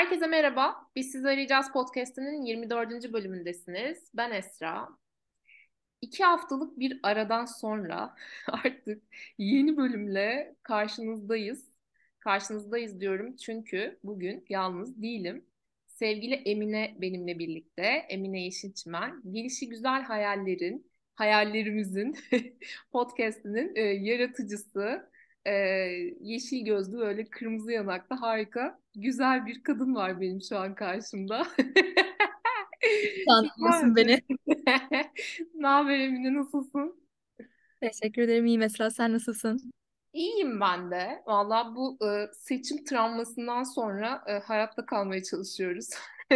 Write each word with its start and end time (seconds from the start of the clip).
Herkese 0.00 0.26
merhaba. 0.26 0.86
Biz 0.96 1.12
Sizi 1.12 1.28
Arayacağız 1.28 1.72
podcast'inin 1.72 2.42
24. 2.42 3.12
bölümündesiniz. 3.12 4.10
Ben 4.14 4.30
Esra. 4.30 4.88
İki 6.00 6.24
haftalık 6.24 6.78
bir 6.78 7.00
aradan 7.02 7.44
sonra 7.44 8.14
artık 8.48 9.02
yeni 9.38 9.76
bölümle 9.76 10.54
karşınızdayız. 10.62 11.70
Karşınızdayız 12.20 13.00
diyorum 13.00 13.36
çünkü 13.36 13.98
bugün 14.04 14.44
yalnız 14.48 15.02
değilim. 15.02 15.44
Sevgili 15.86 16.34
Emine 16.34 16.96
benimle 17.00 17.38
birlikte. 17.38 17.82
Emine 18.08 18.44
Yeşilçimen. 18.44 19.22
Gelişi 19.32 19.68
Güzel 19.68 20.02
Hayallerin, 20.02 20.90
hayallerimizin 21.14 22.16
podcast'inin 22.92 23.76
e, 23.76 23.80
yaratıcısı, 23.80 25.09
e, 25.46 25.52
yeşil 26.20 26.64
gözlü 26.64 27.00
öyle 27.00 27.24
kırmızı 27.24 27.72
yanaklı 27.72 28.16
harika 28.16 28.80
güzel 28.94 29.46
bir 29.46 29.62
kadın 29.62 29.94
var 29.94 30.20
benim 30.20 30.42
şu 30.42 30.58
an 30.58 30.74
karşımda. 30.74 31.46
Tanıyorsun 33.28 33.96
beni. 33.96 34.22
ne 35.54 35.66
haber 35.66 35.98
Emine 35.98 36.34
nasılsın? 36.34 37.00
Teşekkür 37.80 38.22
ederim. 38.22 38.46
İyi 38.46 38.58
mesela 38.58 38.90
sen 38.90 39.12
nasılsın? 39.12 39.72
İyiyim 40.12 40.60
ben 40.60 40.90
de. 40.90 41.22
Valla 41.26 41.74
bu 41.74 41.98
e, 42.06 42.26
seçim 42.32 42.84
travmasından 42.84 43.62
sonra 43.62 44.24
e, 44.26 44.32
hayatta 44.32 44.86
kalmaya 44.86 45.22
çalışıyoruz. 45.22 45.88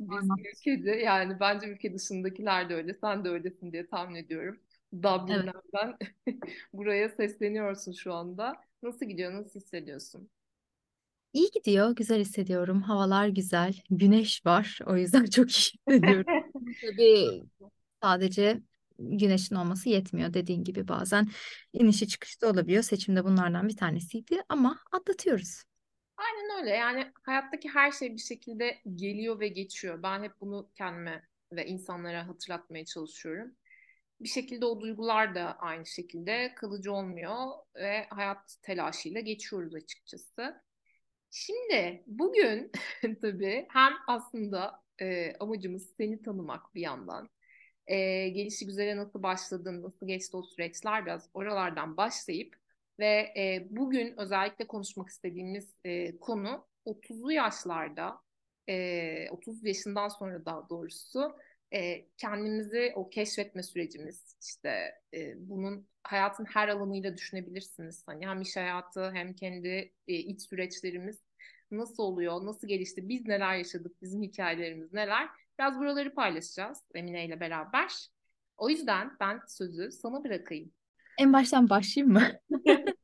Biz 0.00 0.28
ülkede 0.54 0.90
yani 0.90 1.40
bence 1.40 1.66
ülke 1.66 1.94
dışındakiler 1.94 2.68
de 2.68 2.74
öyle. 2.74 2.94
Sen 2.94 3.24
de 3.24 3.28
öylesin 3.28 3.72
diye 3.72 3.86
tahmin 3.86 4.14
ediyorum. 4.14 4.60
Dublin'den 4.92 5.96
evet. 6.26 6.38
buraya 6.72 7.08
sesleniyorsun 7.08 7.92
şu 7.92 8.12
anda. 8.12 8.56
Nasıl 8.82 9.06
gidiyor? 9.06 9.32
Nasıl 9.34 9.60
hissediyorsun? 9.60 10.30
İyi 11.32 11.50
gidiyor, 11.50 11.96
güzel 11.96 12.20
hissediyorum. 12.20 12.82
Havalar 12.82 13.28
güzel, 13.28 13.74
güneş 13.90 14.46
var. 14.46 14.78
O 14.86 14.96
yüzden 14.96 15.24
çok 15.30 15.50
iyi 15.50 15.72
hissediyorum. 15.88 16.50
Tabii 16.80 17.42
sadece 18.02 18.60
güneşin 18.98 19.54
olması 19.54 19.88
yetmiyor 19.88 20.34
dediğin 20.34 20.64
gibi 20.64 20.88
bazen 20.88 21.28
inişi 21.72 22.08
çıkışta 22.08 22.50
olabiliyor. 22.50 22.82
Seçimde 22.82 23.24
bunlardan 23.24 23.68
bir 23.68 23.76
tanesiydi 23.76 24.42
ama 24.48 24.78
atlatıyoruz. 24.92 25.62
Aynen 26.16 26.60
öyle. 26.60 26.70
Yani 26.70 27.12
hayattaki 27.22 27.68
her 27.68 27.92
şey 27.92 28.12
bir 28.12 28.18
şekilde 28.18 28.78
geliyor 28.94 29.40
ve 29.40 29.48
geçiyor. 29.48 30.02
Ben 30.02 30.22
hep 30.22 30.32
bunu 30.40 30.70
kendime 30.74 31.22
ve 31.52 31.66
insanlara 31.66 32.28
hatırlatmaya 32.28 32.84
çalışıyorum. 32.84 33.54
Bir 34.20 34.28
şekilde 34.28 34.66
o 34.66 34.80
duygular 34.80 35.34
da 35.34 35.58
aynı 35.58 35.86
şekilde 35.86 36.54
kalıcı 36.54 36.92
olmuyor 36.92 37.46
ve 37.74 38.06
hayat 38.10 38.56
telaşıyla 38.62 39.20
geçiyoruz 39.20 39.74
açıkçası. 39.74 40.62
Şimdi 41.30 42.02
bugün 42.06 42.72
tabii 43.22 43.66
hem 43.70 43.92
aslında 44.06 44.82
e, 45.00 45.32
amacımız 45.40 45.90
seni 45.96 46.22
tanımak 46.22 46.74
bir 46.74 46.80
yandan. 46.80 47.30
E, 47.86 48.28
gelişi 48.28 48.66
güzele 48.66 48.96
nasıl 48.96 49.22
başladın, 49.22 49.82
nasıl 49.82 50.06
geçti 50.06 50.36
o 50.36 50.42
süreçler 50.42 51.06
biraz 51.06 51.30
oralardan 51.34 51.96
başlayıp 51.96 52.56
ve 52.98 53.32
e, 53.36 53.66
bugün 53.70 54.14
özellikle 54.18 54.66
konuşmak 54.66 55.08
istediğimiz 55.08 55.74
e, 55.84 56.18
konu 56.18 56.66
30'lu 56.86 57.32
yaşlarda, 57.32 58.20
e, 58.68 59.30
30 59.30 59.64
yaşından 59.64 60.08
sonra 60.08 60.44
daha 60.44 60.68
doğrusu 60.68 61.36
e, 61.74 62.06
kendimizi 62.16 62.92
o 62.94 63.10
keşfetme 63.10 63.62
sürecimiz 63.62 64.36
işte 64.42 64.94
e, 65.14 65.48
bunun 65.48 65.86
hayatın 66.02 66.44
her 66.44 66.68
alanıyla 66.68 67.16
düşünebilirsiniz. 67.16 68.02
Hani 68.06 68.26
hem 68.26 68.40
iş 68.40 68.56
hayatı 68.56 69.10
hem 69.10 69.34
kendi 69.34 69.92
e, 70.08 70.14
iç 70.14 70.42
süreçlerimiz 70.42 71.18
nasıl 71.70 72.02
oluyor, 72.02 72.46
nasıl 72.46 72.68
gelişti, 72.68 73.08
biz 73.08 73.26
neler 73.26 73.56
yaşadık, 73.56 74.02
bizim 74.02 74.22
hikayelerimiz 74.22 74.92
neler. 74.92 75.28
Biraz 75.58 75.78
buraları 75.78 76.14
paylaşacağız 76.14 76.78
Emine 76.94 77.26
ile 77.26 77.40
beraber. 77.40 78.08
O 78.56 78.70
yüzden 78.70 79.16
ben 79.20 79.40
sözü 79.48 79.90
sana 79.92 80.24
bırakayım. 80.24 80.72
En 81.18 81.32
baştan 81.32 81.70
başlayayım 81.70 82.12
mı? 82.12 82.28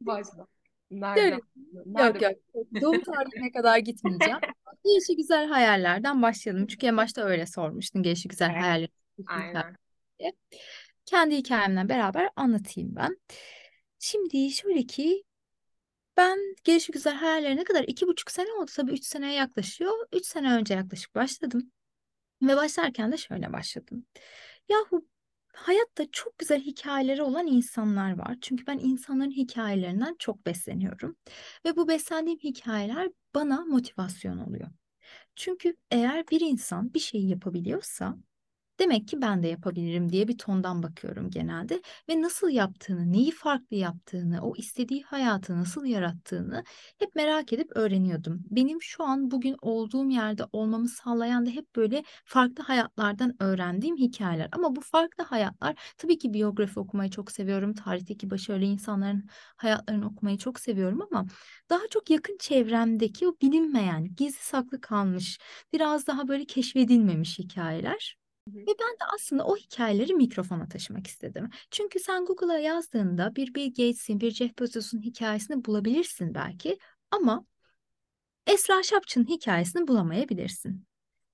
Başla. 0.00 0.46
Nereden? 0.90 1.40
Nerede? 1.86 2.24
Yok 2.24 2.36
yok. 2.54 2.66
Doğum 2.82 3.02
tarihine 3.02 3.52
kadar 3.52 3.78
gitmeyeceğim. 3.78 4.38
Gelişi 4.84 5.16
güzel 5.16 5.46
hayallerden 5.46 6.22
başlayalım. 6.22 6.66
Çünkü 6.66 6.86
en 6.86 6.96
başta 6.96 7.22
öyle 7.22 7.46
sormuştun. 7.46 8.02
Gelişi 8.02 8.28
güzel 8.28 8.50
evet. 8.50 8.62
hayaller. 8.62 8.88
Aynen. 9.26 9.76
Kendi 11.06 11.36
hikayemle 11.36 11.88
beraber 11.88 12.30
anlatayım 12.36 12.96
ben. 12.96 13.20
Şimdi 13.98 14.50
şöyle 14.50 14.86
ki 14.86 15.24
ben 16.16 16.38
gelişi 16.64 16.92
güzel 16.92 17.14
hayallerine 17.14 17.64
kadar 17.64 17.84
iki 17.84 18.06
buçuk 18.06 18.30
sene 18.30 18.52
oldu. 18.52 18.70
Tabii 18.76 18.92
üç 18.92 19.04
seneye 19.04 19.34
yaklaşıyor. 19.34 20.06
Üç 20.12 20.26
sene 20.26 20.54
önce 20.54 20.74
yaklaşık 20.74 21.14
başladım. 21.14 21.72
Ve 22.42 22.56
başlarken 22.56 23.12
de 23.12 23.16
şöyle 23.16 23.52
başladım. 23.52 24.06
Yahu 24.68 25.06
hayatta 25.52 26.10
çok 26.12 26.38
güzel 26.38 26.60
hikayeleri 26.60 27.22
olan 27.22 27.46
insanlar 27.46 28.18
var. 28.18 28.36
Çünkü 28.40 28.66
ben 28.66 28.78
insanların 28.78 29.30
hikayelerinden 29.30 30.16
çok 30.18 30.46
besleniyorum. 30.46 31.16
Ve 31.64 31.76
bu 31.76 31.88
beslendiğim 31.88 32.38
hikayeler 32.38 33.10
bana 33.34 33.64
motivasyon 33.64 34.38
oluyor. 34.38 34.68
Çünkü 35.36 35.76
eğer 35.90 36.28
bir 36.28 36.40
insan 36.40 36.94
bir 36.94 37.00
şeyi 37.00 37.28
yapabiliyorsa 37.28 38.16
Demek 38.82 39.08
ki 39.08 39.22
ben 39.22 39.42
de 39.42 39.48
yapabilirim 39.48 40.12
diye 40.12 40.28
bir 40.28 40.38
tondan 40.38 40.82
bakıyorum 40.82 41.30
genelde 41.30 41.82
ve 42.08 42.22
nasıl 42.22 42.48
yaptığını, 42.48 43.12
neyi 43.12 43.30
farklı 43.30 43.76
yaptığını, 43.76 44.40
o 44.42 44.56
istediği 44.56 45.02
hayatı 45.02 45.56
nasıl 45.56 45.84
yarattığını 45.84 46.64
hep 46.98 47.14
merak 47.14 47.52
edip 47.52 47.76
öğreniyordum. 47.76 48.44
Benim 48.50 48.82
şu 48.82 49.04
an 49.04 49.30
bugün 49.30 49.56
olduğum 49.62 50.10
yerde 50.10 50.44
olmamı 50.52 50.88
sağlayan 50.88 51.46
da 51.46 51.50
hep 51.50 51.76
böyle 51.76 52.04
farklı 52.24 52.64
hayatlardan 52.64 53.42
öğrendiğim 53.42 53.96
hikayeler. 53.96 54.48
Ama 54.52 54.76
bu 54.76 54.80
farklı 54.80 55.24
hayatlar 55.24 55.94
tabii 55.98 56.18
ki 56.18 56.34
biyografi 56.34 56.80
okumayı 56.80 57.10
çok 57.10 57.32
seviyorum. 57.32 57.74
Tarihteki 57.74 58.30
başarılı 58.30 58.64
insanların 58.64 59.26
hayatlarını 59.56 60.06
okumayı 60.06 60.38
çok 60.38 60.60
seviyorum 60.60 61.02
ama 61.10 61.26
daha 61.70 61.82
çok 61.90 62.10
yakın 62.10 62.36
çevremdeki 62.40 63.28
o 63.28 63.36
bilinmeyen, 63.42 64.14
gizli 64.14 64.42
saklı 64.42 64.80
kalmış, 64.80 65.38
biraz 65.72 66.06
daha 66.06 66.28
böyle 66.28 66.44
keşfedilmemiş 66.44 67.38
hikayeler. 67.38 68.21
Ve 68.48 68.66
ben 68.66 68.92
de 69.00 69.04
aslında 69.14 69.46
o 69.46 69.56
hikayeleri 69.56 70.14
mikrofona 70.14 70.68
taşımak 70.68 71.06
istedim. 71.06 71.50
Çünkü 71.70 71.98
sen 71.98 72.24
Google'a 72.24 72.58
yazdığında 72.58 73.36
bir 73.36 73.54
Bill 73.54 73.68
Gates'in, 73.68 74.20
bir 74.20 74.30
Jeff 74.30 74.58
Bezos'un 74.58 75.02
hikayesini 75.02 75.64
bulabilirsin 75.64 76.34
belki 76.34 76.78
ama 77.10 77.46
Esra 78.46 78.82
Şapçı'nın 78.82 79.28
hikayesini 79.28 79.88
bulamayabilirsin. 79.88 80.86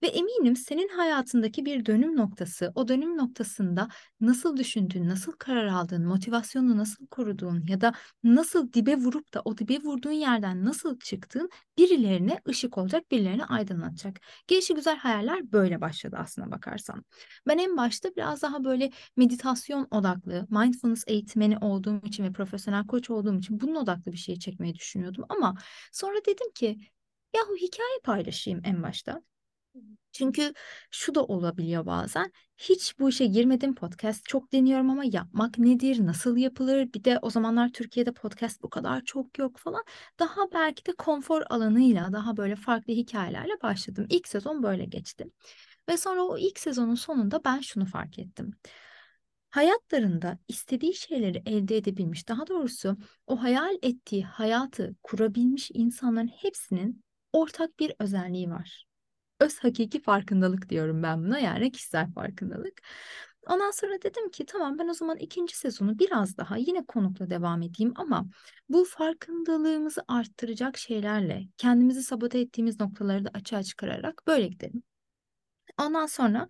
Ve 0.03 0.07
eminim 0.07 0.57
senin 0.57 0.89
hayatındaki 0.89 1.65
bir 1.65 1.87
dönüm 1.87 2.17
noktası, 2.17 2.73
o 2.75 2.89
dönüm 2.89 3.17
noktasında 3.17 3.89
nasıl 4.21 4.57
düşündüğün, 4.57 5.09
nasıl 5.09 5.33
karar 5.33 5.67
aldığın, 5.67 6.07
motivasyonunu 6.07 6.77
nasıl 6.79 7.07
koruduğun 7.07 7.65
ya 7.69 7.81
da 7.81 7.93
nasıl 8.25 8.73
dibe 8.73 8.97
vurup 8.97 9.35
da 9.35 9.43
o 9.45 9.59
dibe 9.59 9.79
vurduğun 9.79 10.11
yerden 10.11 10.65
nasıl 10.65 10.99
çıktığın 10.99 11.51
birilerine 11.79 12.41
ışık 12.49 12.79
olacak, 12.79 13.11
birilerine 13.11 13.45
aydınlatacak. 13.45 14.21
Gelişi 14.47 14.75
güzel 14.75 14.97
hayaller 14.97 15.53
böyle 15.53 15.81
başladı 15.81 16.17
aslına 16.21 16.51
bakarsan. 16.51 17.05
Ben 17.47 17.59
en 17.59 17.77
başta 17.77 18.09
biraz 18.17 18.43
daha 18.43 18.65
böyle 18.65 18.91
meditasyon 19.17 19.89
odaklı, 19.91 20.47
mindfulness 20.51 21.05
eğitmeni 21.07 21.59
olduğum 21.59 22.01
için 22.05 22.25
ve 22.25 22.33
profesyonel 22.33 22.87
koç 22.87 23.11
olduğum 23.11 23.39
için 23.39 23.61
bunun 23.61 23.75
odaklı 23.75 24.13
bir 24.13 24.19
şey 24.19 24.39
çekmeyi 24.39 24.75
düşünüyordum 24.75 25.25
ama 25.29 25.55
sonra 25.93 26.17
dedim 26.27 26.53
ki 26.55 26.79
yahu 27.37 27.57
hikaye 27.57 27.99
paylaşayım 28.05 28.61
en 28.65 28.83
başta. 28.83 29.23
Çünkü 30.13 30.53
şu 30.91 31.15
da 31.15 31.25
olabiliyor 31.25 31.87
bazen. 31.87 32.33
Hiç 32.57 32.99
bu 32.99 33.09
işe 33.09 33.27
girmedim 33.27 33.75
podcast 33.75 34.25
çok 34.25 34.53
deniyorum 34.53 34.91
ama 34.91 35.05
yapmak 35.05 35.59
nedir, 35.59 36.07
nasıl 36.07 36.37
yapılır? 36.37 36.93
Bir 36.93 37.05
de 37.05 37.19
o 37.23 37.31
zamanlar 37.31 37.69
Türkiye'de 37.73 38.13
podcast 38.13 38.63
bu 38.63 38.71
kadar 38.71 39.05
çok 39.05 39.39
yok 39.39 39.59
falan. 39.59 39.85
Daha 40.19 40.53
belki 40.53 40.87
de 40.87 40.93
konfor 40.93 41.43
alanıyla 41.51 42.13
daha 42.13 42.37
böyle 42.37 42.57
farklı 42.57 42.93
hikayelerle 42.93 43.63
başladım. 43.63 44.07
İlk 44.11 44.29
sezon 44.29 44.63
böyle 44.63 44.85
geçti. 44.85 45.25
Ve 45.89 45.97
sonra 45.97 46.23
o 46.23 46.39
ilk 46.39 46.59
sezonun 46.61 46.95
sonunda 46.95 47.45
ben 47.45 47.61
şunu 47.61 47.87
fark 47.87 48.19
ettim. 48.19 48.51
Hayatlarında 49.51 50.39
istediği 50.49 50.95
şeyleri 50.95 51.43
elde 51.47 51.77
edebilmiş, 51.77 52.29
daha 52.29 52.47
doğrusu 52.47 52.97
o 53.27 53.43
hayal 53.43 53.75
ettiği 53.83 54.25
hayatı 54.25 54.97
kurabilmiş 55.03 55.71
insanların 55.75 56.29
hepsinin 56.29 57.05
ortak 57.33 57.79
bir 57.79 57.93
özelliği 57.99 58.51
var 58.51 58.88
öz 59.41 59.59
hakiki 59.59 60.03
farkındalık 60.03 60.69
diyorum 60.69 61.03
ben 61.03 61.25
buna 61.25 61.39
yani 61.39 61.73
kişisel 61.73 62.13
farkındalık. 62.13 62.83
Ondan 63.49 63.71
sonra 63.71 64.03
dedim 64.03 64.31
ki 64.31 64.47
tamam 64.47 64.79
ben 64.79 64.89
o 64.89 64.95
zaman 64.95 65.17
ikinci 65.17 65.57
sezonu 65.57 65.99
biraz 65.99 66.37
daha 66.37 66.57
yine 66.57 66.85
konukla 66.87 67.31
devam 67.31 67.63
edeyim 67.63 67.93
ama 67.97 68.27
bu 68.69 68.85
farkındalığımızı 68.85 70.03
arttıracak 70.09 70.77
şeylerle 70.79 71.49
kendimizi 71.57 72.03
sabote 72.03 72.41
ettiğimiz 72.41 72.81
noktaları 72.81 73.25
da 73.25 73.31
açığa 73.35 73.63
çıkararak 73.63 74.23
böyle 74.27 74.49
gidelim. 74.49 74.83
Ondan 75.81 76.07
sonra 76.07 76.49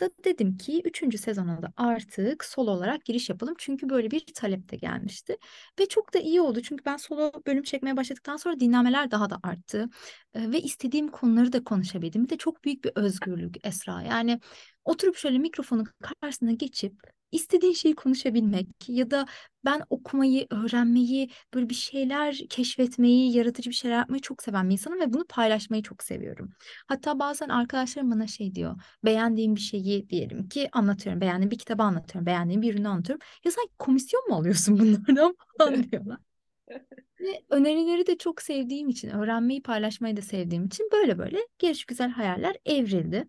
da 0.00 0.10
dedim 0.24 0.56
ki 0.58 0.82
3. 0.84 1.18
sezona 1.18 1.62
da 1.62 1.72
artık 1.76 2.44
solo 2.44 2.70
olarak 2.70 3.04
giriş 3.04 3.30
yapalım. 3.30 3.54
Çünkü 3.58 3.88
böyle 3.88 4.10
bir 4.10 4.24
talep 4.34 4.70
de 4.70 4.76
gelmişti. 4.76 5.36
Ve 5.80 5.86
çok 5.88 6.14
da 6.14 6.18
iyi 6.18 6.40
oldu. 6.40 6.60
Çünkü 6.62 6.84
ben 6.84 6.96
solo 6.96 7.32
bölüm 7.46 7.62
çekmeye 7.62 7.96
başladıktan 7.96 8.36
sonra 8.36 8.60
dinlemeler 8.60 9.10
daha 9.10 9.30
da 9.30 9.38
arttı. 9.42 9.88
Ve 10.36 10.60
istediğim 10.60 11.08
konuları 11.08 11.52
da 11.52 11.64
konuşabildim. 11.64 12.24
Bir 12.24 12.28
de 12.28 12.36
çok 12.36 12.64
büyük 12.64 12.84
bir 12.84 12.92
özgürlük 12.94 13.66
Esra. 13.66 14.02
Yani 14.02 14.40
oturup 14.84 15.16
şöyle 15.16 15.38
mikrofonun 15.38 15.86
karşısına 16.20 16.52
geçip 16.52 17.15
istediğin 17.36 17.72
şeyi 17.72 17.94
konuşabilmek 17.94 18.68
ya 18.88 19.10
da 19.10 19.26
ben 19.64 19.82
okumayı, 19.90 20.46
öğrenmeyi, 20.50 21.30
böyle 21.54 21.68
bir 21.68 21.74
şeyler 21.74 22.40
keşfetmeyi, 22.50 23.36
yaratıcı 23.36 23.70
bir 23.70 23.74
şeyler 23.74 23.96
yapmayı 23.96 24.20
çok 24.22 24.42
seven 24.42 24.68
bir 24.68 24.72
insanım 24.72 25.00
ve 25.00 25.12
bunu 25.12 25.24
paylaşmayı 25.28 25.82
çok 25.82 26.02
seviyorum. 26.02 26.50
Hatta 26.88 27.18
bazen 27.18 27.48
arkadaşlarım 27.48 28.10
bana 28.10 28.26
şey 28.26 28.54
diyor, 28.54 28.76
beğendiğim 29.04 29.56
bir 29.56 29.60
şeyi 29.60 30.08
diyelim 30.08 30.48
ki 30.48 30.68
anlatıyorum, 30.72 31.20
beğendiğim 31.20 31.50
bir 31.50 31.58
kitabı 31.58 31.82
anlatıyorum, 31.82 32.26
beğendiğim 32.26 32.62
bir 32.62 32.74
ürünü 32.74 32.88
anlatıyorum. 32.88 33.26
Ya 33.44 33.50
sen 33.50 33.64
komisyon 33.78 34.28
mu 34.28 34.34
alıyorsun 34.34 34.78
bunlardan 34.78 35.36
falan 35.58 35.82
diyorlar. 35.90 36.18
Ve 37.20 37.42
önerileri 37.50 38.06
de 38.06 38.18
çok 38.18 38.42
sevdiğim 38.42 38.88
için, 38.88 39.10
öğrenmeyi, 39.10 39.62
paylaşmayı 39.62 40.16
da 40.16 40.22
sevdiğim 40.22 40.66
için 40.66 40.88
böyle 40.92 41.18
böyle 41.18 41.38
geliş 41.58 41.84
güzel 41.84 42.10
hayaller 42.10 42.56
evrildi. 42.64 43.28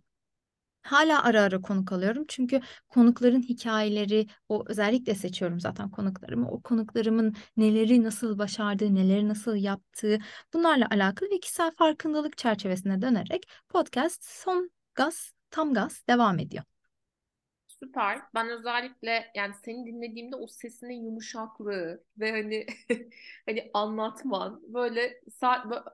Hala 0.88 1.24
ara 1.24 1.42
ara 1.42 1.62
konuk 1.62 1.92
alıyorum 1.92 2.26
çünkü 2.28 2.62
konukların 2.90 3.42
hikayeleri, 3.42 4.28
o 4.50 4.64
özellikle 4.68 5.16
seçiyorum 5.16 5.60
zaten 5.60 5.92
konuklarımı. 5.92 6.50
O 6.52 6.62
konuklarımın 6.62 7.36
neleri 7.58 8.04
nasıl 8.04 8.38
başardığı, 8.40 8.96
neleri 8.96 9.28
nasıl 9.28 9.56
yaptığı 9.56 10.20
bunlarla 10.54 10.88
alakalı 10.92 11.30
ve 11.32 11.40
kişisel 11.40 11.72
farkındalık 11.72 12.38
çerçevesine 12.38 13.02
dönerek 13.02 13.44
podcast 13.70 14.24
son 14.26 14.72
gaz, 14.96 15.34
tam 15.52 15.74
gaz 15.74 16.04
devam 16.10 16.40
ediyor. 16.40 16.64
Süper. 17.68 18.22
Ben 18.36 18.50
özellikle 18.50 19.32
yani 19.36 19.54
seni 19.66 19.86
dinlediğimde 19.86 20.36
o 20.36 20.48
sesinin 20.48 21.04
yumuşaklığı 21.06 22.04
ve 22.20 22.32
hani 22.32 22.66
hani 23.46 23.72
anlatman 23.74 24.62
böyle 24.74 25.22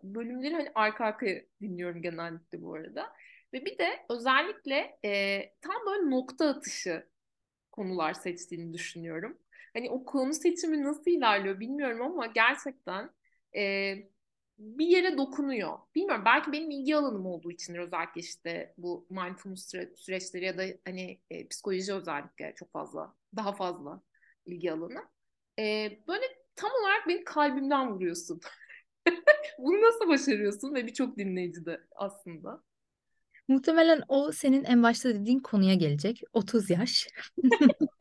bölümleri 0.03 0.53
hani 0.55 0.71
arka 0.75 1.05
arkaya 1.05 1.41
dinliyorum 1.61 2.01
genellikle 2.01 2.61
bu 2.61 2.73
arada. 2.75 3.13
Ve 3.53 3.65
bir 3.65 3.77
de 3.77 4.05
özellikle 4.09 4.99
e, 5.05 5.41
tam 5.61 5.75
böyle 5.85 6.09
nokta 6.09 6.47
atışı 6.49 7.07
konular 7.71 8.13
seçtiğini 8.13 8.73
düşünüyorum. 8.73 9.37
Hani 9.73 9.89
o 9.91 10.05
konu 10.05 10.33
seçimi 10.33 10.83
nasıl 10.83 11.11
ilerliyor 11.11 11.59
bilmiyorum 11.59 12.01
ama 12.01 12.25
gerçekten 12.27 13.09
e, 13.55 13.95
bir 14.57 14.87
yere 14.87 15.17
dokunuyor. 15.17 15.79
Bilmiyorum 15.95 16.23
belki 16.25 16.51
benim 16.51 16.71
ilgi 16.71 16.95
alanım 16.95 17.25
olduğu 17.25 17.51
için 17.51 17.75
özellikle 17.75 18.21
işte 18.21 18.73
bu 18.77 19.07
mindfulness 19.09 19.69
süre, 19.71 19.95
süreçleri 19.95 20.45
ya 20.45 20.57
da 20.57 20.63
hani 20.85 21.19
e, 21.29 21.47
psikoloji 21.47 21.93
özellikle 21.93 22.53
çok 22.55 22.71
fazla 22.71 23.15
daha 23.35 23.53
fazla 23.53 24.01
ilgi 24.45 24.71
alanı. 24.71 25.03
E, 25.59 25.63
böyle 26.07 26.25
tam 26.55 26.71
olarak 26.81 27.07
beni 27.07 27.23
kalbimden 27.23 27.91
vuruyorsun. 27.91 28.41
Bunu 29.59 29.81
nasıl 29.81 30.07
başarıyorsun 30.07 30.73
ve 30.75 30.87
birçok 30.87 31.17
dinleyici 31.17 31.65
de 31.65 31.81
aslında. 31.95 32.63
Muhtemelen 33.47 34.01
o 34.07 34.31
senin 34.31 34.63
en 34.63 34.83
başta 34.83 35.09
dediğin 35.09 35.39
konuya 35.39 35.73
gelecek. 35.73 36.21
30 36.33 36.69
yaş. 36.69 37.07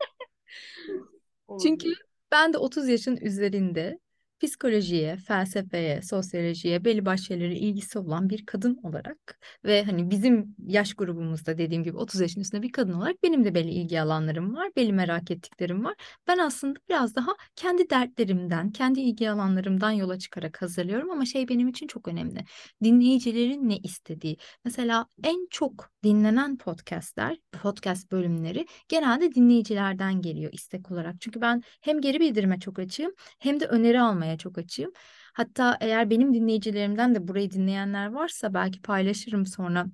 Çünkü 1.63 1.93
ben 2.31 2.53
de 2.53 2.57
30 2.57 2.87
yaşın 2.87 3.17
üzerinde 3.17 3.99
psikolojiye, 4.43 5.17
felsefeye, 5.17 6.01
sosyolojiye, 6.01 6.85
belli 6.85 7.05
başlı 7.05 7.25
şeylere 7.25 7.55
ilgisi 7.55 7.99
olan 7.99 8.29
bir 8.29 8.45
kadın 8.45 8.79
olarak 8.83 9.39
ve 9.65 9.83
hani 9.83 10.09
bizim 10.09 10.55
yaş 10.67 10.93
grubumuzda 10.93 11.57
dediğim 11.57 11.83
gibi 11.83 11.97
30 11.97 12.21
yaşın 12.21 12.41
üstünde 12.41 12.61
bir 12.61 12.71
kadın 12.71 12.93
olarak 12.93 13.23
benim 13.23 13.45
de 13.45 13.55
belli 13.55 13.69
ilgi 13.71 14.01
alanlarım 14.01 14.55
var, 14.55 14.69
belli 14.75 14.93
merak 14.93 15.31
ettiklerim 15.31 15.85
var. 15.85 15.95
Ben 16.27 16.37
aslında 16.37 16.79
biraz 16.89 17.15
daha 17.15 17.31
kendi 17.55 17.89
dertlerimden, 17.89 18.71
kendi 18.71 18.99
ilgi 19.01 19.29
alanlarımdan 19.29 19.91
yola 19.91 20.19
çıkarak 20.19 20.61
hazırlıyorum 20.61 21.11
ama 21.11 21.25
şey 21.25 21.47
benim 21.47 21.67
için 21.67 21.87
çok 21.87 22.07
önemli. 22.07 22.45
Dinleyicilerin 22.83 23.69
ne 23.69 23.77
istediği. 23.77 24.37
Mesela 24.65 25.05
en 25.23 25.47
çok 25.49 25.89
dinlenen 26.03 26.57
podcastler, 26.57 27.37
podcast 27.61 28.11
bölümleri 28.11 28.65
genelde 28.89 29.35
dinleyicilerden 29.35 30.21
geliyor 30.21 30.53
istek 30.53 30.91
olarak. 30.91 31.15
Çünkü 31.21 31.41
ben 31.41 31.61
hem 31.81 32.01
geri 32.01 32.19
bildirime 32.19 32.59
çok 32.59 32.79
açığım 32.79 33.11
hem 33.39 33.59
de 33.59 33.65
öneri 33.65 34.01
almaya 34.01 34.32
dinlemeye 34.33 34.37
çok 34.37 34.57
açığım. 34.57 34.91
Hatta 35.33 35.77
eğer 35.81 36.09
benim 36.09 36.33
dinleyicilerimden 36.33 37.15
de 37.15 37.27
burayı 37.27 37.51
dinleyenler 37.51 38.07
varsa 38.13 38.53
belki 38.53 38.81
paylaşırım 38.81 39.45
sonra 39.45 39.85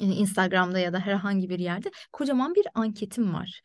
Instagram'da 0.00 0.78
ya 0.78 0.92
da 0.92 1.00
herhangi 1.00 1.48
bir 1.50 1.58
yerde 1.58 1.90
kocaman 2.12 2.54
bir 2.54 2.66
anketim 2.74 3.34
var. 3.34 3.62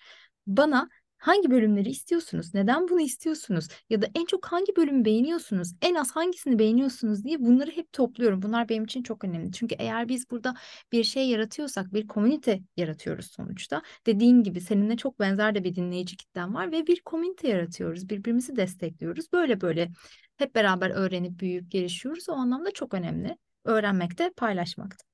Bana 0.48 0.90
Hangi 1.18 1.52
bölümleri 1.52 1.90
istiyorsunuz? 1.90 2.54
Neden 2.54 2.88
bunu 2.88 3.02
istiyorsunuz? 3.02 3.68
Ya 3.90 4.02
da 4.02 4.08
en 4.16 4.26
çok 4.26 4.46
hangi 4.46 4.76
bölümü 4.76 5.06
beğeniyorsunuz? 5.06 5.74
En 5.82 5.96
az 5.96 6.12
hangisini 6.12 6.60
beğeniyorsunuz 6.60 7.24
diye 7.24 7.40
bunları 7.40 7.72
hep 7.72 7.94
topluyorum. 7.94 8.42
Bunlar 8.42 8.70
benim 8.70 8.84
için 8.84 9.04
çok 9.04 9.24
önemli. 9.24 9.52
Çünkü 9.52 9.76
eğer 9.80 10.10
biz 10.10 10.32
burada 10.32 10.56
bir 10.92 11.04
şey 11.04 11.30
yaratıyorsak, 11.30 11.94
bir 11.94 12.08
komünite 12.08 12.62
yaratıyoruz 12.78 13.32
sonuçta. 13.32 13.82
Dediğin 14.06 14.44
gibi 14.44 14.62
seninle 14.62 14.98
çok 14.98 15.20
benzer 15.20 15.56
de 15.56 15.64
bir 15.64 15.76
dinleyici 15.76 16.18
kitlen 16.18 16.54
var 16.54 16.72
ve 16.72 16.88
bir 16.88 17.02
komünite 17.02 17.48
yaratıyoruz. 17.48 18.10
Birbirimizi 18.10 18.56
destekliyoruz. 18.56 19.34
Böyle 19.34 19.62
böyle 19.62 19.92
hep 20.38 20.56
beraber 20.56 20.90
öğrenip 20.90 21.40
büyüyüp 21.40 21.72
gelişiyoruz. 21.72 22.30
O 22.30 22.34
anlamda 22.34 22.72
çok 22.72 22.94
önemli. 22.94 23.38
Öğrenmekte, 23.64 24.32
paylaşmakta. 24.38 25.06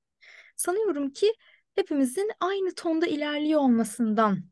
Sanıyorum 0.56 1.10
ki 1.10 1.32
hepimizin 1.74 2.30
aynı 2.40 2.74
tonda 2.74 3.06
ilerliyor 3.06 3.60
olmasından 3.60 4.44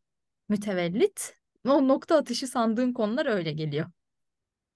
mütevellit 0.49 1.40
o 1.69 1.89
nokta 1.89 2.17
atışı 2.17 2.47
sandığın 2.49 2.93
konular 2.93 3.27
öyle 3.27 3.53
geliyor. 3.53 3.87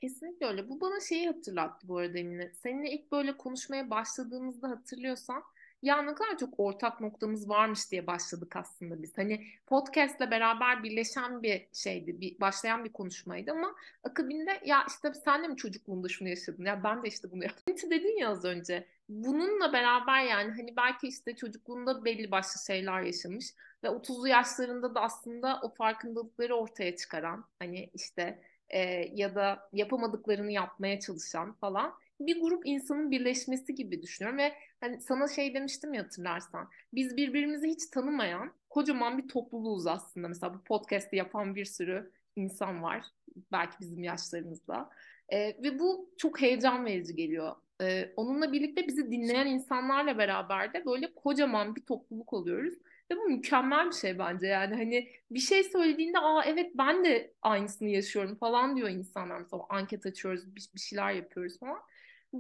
Kesinlikle 0.01 0.47
öyle. 0.47 0.69
Bu 0.69 0.81
bana 0.81 1.01
şeyi 1.01 1.27
hatırlattı 1.27 1.89
bu 1.89 1.99
arada 1.99 2.19
Emine. 2.19 2.53
Seninle 2.53 2.91
ilk 2.91 3.13
böyle 3.13 3.37
konuşmaya 3.37 3.91
başladığımızda 3.91 4.69
hatırlıyorsan 4.71 5.43
ya 5.85 6.03
ne 6.03 6.15
kadar 6.15 6.39
çok 6.39 6.55
ortak 6.59 7.01
noktamız 7.01 7.49
varmış 7.49 7.91
diye 7.91 8.07
başladık 8.07 8.57
aslında 8.57 9.03
biz. 9.03 9.19
Hani 9.19 9.47
podcast'le 9.67 10.31
beraber 10.31 10.83
birleşen 10.83 11.43
bir 11.43 11.69
şeydi, 11.73 12.21
bir, 12.21 12.41
başlayan 12.41 12.85
bir 12.85 12.93
konuşmaydı 12.93 13.53
ama 13.53 13.75
akabinde 14.05 14.61
ya 14.65 14.85
işte 14.89 15.13
sen 15.25 15.43
de 15.43 15.49
mi 15.49 15.57
çocukluğunda 15.57 16.09
şunu 16.09 16.29
yaşadın? 16.29 16.65
Ya 16.65 16.85
ben 16.85 17.03
de 17.03 17.09
işte 17.09 17.31
bunu 17.31 17.45
yaptım. 17.45 17.91
dedin 17.91 18.19
ya 18.19 18.31
az 18.31 18.45
önce. 18.45 18.87
Bununla 19.09 19.73
beraber 19.73 20.25
yani 20.25 20.51
hani 20.51 20.77
belki 20.77 21.09
işte 21.09 21.37
çocukluğunda 21.37 22.05
belli 22.05 22.31
başlı 22.31 22.61
şeyler 22.67 23.03
yaşamış 23.03 23.47
ve 23.85 23.89
30'lu 23.89 24.29
yaşlarında 24.29 24.95
da 24.95 25.01
aslında 25.01 25.61
o 25.63 25.75
farkındalıkları 25.75 26.55
ortaya 26.57 26.97
çıkaran 26.97 27.45
hani 27.59 27.91
işte 27.95 28.43
e, 28.69 28.81
ya 29.15 29.35
da 29.35 29.69
yapamadıklarını 29.73 30.53
yapmaya 30.53 31.01
çalışan 31.01 31.53
falan 31.53 31.95
bir 32.21 32.41
grup 32.41 32.67
insanın 32.67 33.11
birleşmesi 33.11 33.75
gibi 33.75 34.03
düşünüyorum 34.03 34.39
ve 34.39 34.53
hani 34.81 35.01
sana 35.01 35.29
şey 35.29 35.55
demiştim 35.55 35.95
ya 35.95 36.03
hatırlarsan 36.03 36.69
biz 36.95 37.17
birbirimizi 37.17 37.69
hiç 37.69 37.87
tanımayan 37.87 38.53
kocaman 38.71 39.19
bir 39.19 39.29
topluluğuz 39.29 39.87
aslında. 39.87 40.29
Mesela 40.29 40.55
bu 40.55 40.65
podcast'i 40.65 41.17
yapan 41.17 41.55
bir 41.55 41.65
sürü 41.65 42.11
insan 42.37 42.83
var 42.83 43.05
belki 43.53 43.81
bizim 43.81 44.03
yaşlarımızda. 44.03 44.91
E, 45.29 45.39
ve 45.39 45.79
bu 45.79 46.11
çok 46.19 46.41
heyecan 46.41 46.85
verici 46.85 47.15
geliyor. 47.15 47.57
E, 47.81 48.13
onunla 48.17 48.53
birlikte 48.53 48.87
bizi 48.89 49.11
dinleyen 49.11 49.47
insanlarla 49.47 50.19
beraber 50.19 50.73
de 50.73 50.87
böyle 50.87 51.15
kocaman 51.15 51.77
bir 51.77 51.83
topluluk 51.83 52.33
oluyoruz. 52.33 52.75
Ve 53.11 53.17
bu 53.17 53.25
mükemmel 53.25 53.87
bir 53.87 53.95
şey 53.95 54.19
bence 54.19 54.47
yani. 54.47 54.75
Hani 54.75 55.09
bir 55.31 55.41
şey 55.41 55.65
söylediğinde 55.65 56.19
aa 56.19 56.45
evet 56.45 56.71
ben 56.75 57.05
de 57.05 57.33
aynısını 57.43 57.89
yaşıyorum 57.89 58.37
falan 58.37 58.77
diyor 58.77 58.89
insanlar. 58.89 59.41
Mesela 59.41 59.63
anket 59.69 60.07
açıyoruz 60.07 60.57
bir, 60.57 60.69
bir 60.75 60.81
şeyler 60.81 61.13
yapıyoruz 61.13 61.59
falan 61.59 61.79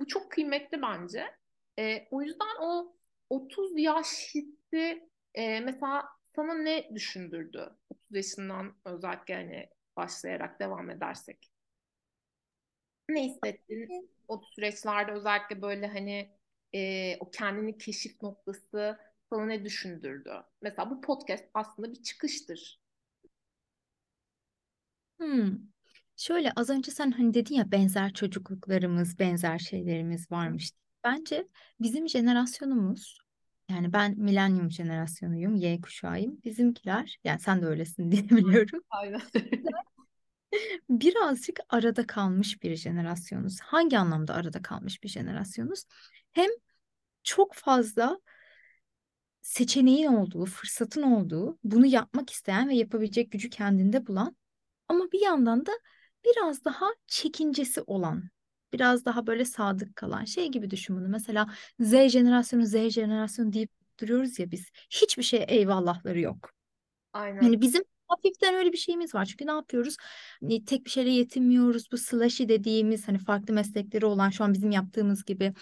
bu 0.01 0.07
çok 0.07 0.33
kıymetli 0.33 0.83
bence 0.83 1.25
e, 1.79 2.09
o 2.11 2.23
yüzden 2.23 2.57
o 2.61 2.97
30 3.31 3.79
yaş 3.79 4.35
hissi 4.35 5.11
e, 5.35 5.61
mesela 5.61 6.05
sana 6.37 6.55
ne 6.55 6.91
düşündürdü 6.95 7.77
30 7.91 8.17
yaşından 8.17 8.77
özellikle 8.85 9.35
hani 9.35 9.69
başlayarak 9.97 10.61
devam 10.61 10.91
edersek 10.91 11.51
ne 13.09 13.25
hissettin 13.25 14.11
o 14.29 14.41
süreçlerde 14.55 15.13
özellikle 15.13 15.63
böyle 15.63 15.87
hani 15.87 16.31
e, 16.75 17.17
o 17.21 17.31
kendini 17.31 17.79
keşif 17.79 18.23
noktası 18.23 18.99
sana 19.31 19.47
ne 19.47 19.65
düşündürdü? 19.65 20.33
Mesela 20.63 20.91
bu 20.91 21.01
podcast 21.01 21.45
aslında 21.55 21.93
bir 21.93 22.03
çıkıştır. 22.03 22.81
Hmm. 25.19 25.74
Şöyle 26.17 26.53
az 26.57 26.71
önce 26.71 26.91
sen 26.91 27.11
hani 27.11 27.35
dedin 27.35 27.55
ya 27.55 27.73
benzer 27.73 28.13
çocukluklarımız, 28.13 29.19
benzer 29.19 29.59
şeylerimiz 29.59 30.31
varmış. 30.31 30.71
Bence 31.05 31.49
bizim 31.81 32.09
jenerasyonumuz 32.09 33.19
yani 33.71 33.93
ben 33.93 34.19
milenyum 34.19 34.71
jenerasyonuyum, 34.71 35.55
Y 35.55 35.81
kuşağıyım. 35.81 36.41
Bizimkiler 36.45 37.19
yani 37.25 37.41
sen 37.41 37.63
de 37.63 37.67
öylesin 37.67 38.11
diye 38.13 38.31
biliyorum. 38.31 38.81
Aynen. 38.91 39.21
Birazcık 40.89 41.61
arada 41.69 42.07
kalmış 42.07 42.63
bir 42.63 42.77
jenerasyonuz. 42.77 43.61
Hangi 43.61 43.99
anlamda 43.99 44.35
arada 44.35 44.63
kalmış 44.63 45.03
bir 45.03 45.09
jenerasyonuz? 45.09 45.85
Hem 46.33 46.51
çok 47.23 47.55
fazla 47.55 48.21
seçeneğin 49.43 50.07
olduğu, 50.07 50.45
fırsatın 50.45 51.03
olduğu, 51.03 51.59
bunu 51.65 51.87
yapmak 51.87 52.31
isteyen 52.31 52.69
ve 52.69 52.75
yapabilecek 52.75 53.33
gücü 53.33 53.51
kendinde 53.51 54.07
bulan 54.07 54.37
ama 54.89 55.05
bir 55.13 55.21
yandan 55.21 55.67
da 55.67 55.73
biraz 56.25 56.65
daha 56.65 56.87
çekincesi 57.07 57.83
olan, 57.83 58.31
biraz 58.73 59.05
daha 59.05 59.27
böyle 59.27 59.45
sadık 59.45 59.97
kalan 59.97 60.25
şey 60.25 60.49
gibi 60.49 60.71
düşün 60.71 60.97
bunu. 60.97 61.09
Mesela 61.09 61.47
Z 61.81 62.09
jenerasyonu, 62.09 62.67
Z 62.67 62.91
jenerasyonu 62.91 63.53
deyip 63.53 63.71
duruyoruz 64.01 64.39
ya 64.39 64.51
biz. 64.51 64.71
Hiçbir 64.91 65.23
şeye 65.23 65.45
eyvallahları 65.45 66.21
yok. 66.21 66.51
Aynen. 67.13 67.43
Yani 67.43 67.61
bizim 67.61 67.85
hafiften 68.17 68.55
öyle 68.55 68.73
bir 68.73 68.77
şeyimiz 68.79 69.15
var. 69.15 69.25
Çünkü 69.25 69.47
ne 69.47 69.51
yapıyoruz? 69.51 69.97
Hani 70.41 70.65
tek 70.65 70.85
bir 70.85 70.91
şeyle 70.91 71.11
yetinmiyoruz. 71.11 71.93
Bu 71.93 71.99
slashy 71.99 72.49
dediğimiz 72.49 73.09
hani 73.09 73.19
farklı 73.19 73.55
meslekleri 73.55 74.07
olan 74.07 74.31
şu 74.31 74.45
an 74.45 74.55
bizim 74.55 74.71
yaptığımız 74.71 75.25
gibi 75.25 75.53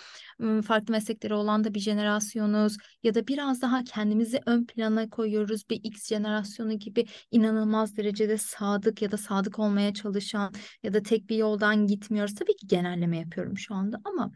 farklı 0.65 0.93
meslekleri 0.93 1.35
olan 1.35 1.65
da 1.65 1.75
bir 1.75 1.81
jenerasyonuz 1.81 2.77
ya 3.03 3.15
da 3.15 3.27
biraz 3.27 3.63
daha 3.63 3.85
kendimizi 3.85 4.41
ön 4.47 4.65
plana 4.67 5.11
koyuyoruz. 5.11 5.71
Bir 5.71 5.81
X 5.85 6.09
jenerasyonu 6.09 6.79
gibi 6.79 7.07
inanılmaz 7.31 7.97
derecede 7.97 8.39
sadık 8.39 9.03
ya 9.03 9.11
da 9.13 9.17
sadık 9.17 9.59
olmaya 9.59 9.95
çalışan 9.95 10.55
ya 10.83 10.95
da 10.95 11.03
tek 11.03 11.29
bir 11.31 11.37
yoldan 11.37 11.87
gitmiyoruz. 11.87 12.35
Tabii 12.35 12.57
ki 12.57 12.67
genelleme 12.67 13.19
yapıyorum 13.19 13.59
şu 13.59 13.75
anda 13.75 14.01
ama 14.05 14.33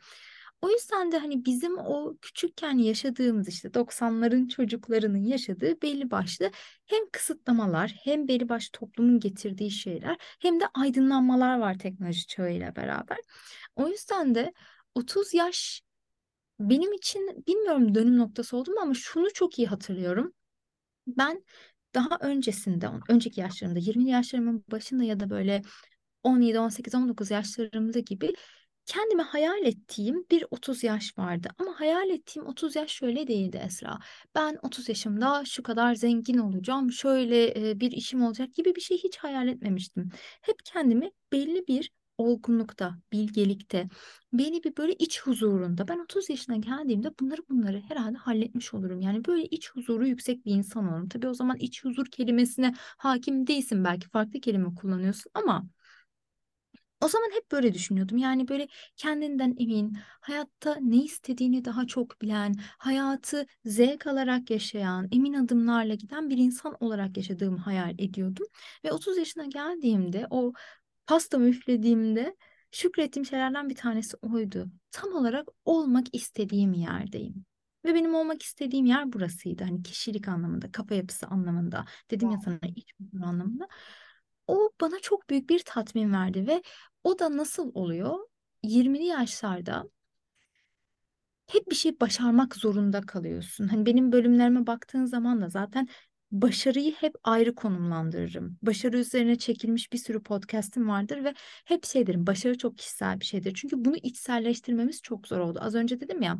o 0.66 0.70
yüzden 0.70 1.12
de 1.12 1.18
hani 1.18 1.44
bizim 1.44 1.78
o 1.78 2.16
küçükken 2.22 2.78
yaşadığımız 2.78 3.48
işte 3.48 3.74
90'ların 3.74 4.48
çocuklarının 4.48 5.24
yaşadığı 5.24 5.82
belli 5.82 6.10
başlı 6.10 6.50
hem 6.86 7.10
kısıtlamalar 7.12 7.90
hem 8.04 8.28
belli 8.28 8.48
başlı 8.48 8.72
toplumun 8.72 9.20
getirdiği 9.20 9.70
şeyler 9.70 10.16
hem 10.40 10.60
de 10.60 10.64
aydınlanmalar 10.74 11.58
var 11.58 11.78
teknoloji 11.78 12.26
çağıyla 12.26 12.76
beraber. 12.76 13.18
O 13.76 13.88
yüzden 13.88 14.34
de 14.34 14.52
30 14.94 15.34
yaş 15.34 15.82
benim 16.60 16.92
için 16.92 17.44
bilmiyorum 17.46 17.94
dönüm 17.94 18.18
noktası 18.18 18.56
oldu 18.56 18.70
mu 18.70 18.80
ama 18.82 18.94
şunu 18.94 19.32
çok 19.34 19.58
iyi 19.58 19.68
hatırlıyorum. 19.68 20.32
Ben 21.06 21.44
daha 21.94 22.18
öncesinde, 22.20 22.88
önceki 23.08 23.40
yaşlarımda, 23.40 23.78
20 23.78 24.10
yaşlarımın 24.10 24.64
başında 24.70 25.04
ya 25.04 25.20
da 25.20 25.30
böyle 25.30 25.62
17, 26.22 26.58
18, 26.60 26.94
19 26.94 27.30
yaşlarımda 27.30 27.98
gibi 27.98 28.34
kendime 28.86 29.22
hayal 29.22 29.64
ettiğim 29.64 30.26
bir 30.30 30.44
30 30.50 30.84
yaş 30.84 31.18
vardı. 31.18 31.48
Ama 31.58 31.80
hayal 31.80 32.10
ettiğim 32.10 32.46
30 32.46 32.76
yaş 32.76 32.90
şöyle 32.90 33.26
değildi 33.26 33.62
Esra. 33.66 33.98
Ben 34.34 34.58
30 34.62 34.88
yaşımda 34.88 35.44
şu 35.44 35.62
kadar 35.62 35.94
zengin 35.94 36.38
olacağım, 36.38 36.92
şöyle 36.92 37.54
bir 37.80 37.92
işim 37.92 38.22
olacak 38.22 38.54
gibi 38.54 38.74
bir 38.74 38.80
şey 38.80 38.98
hiç 38.98 39.16
hayal 39.16 39.48
etmemiştim. 39.48 40.08
Hep 40.42 40.56
kendimi 40.64 41.10
belli 41.32 41.66
bir 41.66 41.90
olgunlukta, 42.18 42.98
bilgelikte, 43.12 43.88
beni 44.32 44.64
bir 44.64 44.76
böyle 44.76 44.92
iç 44.92 45.22
huzurunda. 45.22 45.88
Ben 45.88 45.98
30 45.98 46.30
yaşına 46.30 46.56
geldiğimde 46.56 47.10
bunları 47.20 47.40
bunları 47.48 47.80
herhalde 47.80 48.18
halletmiş 48.18 48.74
olurum. 48.74 49.00
Yani 49.00 49.24
böyle 49.24 49.46
iç 49.46 49.70
huzuru 49.70 50.06
yüksek 50.06 50.46
bir 50.46 50.50
insan 50.54 50.88
olurum. 50.88 51.08
Tabii 51.08 51.28
o 51.28 51.34
zaman 51.34 51.56
iç 51.56 51.84
huzur 51.84 52.06
kelimesine 52.06 52.74
hakim 52.78 53.46
değilsin 53.46 53.84
belki 53.84 54.08
farklı 54.08 54.40
kelime 54.40 54.74
kullanıyorsun 54.74 55.30
ama 55.34 55.66
o 57.00 57.08
zaman 57.08 57.30
hep 57.34 57.52
böyle 57.52 57.74
düşünüyordum. 57.74 58.18
Yani 58.18 58.48
böyle 58.48 58.68
kendinden 58.96 59.56
emin, 59.58 59.96
hayatta 60.20 60.76
ne 60.80 60.96
istediğini 60.96 61.64
daha 61.64 61.86
çok 61.86 62.20
bilen, 62.22 62.54
hayatı 62.78 63.46
zevk 63.64 64.06
alarak 64.06 64.50
yaşayan, 64.50 65.08
emin 65.12 65.34
adımlarla 65.34 65.94
giden 65.94 66.30
bir 66.30 66.38
insan 66.38 66.76
olarak 66.80 67.16
yaşadığımı 67.16 67.58
hayal 67.58 67.94
ediyordum. 67.98 68.46
Ve 68.84 68.92
30 68.92 69.18
yaşına 69.18 69.44
geldiğimde 69.44 70.26
o 70.30 70.52
pastamı 71.06 71.48
üflediğimde 71.48 72.36
şükrettiğim 72.70 73.26
şeylerden 73.26 73.68
bir 73.68 73.76
tanesi 73.76 74.16
oydu. 74.16 74.66
Tam 74.90 75.14
olarak 75.14 75.48
olmak 75.64 76.06
istediğim 76.12 76.72
yerdeyim. 76.72 77.44
Ve 77.84 77.94
benim 77.94 78.14
olmak 78.14 78.42
istediğim 78.42 78.86
yer 78.86 79.12
burasıydı. 79.12 79.64
Hani 79.64 79.82
kişilik 79.82 80.28
anlamında, 80.28 80.72
kafa 80.72 80.94
yapısı 80.94 81.26
anlamında, 81.26 81.84
dedim 82.10 82.30
ya 82.30 82.38
sana 82.44 82.58
iç 82.76 82.92
anlamında 83.22 83.68
o 84.46 84.70
bana 84.80 85.00
çok 85.00 85.30
büyük 85.30 85.50
bir 85.50 85.58
tatmin 85.58 86.12
verdi 86.12 86.46
ve 86.46 86.62
o 87.04 87.18
da 87.18 87.36
nasıl 87.36 87.70
oluyor? 87.74 88.18
20'li 88.62 89.04
yaşlarda 89.04 89.88
hep 91.46 91.70
bir 91.70 91.74
şey 91.74 92.00
başarmak 92.00 92.56
zorunda 92.56 93.00
kalıyorsun. 93.00 93.68
Hani 93.68 93.86
benim 93.86 94.12
bölümlerime 94.12 94.66
baktığın 94.66 95.04
zaman 95.04 95.40
da 95.42 95.48
zaten 95.48 95.88
başarıyı 96.30 96.92
hep 96.94 97.14
ayrı 97.24 97.54
konumlandırırım. 97.54 98.58
Başarı 98.62 98.98
üzerine 98.98 99.38
çekilmiş 99.38 99.92
bir 99.92 99.98
sürü 99.98 100.22
podcast'im 100.22 100.88
vardır 100.88 101.24
ve 101.24 101.34
hep 101.64 101.84
şey 101.84 102.06
derim 102.06 102.26
başarı 102.26 102.58
çok 102.58 102.78
kişisel 102.78 103.20
bir 103.20 103.24
şeydir. 103.24 103.54
Çünkü 103.54 103.84
bunu 103.84 103.96
içselleştirmemiz 103.96 105.02
çok 105.02 105.28
zor 105.28 105.38
oldu. 105.38 105.58
Az 105.62 105.74
önce 105.74 106.00
dedim 106.00 106.22
ya 106.22 106.38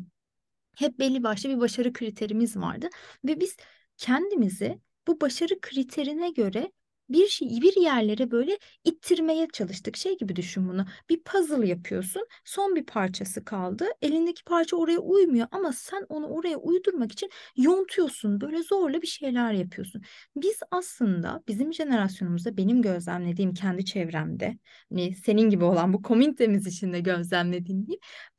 hep 0.77 0.99
belli 0.99 1.23
başlı 1.23 1.49
bir 1.49 1.59
başarı 1.59 1.93
kriterimiz 1.93 2.57
vardı 2.57 2.89
ve 3.25 3.39
biz 3.39 3.57
kendimizi 3.97 4.79
bu 5.07 5.21
başarı 5.21 5.61
kriterine 5.61 6.29
göre 6.29 6.71
bir 7.09 7.27
şey 7.27 7.47
bir 7.47 7.81
yerlere 7.81 8.31
böyle 8.31 8.57
ittirmeye 8.83 9.47
çalıştık. 9.53 9.97
Şey 9.97 10.17
gibi 10.17 10.35
düşün 10.35 10.69
bunu. 10.69 10.85
Bir 11.09 11.23
puzzle 11.23 11.67
yapıyorsun. 11.67 12.27
Son 12.45 12.75
bir 12.75 12.85
parçası 12.85 13.45
kaldı. 13.45 13.85
Elindeki 14.01 14.43
parça 14.43 14.75
oraya 14.77 14.99
uymuyor 14.99 15.47
ama 15.51 15.73
sen 15.73 16.05
onu 16.09 16.27
oraya 16.27 16.57
uydurmak 16.57 17.11
için 17.11 17.29
yontuyorsun. 17.55 18.41
Böyle 18.41 18.63
zorla 18.63 19.01
bir 19.01 19.07
şeyler 19.07 19.53
yapıyorsun. 19.53 20.01
Biz 20.35 20.59
aslında 20.71 21.43
bizim 21.47 21.73
jenerasyonumuzda 21.73 22.57
benim 22.57 22.81
gözlemlediğim 22.81 23.53
kendi 23.53 23.85
çevremde 23.85 24.57
hani 24.89 25.15
senin 25.15 25.49
gibi 25.49 25.63
olan 25.63 25.93
bu 25.93 26.01
komünitemiz 26.01 26.67
içinde 26.67 26.99
gözlemlediğim 26.99 27.87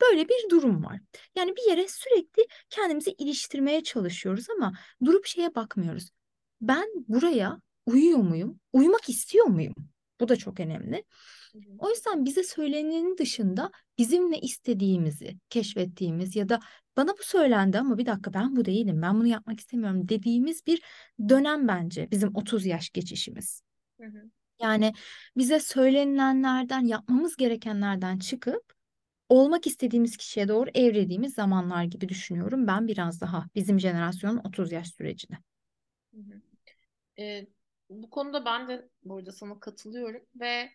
böyle 0.01 0.29
bir 0.29 0.51
durum 0.51 0.85
var. 0.85 1.01
Yani 1.37 1.55
bir 1.57 1.71
yere 1.71 1.89
sürekli 1.89 2.47
kendimizi 2.71 3.11
iliştirmeye 3.11 3.83
çalışıyoruz 3.83 4.47
ama 4.57 4.73
durup 5.05 5.27
şeye 5.27 5.55
bakmıyoruz. 5.55 6.11
Ben 6.61 6.87
buraya 7.09 7.61
uyuyor 7.89 8.19
muyum? 8.19 8.61
Uyumak 8.73 9.09
istiyor 9.09 9.47
muyum? 9.47 9.75
Bu 10.21 10.29
da 10.29 10.37
çok 10.37 10.61
önemli. 10.61 11.05
O 11.79 11.91
yüzden 11.91 12.25
bize 12.25 12.43
söylenenin 12.43 13.19
dışında 13.19 13.71
bizim 13.99 14.31
ne 14.31 14.39
istediğimizi 14.39 15.39
keşfettiğimiz 15.51 16.37
ya 16.37 16.49
da 16.49 16.61
bana 16.97 17.13
bu 17.19 17.23
söylendi 17.23 17.79
ama 17.79 17.99
bir 17.99 18.07
dakika 18.07 18.35
ben 18.35 18.57
bu 18.57 18.65
değilim, 18.65 19.03
ben 19.03 19.15
bunu 19.15 19.27
yapmak 19.27 19.61
istemiyorum 19.61 20.09
dediğimiz 20.09 20.67
bir 20.67 20.83
dönem 21.29 21.69
bence 21.69 22.09
bizim 22.11 22.37
30 22.37 22.67
yaş 22.67 22.91
geçişimiz. 22.91 23.63
Hı 24.01 24.07
hı. 24.07 24.31
Yani 24.61 24.93
bize 25.37 25.61
söylenilenlerden, 25.61 26.81
yapmamız 26.81 27.37
gerekenlerden 27.37 28.19
çıkıp 28.19 28.73
olmak 29.29 29.67
istediğimiz 29.67 30.17
kişiye 30.17 30.49
doğru 30.49 30.71
evrediğimiz 30.75 31.35
zamanlar 31.35 31.85
gibi 31.85 32.09
düşünüyorum 32.09 32.67
ben 32.67 32.89
biraz 32.89 33.21
daha 33.21 33.47
bizim 33.55 33.81
jenerasyonun 33.81 34.41
30 34.45 34.73
yaş 34.73 34.89
sürecini. 34.89 35.37
Hı 36.15 36.21
hı. 36.21 36.41
E, 37.23 37.47
bu 37.91 38.11
konuda 38.11 38.45
ben 38.45 38.69
de 38.69 38.89
bu 39.05 39.17
arada 39.17 39.33
sana 39.33 39.61
katılıyorum 39.61 40.23
ve 40.37 40.71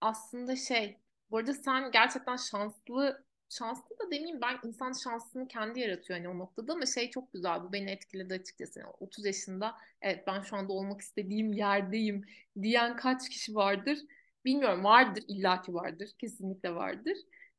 aslında 0.00 0.56
şey 0.56 0.98
bu 1.30 1.38
arada 1.38 1.54
sen 1.54 1.90
gerçekten 1.92 2.36
şanslı 2.36 3.24
şanslı 3.48 3.98
da 3.98 4.10
demeyeyim 4.10 4.40
ben 4.40 4.58
insan 4.68 4.92
şansını 4.92 5.48
kendi 5.48 5.80
yaratıyor 5.80 6.18
hani 6.18 6.28
o 6.28 6.38
noktada 6.38 6.72
ama 6.72 6.86
şey 6.86 7.10
çok 7.10 7.32
güzel 7.32 7.62
bu 7.64 7.72
beni 7.72 7.90
etkiledi 7.90 8.34
açıkçası. 8.34 8.80
Yani 8.80 8.90
30 9.00 9.24
yaşında 9.26 9.74
evet 10.02 10.24
ben 10.26 10.40
şu 10.40 10.56
anda 10.56 10.72
olmak 10.72 11.00
istediğim 11.00 11.52
yerdeyim 11.52 12.24
diyen 12.62 12.96
kaç 12.96 13.28
kişi 13.28 13.54
vardır 13.54 13.98
bilmiyorum 14.44 14.84
vardır 14.84 15.24
illaki 15.28 15.74
vardır 15.74 16.10
kesinlikle 16.18 16.74
vardır. 16.74 17.16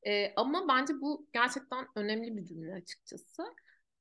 Ee, 0.07 0.33
ama 0.35 0.67
bence 0.67 1.01
bu 1.01 1.27
gerçekten 1.33 1.87
önemli 1.95 2.37
bir 2.37 2.45
cümle 2.45 2.73
açıkçası. 2.73 3.43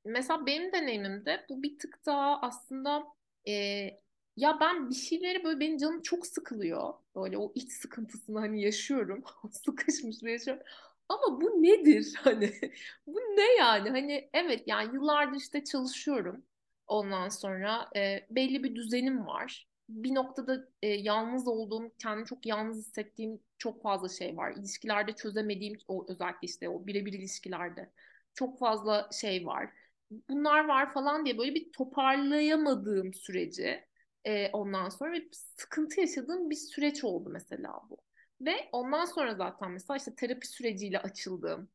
Mesela 0.05 0.45
benim 0.45 0.73
deneyimimde 0.73 1.45
bu 1.49 1.63
bir 1.63 1.79
tık 1.79 2.05
daha 2.05 2.41
aslında 2.41 3.03
e, 3.47 3.53
ya 4.37 4.57
ben 4.61 4.89
bir 4.89 4.95
şeyleri 4.95 5.43
böyle 5.43 5.59
benim 5.59 5.77
canım 5.77 6.01
çok 6.01 6.27
sıkılıyor. 6.27 6.93
Böyle 7.15 7.37
o 7.37 7.51
iç 7.55 7.71
sıkıntısını 7.71 8.39
hani 8.39 8.61
yaşıyorum. 8.61 9.23
Sıkışmış 9.51 10.23
yaşıyorum. 10.23 10.63
Ama 11.09 11.41
bu 11.41 11.45
nedir 11.63 12.13
hani? 12.23 12.53
bu 13.07 13.17
ne 13.19 13.55
yani? 13.59 13.89
Hani 13.89 14.29
evet 14.33 14.63
yani 14.67 14.95
yıllardır 14.95 15.37
işte 15.37 15.63
çalışıyorum. 15.63 16.45
Ondan 16.87 17.29
sonra 17.29 17.89
e, 17.95 18.27
belli 18.29 18.63
bir 18.63 18.75
düzenim 18.75 19.27
var. 19.27 19.67
Bir 19.89 20.15
noktada 20.15 20.67
e, 20.81 20.87
yalnız 20.87 21.47
olduğum, 21.47 21.91
kendimi 21.99 22.25
çok 22.25 22.45
yalnız 22.45 22.77
hissettiğim 22.77 23.39
çok 23.57 23.81
fazla 23.81 24.09
şey 24.09 24.37
var. 24.37 24.51
İlişkilerde 24.51 25.11
çözemediğim, 25.15 25.77
o 25.87 26.05
özellikle 26.09 26.39
işte 26.41 26.69
o 26.69 26.87
birebir 26.87 27.13
ilişkilerde 27.13 27.91
çok 28.33 28.59
fazla 28.59 29.09
şey 29.21 29.45
var. 29.45 29.69
Bunlar 30.29 30.65
var 30.65 30.93
falan 30.93 31.25
diye 31.25 31.37
böyle 31.37 31.55
bir 31.55 31.71
toparlayamadığım 31.71 33.13
süreci 33.13 33.87
e, 34.25 34.49
ondan 34.51 34.89
sonra 34.89 35.11
ve 35.11 35.21
sıkıntı 35.31 36.01
yaşadığım 36.01 36.49
bir 36.49 36.55
süreç 36.55 37.03
oldu 37.03 37.29
mesela 37.29 37.73
bu. 37.89 37.97
Ve 38.41 38.69
ondan 38.71 39.05
sonra 39.05 39.35
zaten 39.35 39.71
mesela 39.71 39.97
işte 39.97 40.15
terapi 40.15 40.47
süreciyle 40.47 40.99
açıldığım 40.99 41.69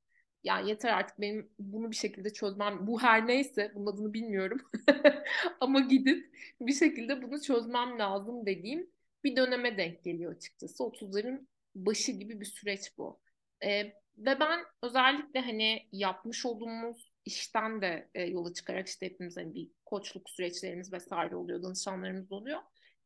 yani 0.45 0.69
yeter 0.69 0.93
artık 0.93 1.21
benim 1.21 1.51
bunu 1.59 1.91
bir 1.91 1.97
şekilde 1.97 2.33
çözmem 2.33 2.87
bu 2.87 3.03
her 3.03 3.27
neyse 3.27 3.73
bunun 3.75 3.87
adını 3.87 4.13
bilmiyorum. 4.15 4.61
Ama 5.61 5.81
gidip 5.81 6.35
bir 6.61 6.73
şekilde 6.73 7.23
bunu 7.23 7.41
çözmem 7.41 7.99
lazım 7.99 8.47
dediğim 8.47 8.91
bir 9.25 9.37
döneme 9.37 9.77
denk 9.79 10.05
geliyor 10.05 10.37
açıkçası. 10.37 10.85
30'ların 10.85 11.49
başı 11.75 12.13
gibi 12.13 12.41
bir 12.41 12.45
süreç 12.47 12.99
bu. 12.99 13.21
Ee, 13.65 13.83
ve 14.19 14.41
ben 14.41 14.61
özellikle 14.83 15.41
hani 15.41 15.89
yapmış 15.93 16.47
olduğumuz 16.47 17.13
işten 17.25 17.83
de 17.83 18.09
e, 18.15 18.23
yola 18.23 18.55
çıkarak 18.55 18.89
işte 18.89 19.07
hepimiz 19.07 19.37
hani 19.37 19.55
bir 19.55 19.71
koçluk 19.93 20.31
süreçlerimiz 20.31 20.93
vesaire 20.93 21.37
oluyor, 21.37 21.63
danışanlarımız 21.63 22.33
oluyor. 22.33 22.61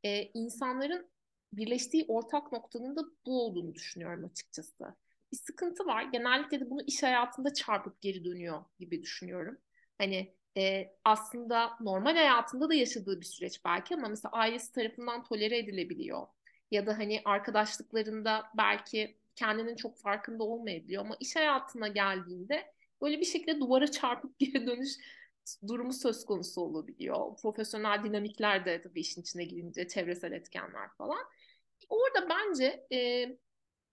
E, 0.04 0.22
insanların 0.34 1.10
birleştiği 1.52 2.04
ortak 2.08 2.52
noktanın 2.52 2.96
da 2.96 3.02
bu 3.26 3.42
olduğunu 3.46 3.74
düşünüyorum 3.74 4.24
açıkçası. 4.24 4.84
Bir 5.32 5.36
sıkıntı 5.36 5.86
var. 5.86 6.02
Genellikle 6.02 6.60
de 6.60 6.70
bunu 6.70 6.82
iş 6.82 7.02
hayatında 7.02 7.54
çarpıp 7.54 8.00
geri 8.00 8.24
dönüyor 8.24 8.64
gibi 8.78 9.02
düşünüyorum. 9.02 9.58
Hani 9.98 10.34
e, 10.56 10.92
aslında 11.04 11.76
normal 11.80 12.16
hayatında 12.16 12.68
da 12.68 12.74
yaşadığı 12.74 13.20
bir 13.20 13.26
süreç 13.26 13.64
belki 13.64 13.94
ama 13.94 14.08
mesela 14.08 14.32
ailesi 14.32 14.72
tarafından 14.72 15.24
tolere 15.24 15.58
edilebiliyor. 15.58 16.26
Ya 16.70 16.86
da 16.86 16.98
hani 16.98 17.22
arkadaşlıklarında 17.24 18.44
belki 18.56 19.16
kendinin 19.34 19.76
çok 19.76 19.98
farkında 19.98 20.44
olmayabiliyor 20.44 21.02
ama 21.04 21.16
iş 21.20 21.36
hayatına 21.36 21.88
geldiğinde 21.88 22.72
böyle 23.02 23.20
bir 23.20 23.24
şekilde 23.24 23.60
duvara 23.60 23.90
çarpıp 23.90 24.38
geri 24.38 24.66
dönüş 24.66 24.90
durumu 25.68 25.92
söz 25.92 26.24
konusu 26.24 26.60
olabiliyor. 26.60 27.36
Profesyonel 27.42 28.04
dinamikler 28.04 28.64
de 28.66 28.82
tabii 28.82 29.00
işin 29.00 29.20
içine 29.22 29.44
girince 29.44 29.88
çevresel 29.88 30.32
etkenler 30.32 30.88
falan. 30.98 31.24
Orada 31.88 32.28
bence 32.30 32.86
e, 32.92 33.28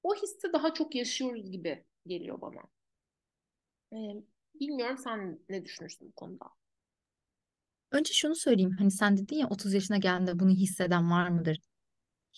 o 0.03 0.15
hissi 0.15 0.53
daha 0.53 0.73
çok 0.73 0.95
yaşıyoruz 0.95 1.51
gibi 1.51 1.85
geliyor 2.07 2.41
bana. 2.41 2.61
E, 3.93 3.97
bilmiyorum 4.59 4.97
sen 4.97 5.39
ne 5.49 5.65
düşünürsün 5.65 6.07
bu 6.07 6.11
konuda? 6.11 6.45
Önce 7.91 8.13
şunu 8.13 8.35
söyleyeyim. 8.35 8.75
Hani 8.79 8.91
sen 8.91 9.17
dedin 9.17 9.35
ya 9.35 9.47
30 9.49 9.73
yaşına 9.73 9.97
geldiğinde 9.97 10.39
bunu 10.39 10.49
hisseden 10.49 11.11
var 11.11 11.27
mıdır? 11.27 11.57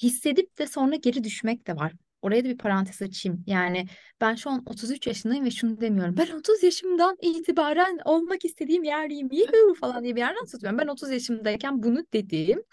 Hissedip 0.04 0.58
de 0.58 0.68
sonra 0.68 0.96
geri 0.96 1.24
düşmek 1.24 1.68
de 1.68 1.76
var. 1.76 1.94
Oraya 2.26 2.46
da 2.46 2.50
bir 2.50 2.58
parantez 2.58 3.02
açayım. 3.02 3.44
Yani 3.48 3.86
ben 4.22 4.36
şu 4.36 4.50
an 4.50 4.64
33 4.66 5.08
yaşındayım 5.08 5.46
ve 5.46 5.52
şunu 5.52 5.82
demiyorum. 5.82 6.18
Ben 6.18 6.32
30 6.32 6.64
yaşımdan 6.64 7.18
itibaren 7.22 8.00
olmak 8.06 8.46
istediğim 8.46 8.84
yerdeyim. 8.84 9.30
Yuhu 9.32 9.74
falan 9.74 10.04
diye 10.04 10.16
bir 10.16 10.22
yerden 10.22 10.46
tutuyorum. 10.46 10.80
Ben 10.80 10.88
30 10.88 11.10
yaşımdayken 11.12 11.84
bunu 11.84 12.06
dedim. 12.14 12.64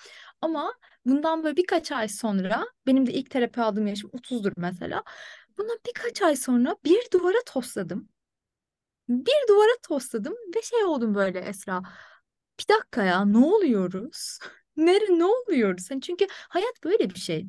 Ama 0.40 0.74
bundan 1.06 1.44
böyle 1.44 1.56
birkaç 1.56 1.92
ay 1.92 2.08
sonra 2.08 2.64
benim 2.86 3.06
de 3.06 3.12
ilk 3.12 3.30
terapi 3.30 3.60
aldığım 3.60 3.86
yaşım 3.86 4.10
30'dur 4.12 4.52
mesela. 4.56 5.02
Bundan 5.58 5.78
birkaç 5.86 6.22
ay 6.22 6.36
sonra 6.36 6.76
bir 6.84 7.10
duvara 7.12 7.42
tosladım. 7.46 8.08
Bir 9.08 9.48
duvara 9.48 9.76
tosladım 9.88 10.34
ve 10.56 10.62
şey 10.62 10.84
oldum 10.84 11.14
böyle 11.14 11.38
Esra. 11.40 11.82
Bir 12.60 12.74
dakika 12.74 13.02
ya 13.02 13.24
ne 13.24 13.38
oluyoruz? 13.38 14.38
Nere 14.76 15.18
ne 15.18 15.24
oluyoruz? 15.24 15.90
Hani 15.90 16.00
çünkü 16.00 16.26
hayat 16.30 16.84
böyle 16.84 17.10
bir 17.10 17.18
şey. 17.18 17.46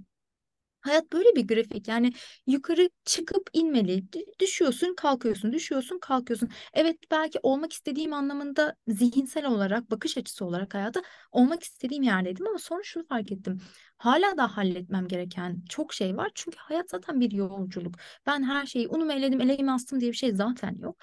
Hayat 0.83 1.13
böyle 1.13 1.35
bir 1.35 1.47
grafik 1.47 1.87
yani 1.87 2.13
yukarı 2.47 2.89
çıkıp 3.05 3.49
inmeli. 3.53 4.03
Düşüyorsun, 4.39 4.95
kalkıyorsun, 4.95 5.53
düşüyorsun, 5.53 5.99
kalkıyorsun. 5.99 6.49
Evet 6.73 6.97
belki 7.11 7.39
olmak 7.43 7.73
istediğim 7.73 8.13
anlamında 8.13 8.75
zihinsel 8.87 9.45
olarak, 9.45 9.91
bakış 9.91 10.17
açısı 10.17 10.45
olarak 10.45 10.73
hayata 10.73 11.01
olmak 11.31 11.63
istediğim 11.63 12.03
yerdeydim 12.03 12.47
ama 12.47 12.57
sonra 12.57 12.83
şunu 12.83 13.05
fark 13.07 13.31
ettim. 13.31 13.61
Hala 13.97 14.37
da 14.37 14.57
halletmem 14.57 15.07
gereken 15.07 15.61
çok 15.69 15.93
şey 15.93 16.17
var. 16.17 16.31
Çünkü 16.35 16.57
hayat 16.57 16.89
zaten 16.89 17.19
bir 17.19 17.31
yolculuk. 17.31 17.95
Ben 18.25 18.43
her 18.43 18.65
şeyi 18.65 18.87
unum 18.87 19.11
eledim, 19.11 19.41
eleğimi 19.41 19.71
astım 19.71 19.99
diye 19.99 20.11
bir 20.11 20.17
şey 20.17 20.31
zaten 20.31 20.77
yok. 20.81 20.97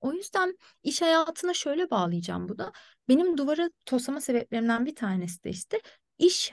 O 0.00 0.12
yüzden 0.12 0.58
iş 0.82 1.02
hayatına 1.02 1.54
şöyle 1.54 1.90
bağlayacağım 1.90 2.48
bu 2.48 2.58
da. 2.58 2.72
Benim 3.08 3.38
duvara 3.38 3.70
toslama 3.86 4.20
sebeplerimden 4.20 4.86
bir 4.86 4.94
tanesi 4.94 5.44
de 5.44 5.50
işte 5.50 5.80
iş 6.18 6.50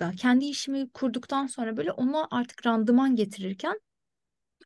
hayatımda 0.00 0.16
kendi 0.16 0.44
işimi 0.44 0.90
kurduktan 0.90 1.46
sonra 1.46 1.76
böyle 1.76 1.92
ona 1.92 2.28
artık 2.30 2.66
randıman 2.66 3.16
getirirken 3.16 3.80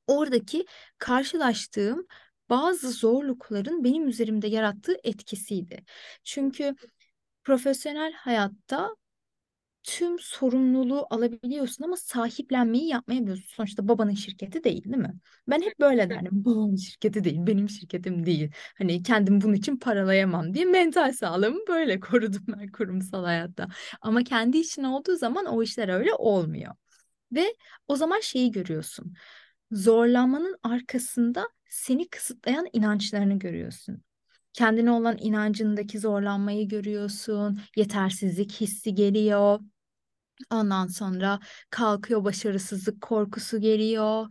oradaki 0.06 0.66
karşılaştığım 0.98 2.06
bazı 2.50 2.90
zorlukların 2.90 3.84
benim 3.84 4.08
üzerimde 4.08 4.48
yarattığı 4.48 4.96
etkisiydi. 5.04 5.84
Çünkü 6.24 6.74
profesyonel 7.44 8.12
hayatta 8.12 8.96
tüm 9.84 10.18
sorumluluğu 10.18 11.06
alabiliyorsun 11.10 11.84
ama 11.84 11.96
sahiplenmeyi 11.96 12.88
yapmayabiliyorsun. 12.88 13.44
Sonuçta 13.48 13.88
babanın 13.88 14.14
şirketi 14.14 14.64
değil, 14.64 14.84
değil 14.84 14.96
mi? 14.96 15.14
Ben 15.48 15.62
hep 15.62 15.80
böyle 15.80 16.10
derdim. 16.10 16.30
Babamın 16.32 16.76
şirketi 16.76 17.24
değil, 17.24 17.38
benim 17.46 17.68
şirketim 17.68 18.26
değil. 18.26 18.50
Hani 18.78 19.02
kendim 19.02 19.40
bunun 19.40 19.54
için 19.54 19.76
paralayamam 19.76 20.54
diye 20.54 20.64
mental 20.64 21.12
sağlığımı 21.12 21.60
böyle 21.68 22.00
korudum 22.00 22.44
ben 22.48 22.72
kurumsal 22.72 23.24
hayatta. 23.24 23.68
Ama 24.00 24.24
kendi 24.24 24.58
işin 24.58 24.84
olduğu 24.84 25.16
zaman 25.16 25.46
o 25.46 25.62
işler 25.62 25.88
öyle 25.88 26.14
olmuyor. 26.14 26.74
Ve 27.32 27.54
o 27.88 27.96
zaman 27.96 28.20
şeyi 28.20 28.50
görüyorsun. 28.50 29.14
Zorlanmanın 29.72 30.56
arkasında 30.62 31.48
seni 31.68 32.08
kısıtlayan 32.08 32.66
inançlarını 32.72 33.38
görüyorsun 33.38 34.02
kendine 34.54 34.90
olan 34.90 35.16
inancındaki 35.20 35.98
zorlanmayı 35.98 36.68
görüyorsun, 36.68 37.60
yetersizlik 37.76 38.52
hissi 38.60 38.94
geliyor, 38.94 39.60
Ondan 40.50 40.86
sonra 40.86 41.40
kalkıyor 41.70 42.24
başarısızlık 42.24 43.00
korkusu 43.00 43.60
geliyor. 43.60 44.26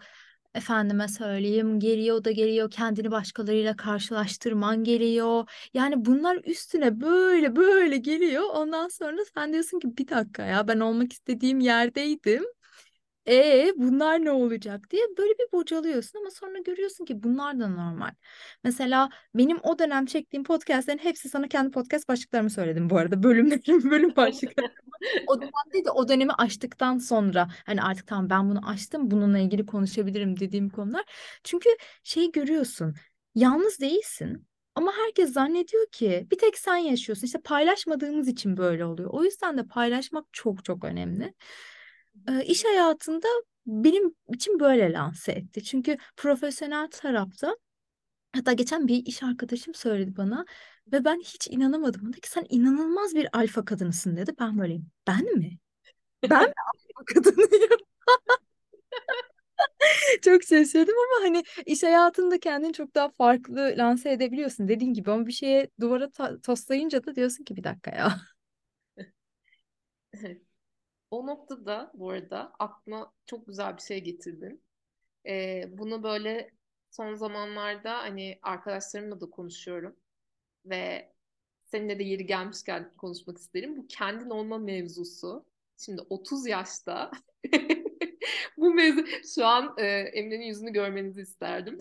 Efendime 0.54 1.08
söyleyeyim 1.08 1.80
geliyor 1.80 2.24
da 2.24 2.32
geliyor 2.32 2.72
kendini 2.72 3.12
başkalarıyla 3.12 3.76
karşılaştırman 3.76 4.84
geliyor. 4.84 5.50
Yani 5.74 6.06
bunlar 6.06 6.38
üstüne 6.46 7.02
böyle 7.02 7.56
böyle 7.56 7.98
geliyor. 7.98 8.44
Ondan 8.54 8.88
sonra 8.88 9.18
sen 9.34 9.54
diyorsun 9.54 9.80
ki 9.80 9.98
bir 9.98 10.08
dakika 10.08 10.44
ya 10.46 10.68
ben 10.68 10.80
olmak 10.80 11.14
istediğim 11.14 11.60
yerdeydim. 11.60 12.44
E 13.28 13.72
bunlar 13.78 14.26
ne 14.26 14.32
olacak 14.32 14.92
diye 14.92 15.04
böyle 15.18 15.34
bir 15.34 15.52
bocalıyorsun 15.52 16.20
ama 16.20 16.32
sonra 16.32 16.60
görüyorsun 16.60 17.06
ki 17.06 17.24
bunlar 17.24 17.60
da 17.60 17.68
normal. 17.68 18.12
Mesela 18.64 19.10
benim 19.36 19.60
o 19.64 19.80
dönem 19.80 20.06
çektiğim 20.06 20.44
podcastlerin 20.44 20.98
hepsi 20.98 21.30
sana 21.30 21.48
kendi 21.48 21.72
podcast 21.72 22.10
başlıklarımı 22.10 22.50
söyledim 22.50 22.90
bu 22.90 22.98
arada. 22.98 23.24
Bölümlerim, 23.24 23.92
bölüm 23.92 24.16
başlıkları. 24.16 24.72
o 25.28 25.42
dönem 25.42 25.52
değil 25.74 25.86
de 25.86 25.92
o 25.92 26.08
dönemi 26.08 26.32
açtıktan 26.34 26.98
sonra 26.98 27.48
hani 27.66 27.82
artık 27.82 28.08
tamam 28.08 28.30
ben 28.30 28.50
bunu 28.50 28.70
açtım 28.70 29.12
bununla 29.12 29.40
ilgili 29.40 29.66
konuşabilirim 29.66 30.40
dediğim 30.40 30.70
konular. 30.70 31.04
Çünkü 31.44 31.70
şey 32.04 32.32
görüyorsun 32.32 32.96
yalnız 33.36 33.80
değilsin. 33.80 34.48
Ama 34.76 34.92
herkes 35.06 35.34
zannediyor 35.34 35.88
ki 35.92 36.28
bir 36.32 36.38
tek 36.38 36.58
sen 36.58 36.76
yaşıyorsun. 36.76 37.26
İşte 37.26 37.40
paylaşmadığımız 37.42 38.28
için 38.28 38.58
böyle 38.58 38.86
oluyor. 38.86 39.10
O 39.14 39.24
yüzden 39.24 39.58
de 39.58 39.68
paylaşmak 39.68 40.26
çok 40.34 40.66
çok 40.66 40.84
önemli 40.84 41.34
e, 42.30 42.46
iş 42.46 42.66
hayatında 42.66 43.28
benim 43.66 44.16
için 44.34 44.60
böyle 44.60 44.94
lanse 44.94 45.32
etti. 45.32 45.64
Çünkü 45.64 45.98
profesyonel 46.18 46.88
tarafta 46.92 47.58
hatta 48.36 48.54
geçen 48.54 48.88
bir 48.90 49.08
iş 49.08 49.24
arkadaşım 49.24 49.74
söyledi 49.74 50.18
bana 50.18 50.46
ve 50.94 51.06
ben 51.06 51.20
hiç 51.20 51.48
inanamadım. 51.52 52.10
Dedi 52.14 52.22
ki 52.22 52.30
sen 52.32 52.46
inanılmaz 52.50 53.16
bir 53.16 53.38
alfa 53.38 53.66
kadınısın 53.66 54.18
dedi. 54.18 54.32
Ben 54.40 54.60
böyleyim. 54.60 54.92
Ben 55.08 55.38
mi? 55.38 55.60
Ben 56.32 56.44
mi 56.44 56.54
alfa 56.98 57.06
kadınıyım? 57.16 57.80
Çok 60.22 60.44
şaşırdım 60.44 60.94
ama 60.98 61.26
hani 61.28 61.44
iş 61.66 61.84
hayatında 61.84 62.40
kendini 62.40 62.74
çok 62.74 62.96
daha 62.96 63.10
farklı 63.10 63.74
lanse 63.78 64.12
edebiliyorsun 64.12 64.68
dediğin 64.68 64.94
gibi 64.94 65.12
ama 65.12 65.26
bir 65.28 65.32
şeye 65.32 65.70
duvara 65.80 66.10
toslayınca 66.44 67.06
da 67.06 67.16
diyorsun 67.16 67.44
ki 67.44 67.56
bir 67.56 67.64
dakika 67.64 67.92
ya. 67.92 68.22
O 71.14 71.28
noktada 71.28 71.92
bu 71.94 72.10
arada 72.10 72.54
aklıma 72.60 73.14
çok 73.26 73.48
güzel 73.48 73.78
bir 73.78 73.82
şey 73.82 74.04
getirdin. 74.04 74.64
Ee, 75.28 75.66
bunu 75.70 76.04
böyle 76.04 76.52
son 76.92 77.16
zamanlarda 77.16 77.98
hani 77.98 78.40
arkadaşlarımla 78.42 79.22
da 79.22 79.30
konuşuyorum 79.30 79.96
ve 80.66 81.14
seninle 81.66 82.00
de 82.00 82.04
yeri 82.04 82.26
gelmişken 82.26 82.92
konuşmak 82.98 83.38
isterim. 83.38 83.78
Bu 83.78 83.88
kendin 83.88 84.30
olma 84.30 84.58
mevzusu. 84.58 85.46
Şimdi 85.78 86.02
30 86.10 86.48
yaşta 86.48 87.12
bu 88.58 88.74
mevzu 88.74 89.06
şu 89.36 89.46
an 89.46 89.76
e, 89.78 89.86
Emine'nin 89.88 90.46
yüzünü 90.46 90.74
görmenizi 90.74 91.22
isterdim. 91.22 91.80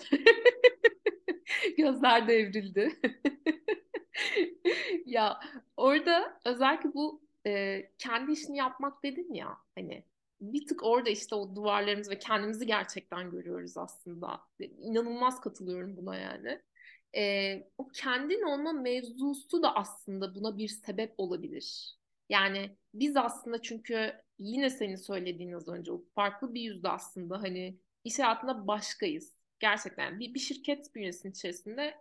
Gözler 1.77 2.29
devrildi. 2.29 2.93
ya 5.07 5.41
orada 5.77 6.41
özellikle 6.45 6.95
bu 6.95 7.32
e, 7.47 7.83
kendi 7.99 8.33
işini 8.33 8.57
yapmak 8.57 9.03
dedin 9.03 9.35
ya 9.35 9.59
hani 9.75 10.05
bir 10.41 10.67
tık 10.67 10.85
orada 10.85 11.11
işte 11.11 11.35
o 11.35 11.57
duvarlarımız 11.57 12.11
ve 12.11 12.19
kendimizi 12.19 12.67
gerçekten 12.67 13.31
görüyoruz 13.31 13.77
aslında. 13.77 14.41
İnanılmaz 14.61 15.41
katılıyorum 15.41 15.97
buna 15.97 16.17
yani. 16.17 16.63
E, 17.17 17.55
o 17.79 17.89
kendin 17.89 18.43
olma 18.43 18.73
mevzusu 18.73 19.63
da 19.63 19.75
aslında 19.77 20.35
buna 20.35 20.59
bir 20.59 20.69
sebep 20.69 21.15
olabilir. 21.19 21.97
Yani 22.29 22.77
biz 22.95 23.17
aslında 23.17 23.63
çünkü 23.63 24.13
yine 24.39 24.71
senin 24.71 24.97
söylediğin 24.97 25.53
az 25.53 25.69
önce 25.69 25.93
o 25.93 26.05
farklı 26.15 26.55
bir 26.55 26.61
yüzde 26.61 26.89
aslında 26.89 27.43
hani 27.43 27.79
iş 28.05 28.19
hayatında 28.19 28.67
başkayız. 28.67 29.35
Gerçekten 29.61 30.21
bir, 30.21 30.35
bir 30.35 30.41
şirket 30.41 30.95
bünyesinin 30.95 31.33
içerisinde 31.33 31.95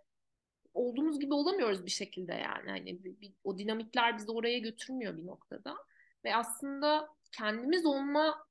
olduğumuz 0.73 1.19
gibi 1.19 1.33
olamıyoruz 1.33 1.85
bir 1.85 1.91
şekilde 1.91 2.33
yani. 2.33 2.69
Hani 2.69 3.03
bir, 3.03 3.21
bir, 3.21 3.33
o 3.43 3.57
dinamikler 3.57 4.17
bizi 4.17 4.31
oraya 4.31 4.59
götürmüyor 4.59 5.17
bir 5.17 5.25
noktada. 5.25 5.75
Ve 6.25 6.35
aslında 6.35 7.09
kendimiz 7.31 7.85
olma 7.85 8.47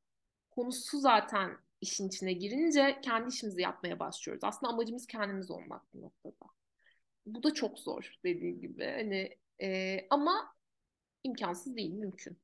konusu 0.50 0.98
zaten 0.98 1.58
işin 1.80 2.08
içine 2.08 2.32
girince 2.32 3.00
kendi 3.02 3.28
işimizi 3.28 3.62
yapmaya 3.62 3.98
başlıyoruz. 3.98 4.44
Aslında 4.44 4.72
amacımız 4.72 5.06
kendimiz 5.06 5.50
olmak 5.50 5.94
bir 5.94 6.00
noktada. 6.02 6.50
bu 7.26 7.42
da 7.42 7.54
çok 7.54 7.78
zor 7.78 8.12
dediğim 8.24 8.60
gibi. 8.60 8.84
Hani 8.84 9.38
e, 9.62 10.00
ama 10.10 10.54
imkansız 11.24 11.76
değil, 11.76 11.92
mümkün. 11.92 12.38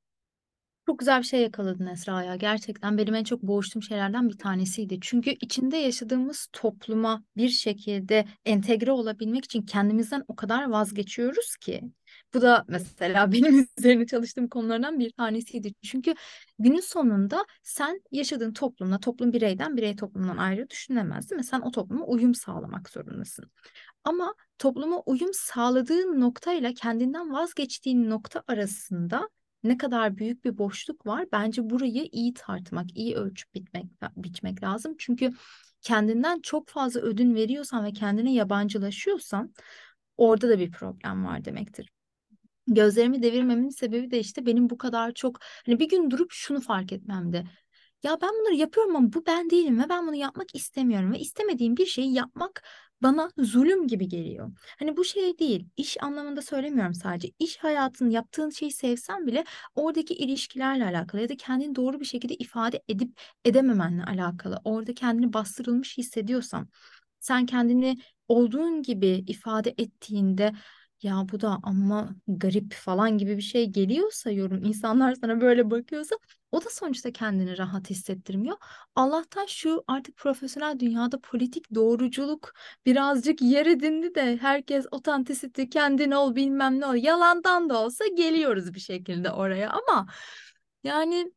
Çok 0.87 0.99
güzel 0.99 1.18
bir 1.18 1.27
şey 1.27 1.40
yakaladın 1.42 1.87
Esra 1.87 2.22
ya. 2.22 2.37
Gerçekten 2.37 2.99
benim 2.99 3.14
en 3.14 3.25
çok 3.25 3.42
boğuştuğum 3.42 3.83
şeylerden 3.83 4.29
bir 4.29 4.38
tanesiydi. 4.38 4.99
Çünkü 5.01 5.31
içinde 5.31 5.77
yaşadığımız 5.77 6.49
topluma 6.53 7.25
bir 7.37 7.49
şekilde 7.49 8.25
entegre 8.44 8.92
olabilmek 8.92 9.44
için 9.44 9.62
kendimizden 9.62 10.25
o 10.29 10.37
kadar 10.37 10.70
vazgeçiyoruz 10.70 11.57
ki. 11.57 11.83
Bu 12.35 12.42
da 12.42 12.64
mesela 12.68 13.33
benim 13.33 13.66
üzerine 13.79 14.07
çalıştığım 14.07 14.49
konulardan 14.49 14.99
bir 14.99 15.11
tanesiydi. 15.11 15.72
Çünkü 15.83 16.14
günün 16.59 16.81
sonunda 16.81 17.46
sen 17.62 18.01
yaşadığın 18.11 18.53
toplumla, 18.53 18.99
toplum 19.01 19.33
bireyden, 19.33 19.77
birey 19.77 19.96
toplumdan 19.96 20.37
ayrı 20.37 20.70
düşünemez 20.70 21.31
değil 21.31 21.38
mi? 21.38 21.44
Sen 21.44 21.61
o 21.61 21.70
topluma 21.70 22.05
uyum 22.05 22.35
sağlamak 22.35 22.88
zorundasın. 22.90 23.51
Ama 24.05 24.35
topluma 24.59 25.01
uyum 25.07 25.31
sağladığın 25.33 26.20
noktayla 26.20 26.75
kendinden 26.75 27.33
vazgeçtiğin 27.33 28.11
nokta 28.11 28.42
arasında 28.49 29.29
ne 29.68 29.79
kadar 29.79 30.16
büyük 30.16 30.44
bir 30.44 30.59
boşluk 30.59 31.07
var. 31.07 31.26
Bence 31.33 31.70
burayı 31.70 32.09
iyi 32.12 32.35
tartmak, 32.35 32.96
iyi 32.98 33.16
ölçüp 33.16 33.55
bitmek, 33.55 33.87
biçmek 34.16 34.62
lazım. 34.62 34.94
Çünkü 34.98 35.33
kendinden 35.83 36.40
çok 36.40 36.68
fazla 36.68 37.00
ödün 37.00 37.35
veriyorsan 37.35 37.85
ve 37.85 37.92
kendine 37.92 38.35
yabancılaşıyorsan 38.35 39.55
orada 40.16 40.48
da 40.48 40.59
bir 40.59 40.70
problem 40.70 41.24
var 41.24 41.44
demektir. 41.44 41.90
Gözlerimi 42.66 43.22
devirmemin 43.22 43.68
sebebi 43.68 44.11
de 44.11 44.18
işte 44.18 44.46
benim 44.46 44.70
bu 44.70 44.79
kadar 44.79 45.12
çok 45.12 45.38
hani 45.66 45.81
bir 45.81 45.88
gün 45.88 46.11
durup 46.11 46.31
şunu 46.33 46.61
fark 46.61 46.92
etmemdi. 46.92 47.44
Ya 48.02 48.18
ben 48.22 48.31
bunları 48.40 48.55
yapıyorum 48.55 48.96
ama 48.96 49.12
bu 49.12 49.26
ben 49.26 49.50
değilim 49.50 49.81
ve 49.83 49.88
ben 49.88 50.07
bunu 50.07 50.14
yapmak 50.14 50.55
istemiyorum 50.55 51.12
ve 51.12 51.18
istemediğim 51.18 51.76
bir 51.76 51.87
şeyi 51.87 52.14
yapmak 52.14 52.62
bana 53.02 53.30
zulüm 53.38 53.88
gibi 53.88 54.09
geliyor. 54.09 54.52
Hani 54.78 54.96
bu 54.96 55.04
şey 55.04 55.38
değil, 55.38 55.68
iş 55.76 56.02
anlamında 56.02 56.42
söylemiyorum 56.42 56.94
sadece. 56.94 57.28
İş 57.38 57.56
hayatın 57.59 58.11
yaptığın 58.11 58.50
şeyi 58.50 58.72
sevsen 58.72 59.26
bile 59.26 59.44
oradaki 59.74 60.14
ilişkilerle 60.14 60.85
alakalı 60.85 61.20
ya 61.20 61.28
da 61.28 61.37
kendini 61.37 61.74
doğru 61.74 62.00
bir 62.00 62.04
şekilde 62.04 62.35
ifade 62.35 62.82
edip 62.88 63.20
edememenle 63.44 64.04
alakalı. 64.04 64.61
Orada 64.64 64.94
kendini 64.94 65.32
bastırılmış 65.32 65.98
hissediyorsan, 65.98 66.68
sen 67.20 67.46
kendini 67.46 67.98
olduğun 68.28 68.82
gibi 68.82 69.24
ifade 69.26 69.74
ettiğinde 69.78 70.52
ya 71.02 71.26
bu 71.32 71.40
da 71.40 71.59
ama 71.62 72.14
garip 72.28 72.72
falan 72.74 73.18
gibi 73.18 73.37
bir 73.37 73.42
şey 73.42 73.66
geliyorsa 73.66 74.30
yorum 74.30 74.64
insanlar 74.64 75.14
sana 75.14 75.40
böyle 75.40 75.70
bakıyorsa 75.70 76.16
o 76.52 76.64
da 76.64 76.70
sonuçta 76.70 77.12
kendini 77.12 77.59
rahat 77.59 77.90
hissettirmiyor. 77.90 78.56
Allah'tan 78.94 79.46
şu 79.46 79.85
artık 79.87 80.16
profesyonel 80.16 80.78
dünyada 80.78 81.20
politik 81.20 81.74
doğruculuk 81.74 82.52
birazcık 82.87 83.42
yer 83.42 83.66
edindi 83.66 84.14
de 84.14 84.37
herkes 84.37 84.87
otantisiti 84.90 85.70
kendin 85.70 86.11
ol 86.11 86.35
bilmem 86.37 86.80
ne 86.80 86.87
ol 86.87 86.94
yalandan 86.94 87.68
da 87.70 87.82
olsa 87.82 88.04
geliyoruz 88.06 88.74
bir 88.74 88.80
şekilde 88.80 89.30
oraya 89.30 89.70
ama 89.70 90.06
yani 90.85 91.32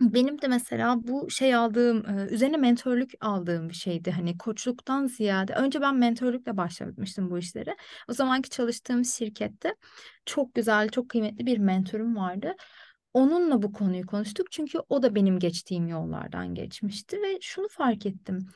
benim 0.00 0.42
de 0.42 0.48
mesela 0.48 0.96
bu 1.08 1.30
şey 1.30 1.54
aldığım, 1.54 2.04
üzerine 2.30 2.56
mentörlük 2.56 3.12
aldığım 3.20 3.68
bir 3.68 3.74
şeydi. 3.74 4.10
Hani 4.10 4.38
koçluktan 4.38 5.06
ziyade 5.06 5.54
önce 5.54 5.80
ben 5.80 5.96
mentörlükle 5.96 6.56
başlamıştım 6.56 7.30
bu 7.30 7.38
işlere. 7.38 7.76
O 8.08 8.12
zamanki 8.12 8.50
çalıştığım 8.50 9.04
şirkette 9.04 9.74
çok 10.26 10.54
güzel, 10.54 10.88
çok 10.88 11.08
kıymetli 11.08 11.46
bir 11.46 11.58
mentorum 11.58 12.16
vardı. 12.16 12.54
Onunla 13.14 13.62
bu 13.62 13.72
konuyu 13.72 14.06
konuştuk 14.06 14.52
çünkü 14.52 14.78
o 14.88 15.02
da 15.02 15.14
benim 15.14 15.38
geçtiğim 15.38 15.88
yollardan 15.88 16.54
geçmişti 16.54 17.22
ve 17.22 17.38
şunu 17.40 17.68
fark 17.68 18.06
ettim. 18.06 18.48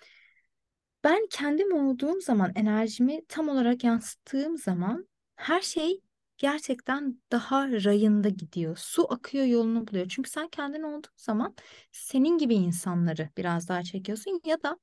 Ben 1.05 1.27
kendim 1.31 1.73
olduğum 1.73 2.21
zaman, 2.21 2.53
enerjimi 2.55 3.21
tam 3.29 3.49
olarak 3.49 3.85
yansıttığım 3.85 4.59
zaman 4.59 5.09
her 5.37 5.61
şey 5.61 6.01
gerçekten 6.43 7.23
daha 7.33 7.69
rayında 7.69 8.31
gidiyor. 8.31 8.77
Su 8.79 9.13
akıyor 9.15 9.47
yolunu 9.47 9.89
buluyor. 9.89 10.09
Çünkü 10.11 10.31
sen 10.31 10.49
kendin 10.49 10.83
olduğun 10.83 11.13
zaman 11.19 11.57
senin 11.93 12.39
gibi 12.39 12.55
insanları 12.55 13.31
biraz 13.39 13.69
daha 13.69 13.85
çekiyorsun 13.85 14.43
ya 14.47 14.63
da 14.65 14.79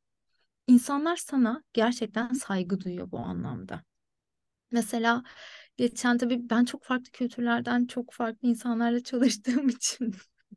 insanlar 0.67 1.15
sana 1.17 1.63
gerçekten 1.74 2.34
saygı 2.34 2.82
duyuyor 2.82 3.12
bu 3.12 3.19
anlamda. 3.19 3.84
Mesela 4.72 5.24
geçen 5.78 6.17
tabii 6.17 6.50
ben 6.50 6.65
çok 6.65 6.84
farklı 6.84 7.12
kültürlerden 7.12 7.86
çok 7.88 8.13
farklı 8.13 8.48
insanlarla 8.50 9.04
çalıştığım 9.04 9.69
için 9.69 10.15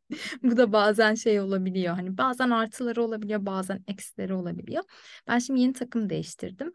Bu 0.43 0.57
da 0.57 0.71
bazen 0.73 1.15
şey 1.15 1.39
olabiliyor. 1.39 1.95
Hani 1.95 2.17
bazen 2.17 2.49
artıları 2.49 3.03
olabiliyor, 3.03 3.45
bazen 3.45 3.83
eksileri 3.87 4.33
olabiliyor. 4.33 4.83
Ben 5.27 5.39
şimdi 5.39 5.61
yeni 5.61 5.73
takım 5.73 6.09
değiştirdim. 6.09 6.73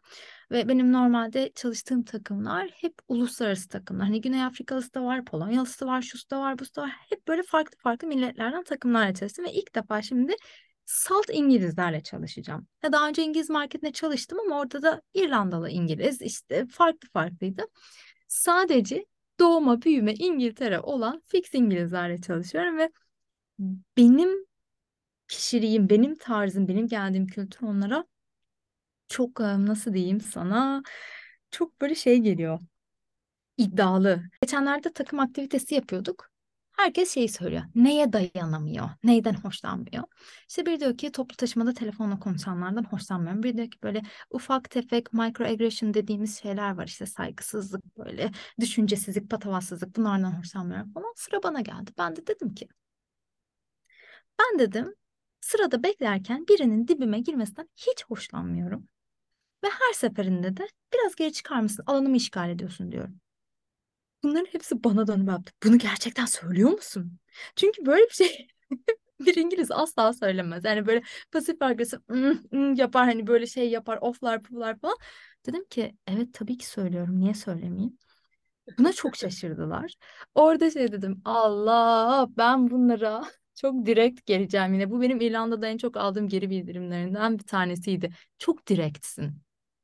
Ve 0.51 0.69
benim 0.69 0.93
normalde 0.93 1.53
çalıştığım 1.55 2.05
takımlar 2.05 2.69
hep 2.75 2.95
uluslararası 3.09 3.69
takımlar. 3.69 4.07
Hani 4.07 4.21
Güney 4.21 4.45
Afrikalısı 4.45 4.95
da 4.95 5.05
var, 5.05 5.25
Polonyalısı 5.25 5.81
da 5.81 5.87
var, 5.87 6.03
şusu 6.03 6.31
da 6.31 6.41
var, 6.41 6.59
busu 6.59 6.75
da 6.77 6.83
var. 6.83 6.91
Hep 7.09 7.29
böyle 7.29 7.43
farklı 7.43 7.79
farklı 7.79 8.09
milletlerden 8.09 8.65
takımlarla 8.65 9.15
çalıştım. 9.15 9.45
Ve 9.45 9.53
ilk 9.53 9.75
defa 9.75 10.03
şimdi 10.03 10.37
salt 10.85 11.27
İngilizlerle 11.33 12.03
çalışacağım. 12.03 12.67
Ya 12.83 12.93
daha 12.93 13.09
önce 13.09 13.23
İngiliz 13.23 13.51
marketinde 13.51 13.93
çalıştım 13.93 14.39
ama 14.47 14.61
orada 14.61 14.83
da 14.83 15.03
İrlandalı 15.15 15.71
İngiliz 15.71 16.23
işte 16.23 16.67
farklı 16.67 17.09
farklıydı. 17.09 17.63
Sadece 18.29 19.07
doğma 19.41 19.83
büyüme 19.83 20.15
İngiltere 20.15 20.81
olan 20.81 21.23
fix 21.27 21.55
İngilizlerle 21.55 22.21
çalışıyorum 22.21 22.79
ve 22.79 22.91
benim 23.99 24.47
kişiliğim, 25.29 25.90
benim 25.90 26.16
tarzım, 26.18 26.68
benim 26.68 26.88
geldiğim 26.88 27.27
kültür 27.27 27.66
onlara 27.66 28.05
çok 29.09 29.40
nasıl 29.40 29.94
diyeyim 29.94 30.21
sana 30.21 30.83
çok 31.51 31.81
böyle 31.81 31.94
şey 31.94 32.18
geliyor. 32.18 32.61
iddialı. 33.57 34.23
Geçenlerde 34.42 34.92
takım 34.92 35.21
aktivitesi 35.21 35.75
yapıyorduk. 35.75 36.31
Herkes 36.73 37.14
şeyi 37.14 37.29
söylüyor. 37.29 37.62
Neye 37.75 38.12
dayanamıyor? 38.12 38.88
Neyden 39.05 39.35
hoşlanmıyor? 39.35 40.05
İşte 40.49 40.66
biri 40.66 40.81
diyor 40.81 40.97
ki 40.99 41.12
toplu 41.12 41.37
taşımada 41.37 41.73
telefonla 41.75 42.18
konuşanlardan 42.18 42.85
hoşlanmıyorum. 42.85 43.42
Biri 43.42 43.57
diyor 43.57 43.71
ki 43.71 43.79
böyle 43.83 44.03
ufak 44.31 44.71
tefek 44.71 45.12
microaggression 45.12 45.94
dediğimiz 45.94 46.38
şeyler 46.40 46.71
var. 46.77 46.87
İşte 46.87 47.07
saygısızlık 47.07 47.97
böyle 47.99 48.31
düşüncesizlik, 48.61 49.31
patavatsızlık 49.31 49.97
bunlardan 49.97 50.38
hoşlanmıyorum 50.38 50.92
falan. 50.92 51.12
Sıra 51.16 51.42
bana 51.42 51.61
geldi. 51.61 51.90
Ben 51.99 52.16
de 52.16 52.27
dedim 52.27 52.55
ki 52.55 52.68
ben 54.38 54.59
dedim 54.59 54.94
sırada 55.40 55.83
beklerken 55.83 56.48
birinin 56.48 56.88
dibime 56.88 57.20
girmesinden 57.20 57.68
hiç 57.77 58.05
hoşlanmıyorum. 58.05 58.88
Ve 59.64 59.68
her 59.68 59.92
seferinde 59.94 60.57
de 60.57 60.68
biraz 60.94 61.14
geri 61.16 61.33
çıkar 61.33 61.61
mısın 61.61 61.85
alanımı 61.87 62.16
işgal 62.16 62.51
ediyorsun 62.51 62.92
diyorum. 62.92 63.20
Bunların 64.22 64.46
hepsi 64.46 64.85
bana 64.85 65.07
dönüp 65.07 65.29
yaptı. 65.29 65.53
Bunu 65.64 65.79
gerçekten 65.79 66.27
söylüyor 66.27 66.70
musun? 66.70 67.18
Çünkü 67.57 67.87
böyle 67.87 68.05
bir 68.05 68.14
şey 68.14 68.48
bir 69.20 69.37
İngiliz 69.37 69.70
asla 69.70 70.12
söylemez. 70.12 70.64
Yani 70.64 70.87
böyle 70.87 71.03
pasif 71.33 71.62
agresif 71.62 72.01
yapar 72.74 73.05
hani 73.05 73.27
böyle 73.27 73.46
şey 73.46 73.70
yapar 73.70 73.98
oflar 74.01 74.42
puflar 74.42 74.79
falan. 74.79 74.96
Dedim 75.46 75.64
ki 75.70 75.96
evet 76.07 76.29
tabii 76.35 76.59
ki 76.59 76.66
söylüyorum. 76.66 77.20
Niye 77.20 77.35
söylemeyeyim? 77.35 77.98
Buna 78.79 78.92
çok 78.92 79.16
şaşırdılar. 79.16 79.94
Orada 80.35 80.70
şey 80.70 80.92
dedim 80.92 81.22
Allah 81.24 82.27
ben 82.37 82.70
bunlara 82.70 83.24
çok 83.61 83.87
direkt 83.87 84.27
geleceğim 84.27 84.75
yine. 84.75 84.90
Bu 84.90 85.01
benim 85.01 85.21
İrlanda'da 85.21 85.66
en 85.66 85.77
çok 85.77 85.97
aldığım 85.97 86.29
geri 86.29 86.51
bildirimlerinden 86.51 87.38
bir 87.38 87.44
tanesiydi. 87.44 88.11
Çok 88.38 88.66
direktsin. 88.66 89.33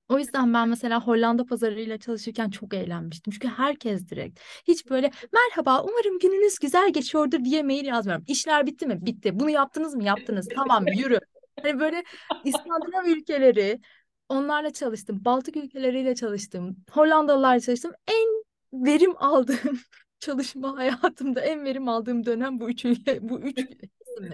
O 0.08 0.18
yüzden 0.18 0.54
ben 0.54 0.68
mesela 0.68 1.00
Hollanda 1.00 1.46
pazarıyla 1.46 1.98
çalışırken 1.98 2.50
çok 2.50 2.74
eğlenmiştim. 2.74 3.32
Çünkü 3.32 3.48
herkes 3.48 4.08
direkt. 4.10 4.40
Hiç 4.68 4.90
böyle 4.90 5.10
merhaba 5.32 5.82
umarım 5.82 6.18
gününüz 6.18 6.58
güzel 6.58 6.92
geçiyordur 6.92 7.44
diye 7.44 7.62
mail 7.62 7.84
yazmıyorum. 7.84 8.24
İşler 8.28 8.66
bitti 8.66 8.86
mi? 8.86 9.06
Bitti. 9.06 9.40
Bunu 9.40 9.50
yaptınız 9.50 9.94
mı? 9.94 10.04
Yaptınız. 10.04 10.48
Tamam 10.56 10.86
yürü. 10.86 11.18
Hani 11.62 11.80
böyle 11.80 12.04
İskandinav 12.44 13.06
ülkeleri 13.06 13.80
onlarla 14.28 14.72
çalıştım. 14.72 15.24
Baltık 15.24 15.56
ülkeleriyle 15.56 16.14
çalıştım. 16.14 16.76
Hollandalılarla 16.90 17.60
çalıştım. 17.60 17.92
En 18.08 18.44
verim 18.86 19.14
aldığım 19.18 19.80
çalışma 20.24 20.76
hayatımda 20.76 21.40
en 21.40 21.64
verim 21.64 21.88
aldığım 21.88 22.26
dönem 22.26 22.60
bu 22.60 22.70
üç 22.70 22.84
ülke, 22.84 23.28
bu 23.28 23.40
üç 23.40 23.58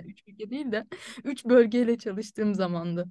üç 0.06 0.22
ülke 0.28 0.50
değil 0.50 0.72
de 0.72 0.86
üç 1.24 1.44
bölgeyle 1.44 1.98
çalıştığım 1.98 2.54
zamandı. 2.54 3.08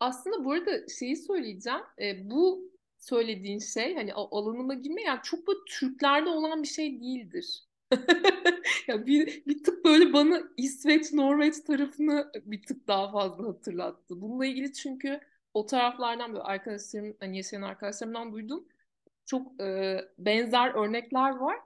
Aslında 0.00 0.44
bu 0.44 0.52
arada 0.52 0.88
şeyi 0.98 1.16
söyleyeceğim. 1.16 1.80
E, 2.00 2.30
bu 2.30 2.70
söylediğin 2.98 3.58
şey 3.58 3.94
hani 3.94 4.14
alanıma 4.14 4.74
girme 4.74 5.02
yani 5.02 5.20
çok 5.22 5.46
bu 5.46 5.64
Türklerde 5.64 6.30
olan 6.30 6.62
bir 6.62 6.68
şey 6.68 7.00
değildir. 7.00 7.64
ya 8.88 9.06
bir, 9.06 9.46
bir 9.46 9.64
tık 9.64 9.84
böyle 9.84 10.12
bana 10.12 10.42
İsveç, 10.56 11.12
Norveç 11.12 11.60
tarafını 11.60 12.32
bir 12.44 12.62
tık 12.62 12.88
daha 12.88 13.12
fazla 13.12 13.48
hatırlattı. 13.48 14.20
Bununla 14.20 14.46
ilgili 14.46 14.72
çünkü 14.72 15.20
o 15.54 15.66
taraflardan 15.66 16.32
böyle 16.32 16.42
arkadaşlarım, 16.42 17.16
hani 17.20 17.36
yaşayan 17.36 17.62
arkadaşlarımdan 17.62 18.32
duydum. 18.32 18.68
Çok 19.26 19.60
e, 19.60 20.00
benzer 20.18 20.74
örnekler 20.74 21.36
var 21.36 21.56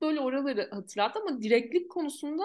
böyle 0.00 0.20
oraları 0.20 0.70
hatırlattı 0.70 1.18
ama 1.18 1.42
direktlik 1.42 1.90
konusunda 1.90 2.44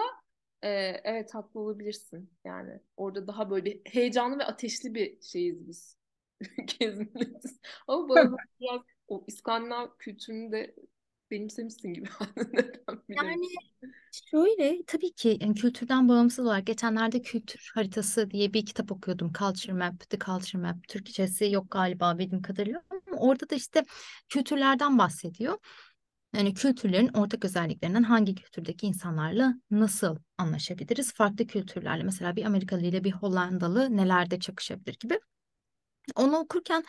e, 0.62 0.68
evet 1.04 1.34
haklı 1.34 1.60
olabilirsin. 1.60 2.30
Yani 2.44 2.80
orada 2.96 3.26
daha 3.26 3.50
böyle 3.50 3.80
heyecanlı 3.84 4.38
ve 4.38 4.44
ateşli 4.44 4.94
bir 4.94 5.22
şeyiz 5.22 5.68
biz. 5.68 5.96
Gezmeliyiz. 6.78 7.60
Ama 7.88 8.08
bazen 8.08 8.36
biraz 8.60 8.80
o 9.08 9.24
İskandinav 9.26 9.88
kültürünü 9.98 10.52
de 10.52 10.74
benimsemişsin 11.30 11.94
gibi. 11.94 12.08
Yani 13.08 13.46
şöyle 14.30 14.84
tabii 14.86 15.12
ki 15.12 15.38
yani 15.40 15.54
kültürden 15.54 16.08
bağımsız 16.08 16.46
olarak 16.46 16.66
geçenlerde 16.66 17.22
Kültür 17.22 17.70
Haritası 17.74 18.30
diye 18.30 18.52
bir 18.52 18.66
kitap 18.66 18.92
okuyordum. 18.92 19.32
Culture 19.38 19.72
Map, 19.72 20.10
The 20.10 20.18
Culture 20.18 20.62
Map. 20.62 20.88
Türkçesi 20.88 21.50
yok 21.50 21.70
galiba 21.70 22.18
bildiğim 22.18 22.42
kadarıyla 22.42 22.82
ama 22.90 23.20
orada 23.20 23.50
da 23.50 23.54
işte 23.54 23.84
kültürlerden 24.28 24.98
bahsediyor. 24.98 25.58
Yani 26.34 26.54
kültürlerin 26.54 27.08
ortak 27.08 27.44
özelliklerinden 27.44 28.02
hangi 28.02 28.34
kültürdeki 28.34 28.86
insanlarla 28.86 29.54
nasıl 29.70 30.16
anlaşabiliriz? 30.38 31.12
Farklı 31.14 31.46
kültürlerle 31.46 32.02
mesela 32.02 32.36
bir 32.36 32.44
Amerikalı 32.44 32.80
ile 32.82 33.04
bir 33.04 33.12
Hollandalı 33.12 33.96
nelerde 33.96 34.40
çakışabilir 34.40 34.96
gibi. 35.00 35.20
Onu 36.16 36.36
okurken 36.38 36.84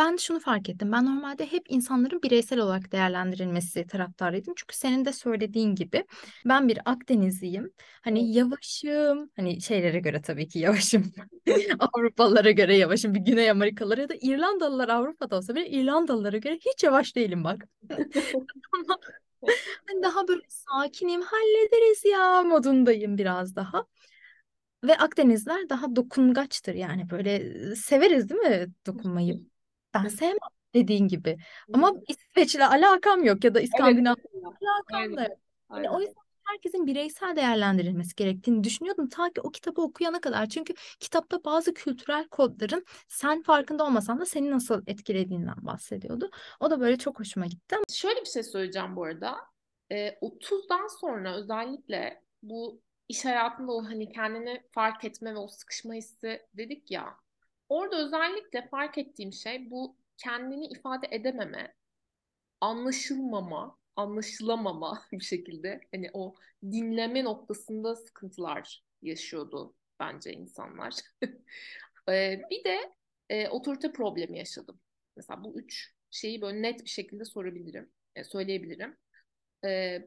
ben 0.00 0.16
şunu 0.16 0.40
fark 0.40 0.68
ettim. 0.68 0.92
Ben 0.92 1.06
normalde 1.06 1.46
hep 1.52 1.62
insanların 1.68 2.22
bireysel 2.22 2.58
olarak 2.58 2.92
değerlendirilmesi 2.92 3.86
taraftarıydım. 3.86 4.54
Çünkü 4.56 4.76
senin 4.76 5.04
de 5.04 5.12
söylediğin 5.12 5.74
gibi 5.74 6.04
ben 6.44 6.68
bir 6.68 6.78
Akdenizliyim. 6.84 7.72
Hani 8.02 8.32
yavaşım. 8.32 9.30
Hani 9.36 9.60
şeylere 9.60 10.00
göre 10.00 10.22
tabii 10.22 10.48
ki 10.48 10.58
yavaşım. 10.58 11.12
Avrupalılara 11.78 12.50
göre 12.50 12.76
yavaşım. 12.76 13.14
Bir 13.14 13.20
Güney 13.20 13.50
Amerikalılara 13.50 14.00
ya 14.00 14.08
da 14.08 14.14
İrlandalılar 14.20 14.88
Avrupa'da 14.88 15.36
olsa 15.36 15.54
bile 15.54 15.68
İrlandalılara 15.68 16.36
göre 16.36 16.54
hiç 16.54 16.84
yavaş 16.84 17.16
değilim 17.16 17.44
bak. 17.44 17.68
hani 19.86 20.02
daha 20.02 20.28
böyle 20.28 20.42
sakinim, 20.48 21.22
hallederiz 21.22 22.04
ya 22.04 22.42
modundayım 22.42 23.18
biraz 23.18 23.56
daha. 23.56 23.86
Ve 24.84 24.96
Akdenizler 24.98 25.68
daha 25.68 25.96
dokungaçtır 25.96 26.74
yani 26.74 27.10
böyle 27.10 27.40
severiz 27.76 28.28
değil 28.28 28.40
mi 28.40 28.66
dokunmayı? 28.86 29.50
Ben 29.94 30.08
sevmem 30.08 30.38
dediğin 30.74 31.08
gibi. 31.08 31.36
Ama 31.72 31.92
İsveç'le 32.08 32.60
alakam 32.60 33.24
yok 33.24 33.44
ya 33.44 33.54
da 33.54 33.60
İskandinav 33.60 34.14
Evet. 34.34 34.54
alakam 34.62 35.16
da 35.16 35.22
yok. 35.22 35.38
Yani 35.70 35.86
Aynen. 35.86 35.88
o 35.88 36.00
yüzden 36.00 36.22
herkesin 36.44 36.86
bireysel 36.86 37.36
değerlendirilmesi 37.36 38.14
gerektiğini 38.14 38.64
düşünüyordum 38.64 39.08
ta 39.08 39.30
ki 39.30 39.40
o 39.40 39.50
kitabı 39.50 39.82
okuyana 39.82 40.20
kadar. 40.20 40.46
Çünkü 40.46 40.74
kitapta 41.00 41.44
bazı 41.44 41.74
kültürel 41.74 42.28
kodların 42.28 42.84
sen 43.08 43.42
farkında 43.42 43.84
olmasan 43.84 44.20
da 44.20 44.26
seni 44.26 44.50
nasıl 44.50 44.82
etkilediğinden 44.86 45.66
bahsediyordu. 45.66 46.30
O 46.60 46.70
da 46.70 46.80
böyle 46.80 46.98
çok 46.98 47.20
hoşuma 47.20 47.46
gitti. 47.46 47.76
Şöyle 47.92 48.20
bir 48.20 48.26
şey 48.26 48.42
söyleyeceğim 48.42 48.96
bu 48.96 49.04
arada. 49.04 49.36
Ee, 49.92 50.18
30'dan 50.20 50.86
sonra 51.00 51.36
özellikle 51.36 52.22
bu 52.42 52.80
iş 53.08 53.24
hayatında 53.24 53.72
o 53.72 53.84
hani 53.84 54.12
kendini 54.12 54.62
fark 54.70 55.04
etme 55.04 55.34
ve 55.34 55.38
o 55.38 55.48
sıkışma 55.48 55.94
hissi 55.94 56.46
dedik 56.54 56.90
ya. 56.90 57.16
Orada 57.70 58.06
özellikle 58.06 58.68
fark 58.68 58.98
ettiğim 58.98 59.34
şey 59.34 59.70
bu 59.72 59.96
kendini 60.18 60.66
ifade 60.66 61.08
edememe, 61.10 61.74
anlaşılmama, 62.60 63.78
anlaşılamama 63.96 65.02
bir 65.12 65.24
şekilde 65.24 65.80
hani 65.94 66.10
o 66.12 66.34
dinleme 66.62 67.24
noktasında 67.24 67.96
sıkıntılar 67.96 68.84
yaşıyordu 69.02 69.74
bence 70.00 70.32
insanlar. 70.32 70.94
Bir 72.50 72.64
de 72.64 72.92
e, 73.28 73.48
otorite 73.48 73.92
problemi 73.92 74.38
yaşadım. 74.38 74.80
Mesela 75.16 75.44
bu 75.44 75.60
üç 75.60 75.94
şeyi 76.10 76.42
böyle 76.42 76.62
net 76.62 76.84
bir 76.84 76.90
şekilde 76.90 77.24
sorabilirim, 77.24 77.90
söyleyebilirim. 78.24 78.96
E, 79.64 79.98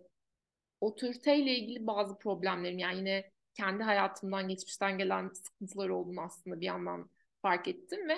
otoriteyle 0.82 1.58
ilgili 1.58 1.88
bazı 1.88 2.18
problemlerim 2.18 2.80
yani 2.80 2.98
yine 2.98 3.32
kendi 3.54 3.84
hayatımdan, 3.84 4.48
geçmişten 4.48 4.98
gelen 4.98 5.30
sıkıntılar 5.30 5.90
olduğunu 5.90 6.22
aslında 6.22 6.62
bir 6.62 6.66
yandan 6.66 7.10
fark 7.44 7.68
ettim 7.68 8.10
ve 8.10 8.18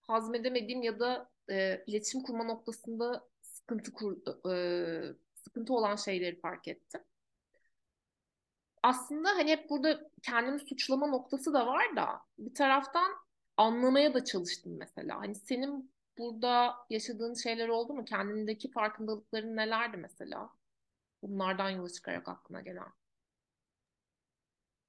hazmedemediğim 0.00 0.82
ya 0.82 1.00
da 1.00 1.30
e, 1.50 1.84
iletişim 1.86 2.22
kurma 2.22 2.44
noktasında 2.44 3.28
sıkıntı 3.42 3.92
kur, 3.92 4.16
e, 4.50 5.14
sıkıntı 5.34 5.74
olan 5.74 5.96
şeyleri 5.96 6.40
fark 6.40 6.68
ettim. 6.68 7.00
Aslında 8.82 9.28
hani 9.28 9.50
hep 9.50 9.70
burada 9.70 10.10
kendimi 10.22 10.60
suçlama 10.60 11.06
noktası 11.06 11.54
da 11.54 11.66
var 11.66 11.96
da 11.96 12.22
bir 12.38 12.54
taraftan 12.54 13.12
anlamaya 13.56 14.14
da 14.14 14.24
çalıştım 14.24 14.76
mesela. 14.78 15.20
Hani 15.20 15.34
senin 15.34 15.92
burada 16.18 16.74
yaşadığın 16.90 17.34
şeyler 17.34 17.68
oldu 17.68 17.94
mu? 17.94 18.04
Kendindeki 18.04 18.70
farkındalıkların 18.70 19.56
nelerdi 19.56 19.96
mesela? 19.96 20.50
Bunlardan 21.22 21.70
yola 21.70 21.88
çıkarak 21.88 22.28
aklına 22.28 22.60
gelen. 22.60 22.92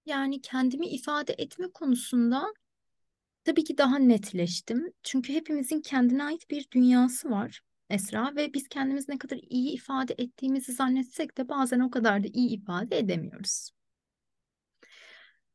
Yani 0.06 0.42
kendimi 0.42 0.88
ifade 0.88 1.34
etme 1.34 1.72
konusunda 1.72 2.54
tabii 3.48 3.64
ki 3.64 3.78
daha 3.78 3.98
netleştim. 3.98 4.94
Çünkü 5.04 5.34
hepimizin 5.34 5.82
kendine 5.82 6.24
ait 6.24 6.50
bir 6.50 6.68
dünyası 6.72 7.30
var 7.30 7.62
Esra 7.90 8.36
ve 8.36 8.54
biz 8.54 8.68
kendimizi 8.68 9.12
ne 9.12 9.18
kadar 9.18 9.40
iyi 9.50 9.72
ifade 9.72 10.16
ettiğimizi 10.18 10.74
zannetsek 10.74 11.38
de 11.38 11.50
bazen 11.50 11.80
o 11.80 11.92
kadar 11.92 12.24
da 12.24 12.28
iyi 12.34 12.50
ifade 12.50 12.98
edemiyoruz. 12.98 13.72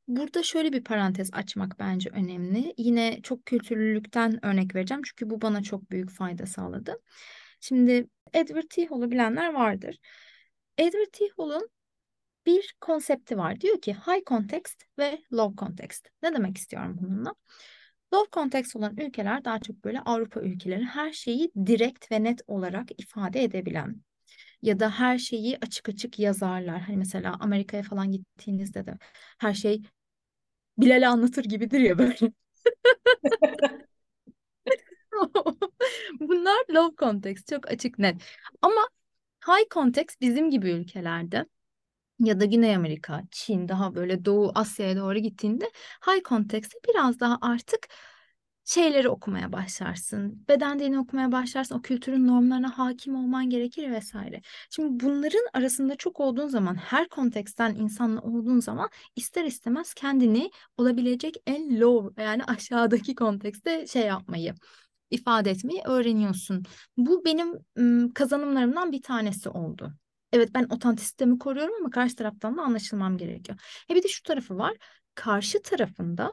Burada 0.08 0.42
şöyle 0.42 0.72
bir 0.72 0.84
parantez 0.84 1.30
açmak 1.32 1.78
bence 1.78 2.10
önemli. 2.10 2.74
Yine 2.78 3.20
çok 3.22 3.46
kültürlülükten 3.46 4.46
örnek 4.46 4.74
vereceğim 4.74 5.02
çünkü 5.02 5.30
bu 5.30 5.42
bana 5.42 5.62
çok 5.62 5.90
büyük 5.90 6.10
fayda 6.10 6.46
sağladı. 6.46 7.00
Şimdi 7.60 8.08
Edward 8.32 8.68
T. 8.70 8.86
Hall'u 8.86 9.10
bilenler 9.10 9.52
vardır. 9.54 9.98
Edward 10.78 11.12
T. 11.12 11.24
Hall'un 11.36 11.68
bir 12.46 12.74
konsepti 12.80 13.38
var. 13.38 13.60
Diyor 13.60 13.80
ki 13.80 13.94
high 13.94 14.24
context 14.26 14.84
ve 14.98 15.22
low 15.32 15.66
context. 15.66 16.08
Ne 16.22 16.34
demek 16.34 16.58
istiyorum 16.58 16.98
bununla? 17.00 17.34
Low 18.12 18.30
context 18.32 18.76
olan 18.76 18.96
ülkeler 18.96 19.44
daha 19.44 19.58
çok 19.60 19.84
böyle 19.84 20.00
Avrupa 20.00 20.40
ülkeleri 20.40 20.84
her 20.84 21.12
şeyi 21.12 21.52
direkt 21.66 22.12
ve 22.12 22.22
net 22.24 22.42
olarak 22.46 22.88
ifade 23.00 23.42
edebilen 23.44 24.02
ya 24.62 24.80
da 24.80 24.90
her 24.90 25.18
şeyi 25.18 25.58
açık 25.62 25.88
açık 25.88 26.18
yazarlar. 26.18 26.80
Hani 26.80 26.96
mesela 26.96 27.36
Amerika'ya 27.40 27.82
falan 27.82 28.12
gittiğinizde 28.12 28.86
de 28.86 28.98
her 29.38 29.54
şey 29.54 29.82
Bilal'e 30.78 31.08
anlatır 31.08 31.44
gibidir 31.44 31.80
ya 31.80 31.98
böyle. 31.98 32.32
Bunlar 36.20 36.64
low 36.70 36.96
context, 37.06 37.48
çok 37.48 37.68
açık 37.70 37.98
net. 37.98 38.22
Ama 38.62 38.88
high 39.46 39.70
context 39.70 40.20
bizim 40.20 40.50
gibi 40.50 40.70
ülkelerde 40.70 41.46
ya 42.24 42.40
da 42.40 42.44
Güney 42.44 42.76
Amerika, 42.76 43.22
Çin, 43.30 43.68
daha 43.68 43.94
böyle 43.94 44.24
Doğu 44.24 44.52
Asya'ya 44.54 44.96
doğru 44.96 45.18
gittiğinde 45.18 45.70
high 46.06 46.24
context'e 46.24 46.78
biraz 46.88 47.20
daha 47.20 47.38
artık 47.40 47.88
şeyleri 48.64 49.08
okumaya 49.08 49.52
başlarsın. 49.52 50.44
Beden 50.48 50.78
dilini 50.78 50.98
okumaya 50.98 51.32
başlarsın. 51.32 51.74
O 51.74 51.82
kültürün 51.82 52.26
normlarına 52.26 52.78
hakim 52.78 53.16
olman 53.16 53.50
gerekir 53.50 53.90
vesaire. 53.90 54.40
Şimdi 54.70 55.04
bunların 55.04 55.46
arasında 55.52 55.96
çok 55.96 56.20
olduğun 56.20 56.48
zaman, 56.48 56.74
her 56.74 57.08
konteksten 57.08 57.74
insanla 57.74 58.20
olduğun 58.20 58.60
zaman 58.60 58.90
ister 59.16 59.44
istemez 59.44 59.94
kendini 59.94 60.50
olabilecek 60.76 61.36
en 61.46 61.80
low 61.80 62.22
yani 62.22 62.44
aşağıdaki 62.44 63.14
kontekste 63.14 63.86
şey 63.86 64.02
yapmayı 64.02 64.54
ifade 65.10 65.50
etmeyi 65.50 65.82
öğreniyorsun. 65.84 66.64
Bu 66.96 67.24
benim 67.24 67.58
ım, 67.78 68.12
kazanımlarımdan 68.12 68.92
bir 68.92 69.02
tanesi 69.02 69.48
oldu. 69.48 69.92
Evet 70.32 70.50
ben 70.54 70.64
otantisitemi 70.64 71.38
koruyorum 71.38 71.74
ama 71.80 71.90
karşı 71.90 72.16
taraftan 72.16 72.56
da 72.56 72.62
anlaşılmam 72.62 73.16
gerekiyor. 73.18 73.58
E 73.90 73.94
bir 73.94 74.02
de 74.02 74.08
şu 74.08 74.22
tarafı 74.22 74.58
var. 74.58 74.76
Karşı 75.14 75.62
tarafında 75.62 76.32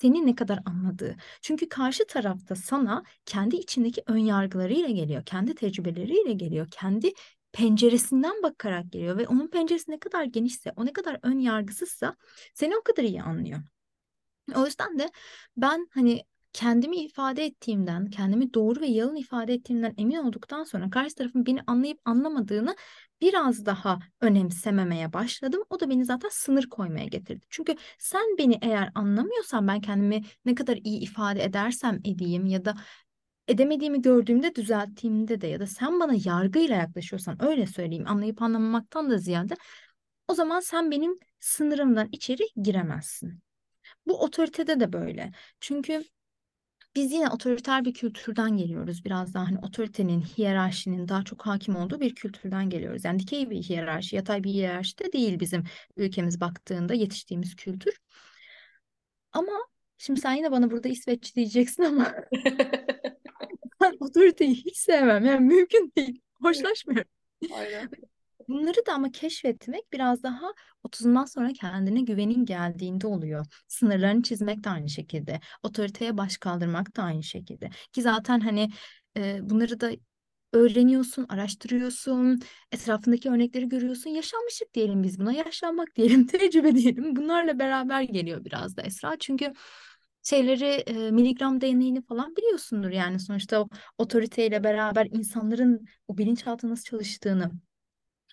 seni 0.00 0.26
ne 0.26 0.34
kadar 0.34 0.60
anladığı. 0.66 1.16
Çünkü 1.42 1.68
karşı 1.68 2.06
tarafta 2.06 2.56
sana 2.56 3.02
kendi 3.26 3.56
içindeki 3.56 4.02
ön 4.06 4.16
yargılarıyla 4.18 4.88
geliyor, 4.88 5.22
kendi 5.26 5.54
tecrübeleriyle 5.54 6.32
geliyor, 6.32 6.68
kendi 6.70 7.12
penceresinden 7.52 8.42
bakarak 8.42 8.92
geliyor 8.92 9.18
ve 9.18 9.28
onun 9.28 9.48
penceresi 9.48 9.90
ne 9.90 9.98
kadar 9.98 10.24
genişse, 10.24 10.72
o 10.76 10.86
ne 10.86 10.92
kadar 10.92 11.18
ön 11.22 11.38
yargısızsa 11.38 12.16
seni 12.54 12.76
o 12.76 12.82
kadar 12.82 13.02
iyi 13.02 13.22
anlıyor. 13.22 13.60
O 14.56 14.66
yüzden 14.66 14.98
de 14.98 15.10
ben 15.56 15.88
hani 15.90 16.22
kendimi 16.52 16.96
ifade 16.96 17.44
ettiğimden, 17.44 18.10
kendimi 18.10 18.54
doğru 18.54 18.80
ve 18.80 18.86
yalın 18.86 19.16
ifade 19.16 19.54
ettiğimden 19.54 19.94
emin 19.98 20.16
olduktan 20.16 20.64
sonra 20.64 20.90
karşı 20.90 21.14
tarafın 21.14 21.46
beni 21.46 21.60
anlayıp 21.66 21.98
anlamadığını 22.04 22.76
biraz 23.22 23.66
daha 23.66 24.00
önemsememeye 24.20 25.12
başladım. 25.12 25.62
O 25.70 25.80
da 25.80 25.90
beni 25.90 26.04
zaten 26.04 26.28
sınır 26.32 26.68
koymaya 26.68 27.06
getirdi. 27.06 27.46
Çünkü 27.50 27.76
sen 27.98 28.38
beni 28.38 28.58
eğer 28.62 28.92
anlamıyorsan 28.94 29.68
ben 29.68 29.80
kendimi 29.80 30.22
ne 30.44 30.54
kadar 30.54 30.76
iyi 30.84 31.00
ifade 31.00 31.44
edersem 31.44 32.00
edeyim 32.04 32.46
ya 32.46 32.64
da 32.64 32.74
edemediğimi 33.48 34.02
gördüğümde 34.02 34.54
düzelttiğimde 34.54 35.40
de 35.40 35.46
ya 35.46 35.60
da 35.60 35.66
sen 35.66 36.00
bana 36.00 36.12
yargıyla 36.24 36.76
yaklaşıyorsan 36.76 37.44
öyle 37.44 37.66
söyleyeyim 37.66 38.04
anlayıp 38.08 38.42
anlamamaktan 38.42 39.10
da 39.10 39.18
ziyade 39.18 39.54
o 40.28 40.34
zaman 40.34 40.60
sen 40.60 40.90
benim 40.90 41.18
sınırımdan 41.40 42.08
içeri 42.12 42.42
giremezsin. 42.62 43.40
Bu 44.06 44.22
otoritede 44.22 44.80
de 44.80 44.92
böyle. 44.92 45.32
Çünkü 45.60 46.04
biz 46.96 47.12
yine 47.12 47.28
otoriter 47.28 47.84
bir 47.84 47.94
kültürden 47.94 48.56
geliyoruz. 48.56 49.04
Biraz 49.04 49.34
daha 49.34 49.46
hani 49.46 49.58
otoritenin, 49.58 50.20
hiyerarşinin 50.20 51.08
daha 51.08 51.22
çok 51.22 51.46
hakim 51.46 51.76
olduğu 51.76 52.00
bir 52.00 52.14
kültürden 52.14 52.70
geliyoruz. 52.70 53.04
Yani 53.04 53.18
dikey 53.18 53.50
bir 53.50 53.62
hiyerarşi, 53.62 54.16
yatay 54.16 54.44
bir 54.44 54.50
hiyerarşi 54.50 54.98
de 54.98 55.12
değil 55.12 55.40
bizim 55.40 55.64
ülkemiz 55.96 56.40
baktığında 56.40 56.94
yetiştiğimiz 56.94 57.56
kültür. 57.56 57.94
Ama 59.32 59.52
şimdi 59.98 60.20
sen 60.20 60.32
yine 60.32 60.50
bana 60.50 60.70
burada 60.70 60.88
İsveç 60.88 61.36
diyeceksin 61.36 61.82
ama 61.82 62.14
otoriteyi 64.00 64.54
hiç 64.54 64.76
sevmem. 64.76 65.24
Yani 65.24 65.46
mümkün 65.46 65.92
değil. 65.96 66.20
Hoşlaşmıyorum. 66.34 67.10
Aynen. 67.52 67.90
Bunları 68.52 68.86
da 68.86 68.92
ama 68.94 69.10
keşfetmek 69.10 69.92
biraz 69.92 70.22
daha 70.22 70.52
30'undan 70.84 71.24
sonra 71.24 71.52
kendine 71.52 72.00
güvenin 72.00 72.44
geldiğinde 72.44 73.06
oluyor. 73.06 73.46
Sınırlarını 73.68 74.22
çizmek 74.22 74.64
de 74.64 74.70
aynı 74.70 74.88
şekilde. 74.88 75.40
Otoriteye 75.62 76.16
baş 76.16 76.36
kaldırmak 76.36 76.96
da 76.96 77.02
aynı 77.02 77.22
şekilde. 77.22 77.70
Ki 77.92 78.02
zaten 78.02 78.40
hani 78.40 78.70
e, 79.16 79.50
bunları 79.50 79.80
da 79.80 79.90
öğreniyorsun, 80.52 81.26
araştırıyorsun, 81.28 82.40
etrafındaki 82.72 83.30
örnekleri 83.30 83.68
görüyorsun. 83.68 84.10
Yaşanmışlık 84.10 84.74
diyelim 84.74 85.02
biz 85.02 85.18
buna, 85.20 85.32
yaşlanmak 85.32 85.96
diyelim, 85.96 86.26
tecrübe 86.26 86.74
diyelim. 86.74 87.16
Bunlarla 87.16 87.58
beraber 87.58 88.02
geliyor 88.02 88.44
biraz 88.44 88.76
da 88.76 88.82
Esra. 88.82 89.16
Çünkü 89.20 89.52
şeyleri 90.22 90.64
e, 90.64 91.10
miligram 91.10 91.60
deneyini 91.60 92.02
falan 92.02 92.36
biliyorsundur 92.36 92.90
yani 92.90 93.20
sonuçta 93.20 93.60
o 93.60 93.68
otoriteyle 93.98 94.64
beraber 94.64 95.08
insanların 95.12 95.86
o 96.08 96.18
bilinçaltı 96.18 96.68
nasıl 96.70 96.84
çalıştığını. 96.84 97.50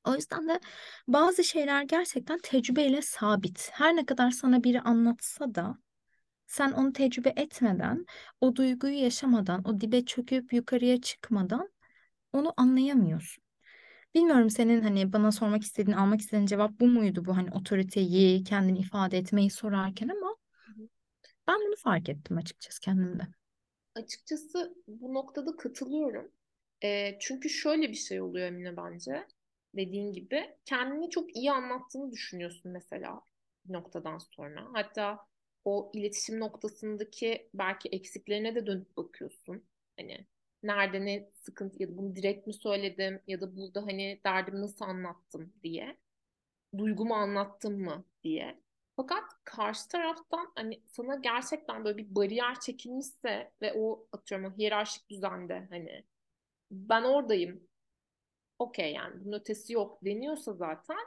O 0.06 0.16
yüzden 0.16 0.50
de 0.50 0.60
bazı 1.08 1.44
şeyler 1.44 1.84
gerçekten 1.84 2.40
tecrübeyle 2.44 3.02
sabit. 3.02 3.70
Her 3.74 3.96
ne 3.96 4.06
kadar 4.06 4.32
sana 4.32 4.64
biri 4.64 4.82
anlatsa 4.82 5.56
da 5.56 5.78
sen 6.48 6.72
onu 6.72 6.94
tecrübe 6.94 7.34
etmeden, 7.36 8.06
o 8.42 8.56
duyguyu 8.56 9.00
yaşamadan, 9.04 9.64
o 9.70 9.82
dibe 9.82 10.06
çöküp 10.06 10.54
yukarıya 10.54 11.02
çıkmadan 11.02 11.70
onu 12.34 12.54
anlayamıyorsun. 12.58 13.44
Bilmiyorum 14.16 14.50
senin 14.50 14.82
hani 14.82 15.14
bana 15.14 15.32
sormak 15.32 15.64
istediğin, 15.64 15.98
almak 15.98 16.22
istediğin 16.22 16.46
cevap 16.46 16.80
bu 16.80 16.88
muydu? 16.88 17.26
Bu 17.26 17.38
hani 17.38 17.52
otoriteyi, 17.52 18.44
kendini 18.44 18.80
ifade 18.80 19.18
etmeyi 19.18 19.50
sorarken 19.50 20.10
ama 20.10 20.36
ben 21.48 21.60
bunu 21.68 21.76
fark 21.76 22.10
ettim 22.10 22.38
açıkçası 22.38 22.80
kendimde. 22.80 23.28
Açıkçası 23.96 24.76
bu 24.88 25.14
noktada 25.14 25.56
katılıyorum. 25.56 26.32
E, 26.84 27.18
çünkü 27.20 27.50
şöyle 27.50 27.90
bir 27.90 27.94
şey 27.96 28.22
oluyor 28.22 28.48
Emine 28.48 28.78
bence. 28.78 29.28
Dediğin 29.76 30.14
gibi 30.14 30.58
kendini 30.66 31.10
çok 31.10 31.36
iyi 31.36 31.52
anlattığını 31.52 32.12
düşünüyorsun 32.12 32.72
mesela 32.72 33.22
bir 33.66 33.74
noktadan 33.74 34.18
sonra. 34.18 34.68
Hatta 34.74 35.20
o 35.66 35.92
iletişim 35.94 36.40
noktasındaki 36.40 37.50
belki 37.54 37.90
eksiklerine 37.90 38.56
de 38.56 38.66
dönüp 38.66 38.98
bakıyorsun. 38.98 39.64
Hani 40.00 40.28
nerede 40.64 41.06
ne 41.06 41.32
sıkıntı 41.34 41.84
ya 41.84 41.90
da 41.90 41.98
bunu 41.98 42.16
direkt 42.16 42.48
mi 42.48 42.54
söyledim 42.54 43.22
ya 43.28 43.42
da 43.42 43.58
burada 43.58 43.82
hani 43.82 44.22
derdimi 44.26 44.62
nasıl 44.62 44.86
anlattım 44.86 45.54
diye. 45.64 45.98
Duygumu 46.78 47.16
anlattım 47.16 47.82
mı 47.84 48.06
diye. 48.24 48.60
Fakat 48.96 49.24
karşı 49.44 49.88
taraftan 49.88 50.52
hani 50.56 50.84
sana 50.88 51.16
gerçekten 51.16 51.86
böyle 51.86 51.98
bir 51.98 52.16
bariyer 52.16 52.60
çekilmişse 52.60 53.52
ve 53.62 53.74
o 53.78 54.08
atıyorum 54.12 54.46
o 54.54 54.58
hiyerarşik 54.58 55.10
düzende 55.10 55.68
hani 55.70 56.06
ben 56.72 57.04
oradayım 57.04 57.69
okey 58.60 58.94
yani 58.94 59.26
bunun 59.26 59.40
ötesi 59.40 59.74
yok 59.74 60.06
deniyorsa 60.06 60.54
zaten 60.54 60.98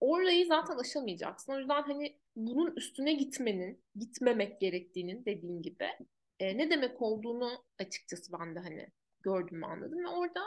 orayı 0.00 0.46
zaten 0.46 0.76
aşamayacaksın. 0.76 1.52
O 1.52 1.58
yüzden 1.58 1.82
hani 1.82 2.18
bunun 2.36 2.76
üstüne 2.76 3.12
gitmenin, 3.12 3.84
gitmemek 3.96 4.60
gerektiğinin 4.60 5.24
dediğin 5.24 5.62
gibi 5.62 5.88
e, 6.40 6.58
ne 6.58 6.70
demek 6.70 7.02
olduğunu 7.02 7.64
açıkçası 7.78 8.32
ben 8.40 8.54
de 8.54 8.58
hani 8.58 8.88
gördüm 9.22 9.64
anladım 9.64 10.04
ve 10.04 10.08
orada 10.08 10.40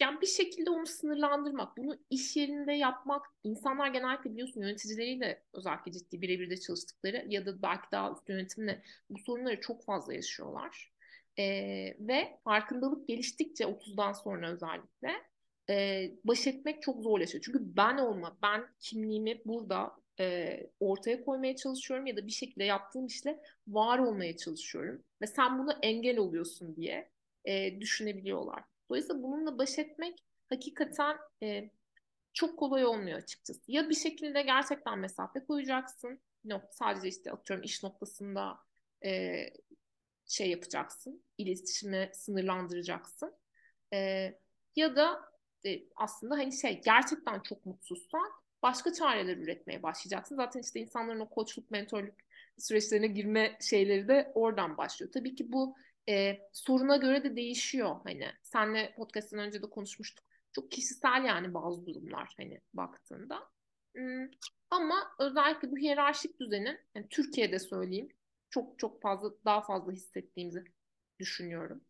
yani 0.00 0.20
bir 0.20 0.26
şekilde 0.26 0.70
onu 0.70 0.86
sınırlandırmak, 0.86 1.76
bunu 1.76 1.98
iş 2.10 2.36
yerinde 2.36 2.72
yapmak, 2.72 3.26
insanlar 3.44 3.88
genellikle 3.88 4.30
biliyorsun 4.32 4.60
yöneticileriyle 4.60 5.42
özellikle 5.52 5.92
ciddi 5.92 6.20
birebir 6.22 6.50
de 6.50 6.60
çalıştıkları 6.60 7.24
ya 7.28 7.46
da 7.46 7.62
belki 7.62 7.86
daha 7.92 8.12
üst 8.12 8.28
yönetimle 8.28 8.82
bu 9.10 9.18
sorunları 9.18 9.60
çok 9.60 9.84
fazla 9.84 10.14
yaşıyorlar. 10.14 10.92
Ee, 11.38 11.96
ve 12.00 12.38
farkındalık 12.44 13.08
geliştikçe 13.08 13.64
30'dan 13.64 14.12
sonra 14.12 14.50
özellikle 14.50 15.10
e, 15.70 16.10
baş 16.24 16.46
etmek 16.46 16.82
çok 16.82 17.02
zorlaşıyor. 17.02 17.44
Çünkü 17.44 17.76
ben 17.76 17.98
olma, 17.98 18.38
ben 18.42 18.66
kimliğimi 18.80 19.42
burada 19.44 19.92
e, 20.20 20.60
ortaya 20.80 21.24
koymaya 21.24 21.56
çalışıyorum 21.56 22.06
ya 22.06 22.16
da 22.16 22.26
bir 22.26 22.32
şekilde 22.32 22.64
yaptığım 22.64 23.06
işle 23.06 23.40
var 23.68 23.98
olmaya 23.98 24.36
çalışıyorum. 24.36 25.02
Ve 25.22 25.26
sen 25.26 25.58
buna 25.58 25.78
engel 25.82 26.18
oluyorsun 26.18 26.76
diye 26.76 27.10
e, 27.44 27.80
düşünebiliyorlar. 27.80 28.64
Dolayısıyla 28.90 29.22
bununla 29.22 29.58
baş 29.58 29.78
etmek 29.78 30.24
hakikaten 30.48 31.16
e, 31.42 31.70
çok 32.32 32.58
kolay 32.58 32.84
olmuyor 32.84 33.18
açıkçası. 33.18 33.60
Ya 33.68 33.88
bir 33.88 33.94
şekilde 33.94 34.42
gerçekten 34.42 34.98
mesafe 34.98 35.44
koyacaksın. 35.44 36.20
Nokta, 36.44 36.68
sadece 36.72 37.08
işte 37.08 37.32
atıyorum 37.32 37.64
iş 37.64 37.82
noktasında 37.82 38.58
e, 39.04 39.36
şey 40.26 40.50
yapacaksın. 40.50 41.22
İletişimi 41.38 42.10
sınırlandıracaksın. 42.14 43.34
E, 43.92 43.98
ya 44.76 44.96
da 44.96 45.32
e, 45.66 45.82
aslında 45.96 46.34
hani 46.34 46.52
şey 46.52 46.80
gerçekten 46.84 47.40
çok 47.40 47.66
mutsuzsan 47.66 48.30
başka 48.62 48.92
çareler 48.92 49.36
üretmeye 49.36 49.82
başlayacaksın. 49.82 50.36
Zaten 50.36 50.60
işte 50.60 50.80
insanların 50.80 51.20
o 51.20 51.28
koçluk, 51.28 51.70
mentorluk 51.70 52.14
süreçlerine 52.58 53.06
girme 53.06 53.58
şeyleri 53.60 54.08
de 54.08 54.32
oradan 54.34 54.76
başlıyor. 54.76 55.12
Tabii 55.12 55.34
ki 55.34 55.52
bu 55.52 55.76
e, 56.08 56.38
soruna 56.52 56.96
göre 56.96 57.24
de 57.24 57.36
değişiyor. 57.36 57.96
Hani 58.04 58.26
senle 58.42 58.94
podcast'ten 58.96 59.40
önce 59.40 59.62
de 59.62 59.70
konuşmuştuk. 59.70 60.24
Çok 60.52 60.70
kişisel 60.70 61.24
yani 61.24 61.54
bazı 61.54 61.86
durumlar 61.86 62.34
hani 62.36 62.60
baktığında. 62.74 63.48
Hmm, 63.94 64.28
ama 64.70 64.96
özellikle 65.18 65.70
bu 65.70 65.76
hiyerarşik 65.76 66.40
düzenin 66.40 66.78
yani 66.94 67.06
Türkiye'de 67.10 67.58
söyleyeyim 67.58 68.08
çok 68.56 68.78
çok 68.78 69.02
fazla 69.02 69.30
daha 69.44 69.60
fazla 69.60 69.92
hissettiğimizi 69.92 70.64
düşünüyorum. 71.18 71.84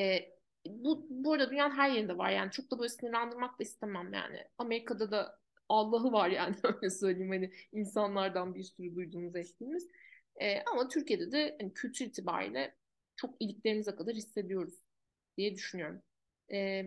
E, 0.00 0.18
bu, 0.66 1.06
bu 1.10 1.32
arada 1.32 1.50
dünyanın 1.50 1.76
her 1.76 1.90
yerinde 1.90 2.18
var 2.18 2.30
yani 2.30 2.50
çok 2.50 2.70
da 2.70 2.78
böyle 2.78 2.88
sınırlandırmak 2.88 3.58
da 3.58 3.62
istemem 3.62 4.12
yani. 4.12 4.44
Amerika'da 4.58 5.10
da 5.10 5.38
Allah'ı 5.68 6.12
var 6.12 6.28
yani 6.28 6.56
öyle 6.64 6.90
söyleyeyim 6.90 7.30
hani 7.30 7.52
insanlardan 7.72 8.54
bir 8.54 8.62
sürü 8.62 8.94
duyduğumuz 8.96 9.36
ettiğimiz. 9.36 9.88
E, 10.36 10.62
ama 10.62 10.88
Türkiye'de 10.88 11.32
de 11.32 11.56
hani 11.60 11.74
kültür 11.74 12.06
itibariyle 12.06 12.76
çok 13.16 13.34
iliklerimize 13.40 13.96
kadar 13.96 14.14
hissediyoruz 14.14 14.74
diye 15.38 15.54
düşünüyorum. 15.54 16.02
E, 16.52 16.82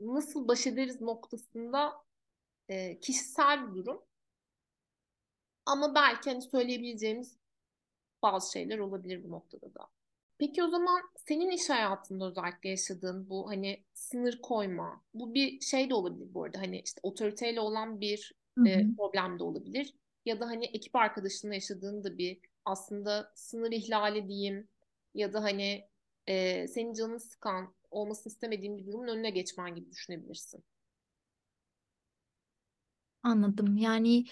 nasıl 0.00 0.48
baş 0.48 0.66
ederiz 0.66 1.00
noktasında 1.00 1.92
e, 2.68 3.00
kişisel 3.00 3.70
bir 3.70 3.74
durum. 3.74 4.02
Ama 5.66 5.94
belki 5.94 6.30
hani 6.30 6.42
söyleyebileceğimiz 6.42 7.37
bazı 8.22 8.52
şeyler 8.52 8.78
olabilir 8.78 9.24
bu 9.24 9.30
noktada 9.30 9.74
da. 9.74 9.88
Peki 10.38 10.62
o 10.64 10.68
zaman 10.68 11.00
senin 11.16 11.50
iş 11.50 11.70
hayatında 11.70 12.28
özellikle 12.28 12.68
yaşadığın 12.70 13.30
bu 13.30 13.50
hani 13.50 13.84
sınır 13.94 14.40
koyma, 14.42 15.02
bu 15.14 15.34
bir 15.34 15.60
şey 15.60 15.90
de 15.90 15.94
olabilir 15.94 16.34
bu 16.34 16.44
arada 16.44 16.58
hani 16.58 16.80
işte 16.80 17.00
otoriteyle 17.02 17.60
olan 17.60 18.00
bir 18.00 18.32
e, 18.66 18.86
problem 18.96 19.38
de 19.38 19.44
olabilir 19.44 19.94
ya 20.26 20.40
da 20.40 20.46
hani 20.46 20.64
ekip 20.66 20.96
arkadaşınla 20.96 21.54
yaşadığın 21.54 22.04
da 22.04 22.18
bir 22.18 22.40
aslında 22.64 23.32
sınır 23.34 23.72
ihlali 23.72 24.28
diyeyim 24.28 24.68
ya 25.14 25.32
da 25.32 25.42
hani 25.42 25.88
e, 26.26 26.66
senin 26.68 26.92
canını 26.94 27.20
sıkan 27.20 27.74
olmasını 27.90 28.32
istemediğin 28.32 28.78
bir 28.78 28.86
durumun 28.86 29.08
önüne 29.08 29.30
geçmen 29.30 29.74
gibi 29.74 29.90
düşünebilirsin. 29.90 30.64
Anladım. 33.22 33.76
Yani 33.76 34.24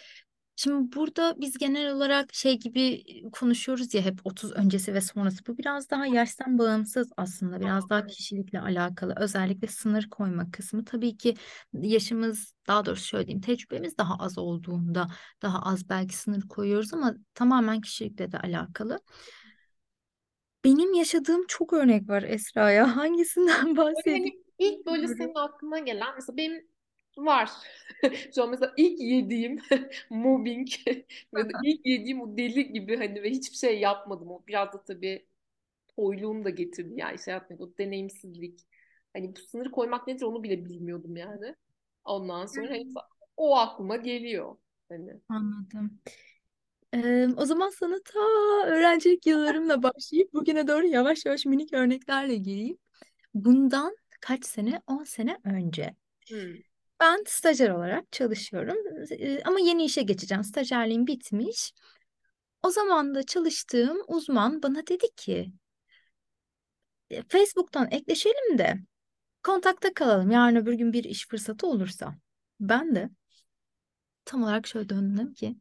Şimdi 0.57 0.97
burada 0.97 1.35
biz 1.40 1.59
genel 1.59 1.92
olarak 1.92 2.35
şey 2.35 2.59
gibi 2.59 3.05
konuşuyoruz 3.33 3.95
ya 3.95 4.03
hep 4.03 4.21
30 4.25 4.53
öncesi 4.53 4.95
ve 4.95 5.01
sonrası. 5.01 5.47
Bu 5.47 5.59
biraz 5.59 5.90
daha 5.90 6.07
yaştan 6.07 6.59
bağımsız 6.59 7.11
aslında. 7.16 7.61
Biraz 7.61 7.90
daha 7.90 8.07
kişilikle 8.07 8.61
alakalı. 8.61 9.14
Özellikle 9.16 9.66
sınır 9.66 10.09
koyma 10.11 10.51
kısmı. 10.51 10.85
Tabii 10.85 11.16
ki 11.16 11.35
yaşımız 11.73 12.55
daha 12.66 12.87
doğrusu 12.87 13.05
şöyle 13.05 13.27
diyeyim 13.27 13.40
tecrübemiz 13.40 13.99
daha 13.99 14.14
az 14.19 14.38
olduğunda 14.38 15.09
daha 15.42 15.62
az 15.62 15.88
belki 15.88 16.16
sınır 16.16 16.49
koyuyoruz 16.49 16.95
ama 16.95 17.14
tamamen 17.35 17.81
kişilikle 17.81 18.33
de 18.33 18.38
alakalı. 18.38 19.01
Benim 20.64 20.95
yaşadığım 20.95 21.47
çok 21.49 21.73
örnek 21.73 22.09
var 22.09 22.23
Esra'ya. 22.23 22.87
Hangisinden 22.97 23.77
bahsedeyim? 23.77 24.25
Hani 24.25 24.42
ilk 24.59 24.87
böyle 24.87 25.09
senin 25.09 25.35
aklına 25.35 25.79
gelen 25.79 26.14
mesela 26.14 26.37
benim 26.37 26.76
Var. 27.17 27.51
Şu 28.35 28.43
an 28.43 28.51
mesela 28.51 28.75
ilk 28.77 29.01
yediğim 29.01 29.59
mobbing 30.11 30.69
ve 31.35 31.43
ilk 31.65 31.87
yediğim 31.87 32.21
o 32.21 32.37
deli 32.37 32.73
gibi 32.73 32.97
hani 32.97 33.23
ve 33.23 33.31
hiçbir 33.31 33.57
şey 33.57 33.81
yapmadım. 33.81 34.31
O 34.31 34.43
biraz 34.49 34.73
da 34.73 34.85
tabii 34.85 35.27
toyluğum 35.97 36.45
da 36.45 36.51
getirdi 36.51 36.95
yani 36.97 37.14
iş 37.14 37.27
hayatımda 37.27 37.64
o 37.64 37.79
deneyimsizlik. 37.79 38.61
Hani 39.12 39.37
bu 39.37 39.41
sınır 39.41 39.71
koymak 39.71 40.07
nedir 40.07 40.23
onu 40.23 40.43
bile 40.43 40.64
bilmiyordum 40.64 41.17
yani. 41.17 41.55
Ondan 42.05 42.47
sonra 42.47 42.71
hani 42.71 42.95
o 43.37 43.57
aklıma 43.57 43.97
geliyor. 43.97 44.57
Hani. 44.89 45.21
Anladım. 45.29 45.99
Ee, 46.95 47.29
o 47.37 47.45
zaman 47.45 47.71
sana 47.71 47.99
ta 48.05 48.19
öğrencilik 48.67 49.27
yıllarımla 49.27 49.83
başlayıp 49.83 50.35
bugüne 50.35 50.69
doğru 50.69 50.87
yavaş 50.87 51.27
yavaş 51.27 51.47
minik 51.47 51.73
örneklerle 51.73 52.35
gireyim. 52.37 52.79
Bundan 53.35 53.97
kaç 54.21 54.47
sene? 54.47 54.83
10 54.87 55.05
sene 55.05 55.39
önce. 55.45 55.95
Hmm. 56.29 56.55
Ben 57.01 57.24
stajyer 57.26 57.70
olarak 57.70 58.12
çalışıyorum 58.12 58.76
ama 59.44 59.61
yeni 59.61 59.84
işe 59.84 60.03
geçeceğim. 60.03 60.44
Stajyerliğim 60.44 61.07
bitmiş. 61.07 61.72
O 62.62 62.70
zaman 62.70 63.14
da 63.14 63.22
çalıştığım 63.22 63.99
uzman 64.09 64.62
bana 64.62 64.86
dedi 64.86 65.07
ki 65.16 65.53
e, 67.11 67.22
Facebook'tan 67.28 67.88
ekleşelim 67.90 68.59
de 68.59 68.74
kontakta 69.44 69.94
kalalım. 69.94 70.30
Yarın 70.30 70.57
öbür 70.57 70.74
gün 70.74 70.94
bir 70.94 71.05
iş 71.05 71.28
fırsatı 71.28 71.66
olursa. 71.68 72.16
Ben 72.61 72.94
de 72.97 73.11
tam 74.24 74.42
olarak 74.42 74.66
şöyle 74.66 74.88
döndüm 74.88 75.34
ki 75.34 75.57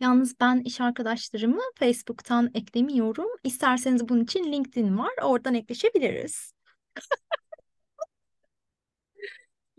yalnız 0.00 0.40
ben 0.40 0.60
iş 0.60 0.80
arkadaşlarımı 0.80 1.60
Facebook'tan 1.78 2.50
eklemiyorum. 2.54 3.28
İsterseniz 3.44 4.08
bunun 4.08 4.24
için 4.24 4.52
LinkedIn 4.52 4.98
var. 4.98 5.12
Oradan 5.22 5.54
ekleşebiliriz. 5.54 6.52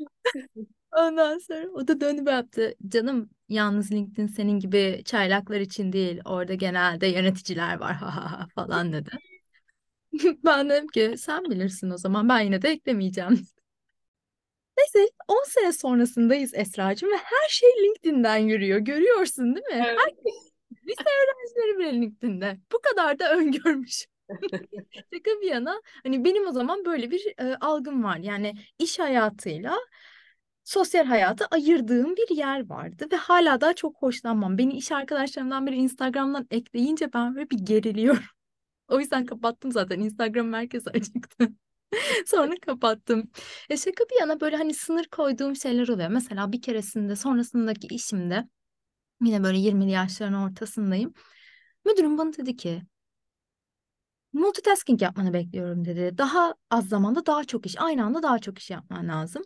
Ondan 0.98 1.38
sonra 1.38 1.68
o 1.74 1.88
da 1.88 2.02
dönüp 2.02 2.28
yaptı. 2.28 2.74
Canım 2.88 3.30
yalnız 3.50 3.92
LinkedIn 3.92 4.28
senin 4.28 4.60
gibi 4.60 5.02
çaylaklar 5.06 5.60
için 5.60 5.94
değil. 5.94 6.22
Orada 6.26 6.54
genelde 6.54 7.08
yöneticiler 7.08 7.80
var 7.80 7.94
ha 8.02 8.16
ha 8.16 8.32
ha 8.32 8.48
falan 8.56 8.94
dedi. 8.94 9.10
Ben 10.46 10.70
dedim 10.70 10.88
ki 10.88 11.16
sen 11.18 11.44
bilirsin 11.46 11.90
o 11.90 11.98
zaman 11.98 12.30
ben 12.30 12.40
yine 12.40 12.62
de 12.62 12.70
eklemeyeceğim. 12.70 13.30
Neyse 14.78 15.10
10 15.28 15.44
sene 15.48 15.74
sonrasındayız 15.74 16.54
Esra'cığım 16.54 17.12
ve 17.12 17.18
her 17.18 17.50
şey 17.50 17.70
LinkedIn'den 17.70 18.38
yürüyor. 18.38 18.80
Görüyorsun 18.80 19.56
değil 19.56 19.66
mi? 19.66 19.74
Evet. 19.74 19.98
Herkes, 20.00 20.52
lise 20.88 21.04
öğrencileri 21.04 21.80
bile 21.80 22.02
LinkedIn'de. 22.02 22.58
Bu 22.72 22.80
kadar 22.82 23.20
da 23.20 23.36
öngörmüş. 23.36 24.06
Şaka 25.14 25.42
bir 25.42 25.48
yana 25.48 25.82
hani 26.04 26.26
benim 26.26 26.48
o 26.48 26.52
zaman 26.52 26.86
böyle 26.86 27.12
bir 27.12 27.34
e, 27.38 27.56
algım 27.56 28.04
var. 28.04 28.18
Yani 28.18 28.54
iş 28.80 29.00
hayatıyla 29.00 29.78
sosyal 30.64 31.06
hayatı 31.06 31.46
ayırdığım 31.46 32.16
bir 32.16 32.36
yer 32.36 32.70
vardı 32.70 33.08
ve 33.12 33.16
hala 33.16 33.62
daha 33.62 33.74
çok 33.74 33.98
hoşlanmam. 34.02 34.58
Beni 34.58 34.74
iş 34.74 34.92
arkadaşlarımdan 34.92 35.68
biri 35.68 35.76
Instagram'dan 35.76 36.48
ekleyince 36.52 37.14
ben 37.14 37.36
böyle 37.36 37.50
bir 37.50 37.58
geriliyorum. 37.58 38.24
O 38.88 39.00
yüzden 39.00 39.26
kapattım 39.26 39.72
zaten. 39.72 40.00
Instagram 40.00 40.48
merkez 40.48 40.88
açıktı. 40.94 41.50
Sonra 42.26 42.56
kapattım. 42.62 43.32
E 43.70 43.78
şaka 43.78 44.04
bir 44.04 44.20
yana 44.20 44.40
böyle 44.40 44.58
hani 44.58 44.74
sınır 44.74 45.06
koyduğum 45.06 45.56
şeyler 45.56 45.88
oluyor. 45.88 46.10
Mesela 46.10 46.52
bir 46.52 46.62
keresinde 46.62 47.16
sonrasındaki 47.16 47.88
işimde 47.88 48.48
yine 49.22 49.44
böyle 49.44 49.58
20'li 49.58 49.92
yaşların 49.92 50.34
ortasındayım. 50.34 51.14
Müdürüm 51.86 52.18
bana 52.18 52.34
dedi 52.34 52.56
ki 52.58 52.82
multitasking 54.34 55.02
yapmanı 55.02 55.34
bekliyorum 55.34 55.86
dedi. 55.86 56.18
Daha 56.18 56.56
az 56.70 56.90
zamanda 56.90 57.26
daha 57.26 57.44
çok 57.44 57.66
iş, 57.66 57.76
aynı 57.82 58.06
anda 58.06 58.24
daha 58.24 58.40
çok 58.40 58.60
iş 58.60 58.70
yapman 58.70 59.08
lazım. 59.08 59.44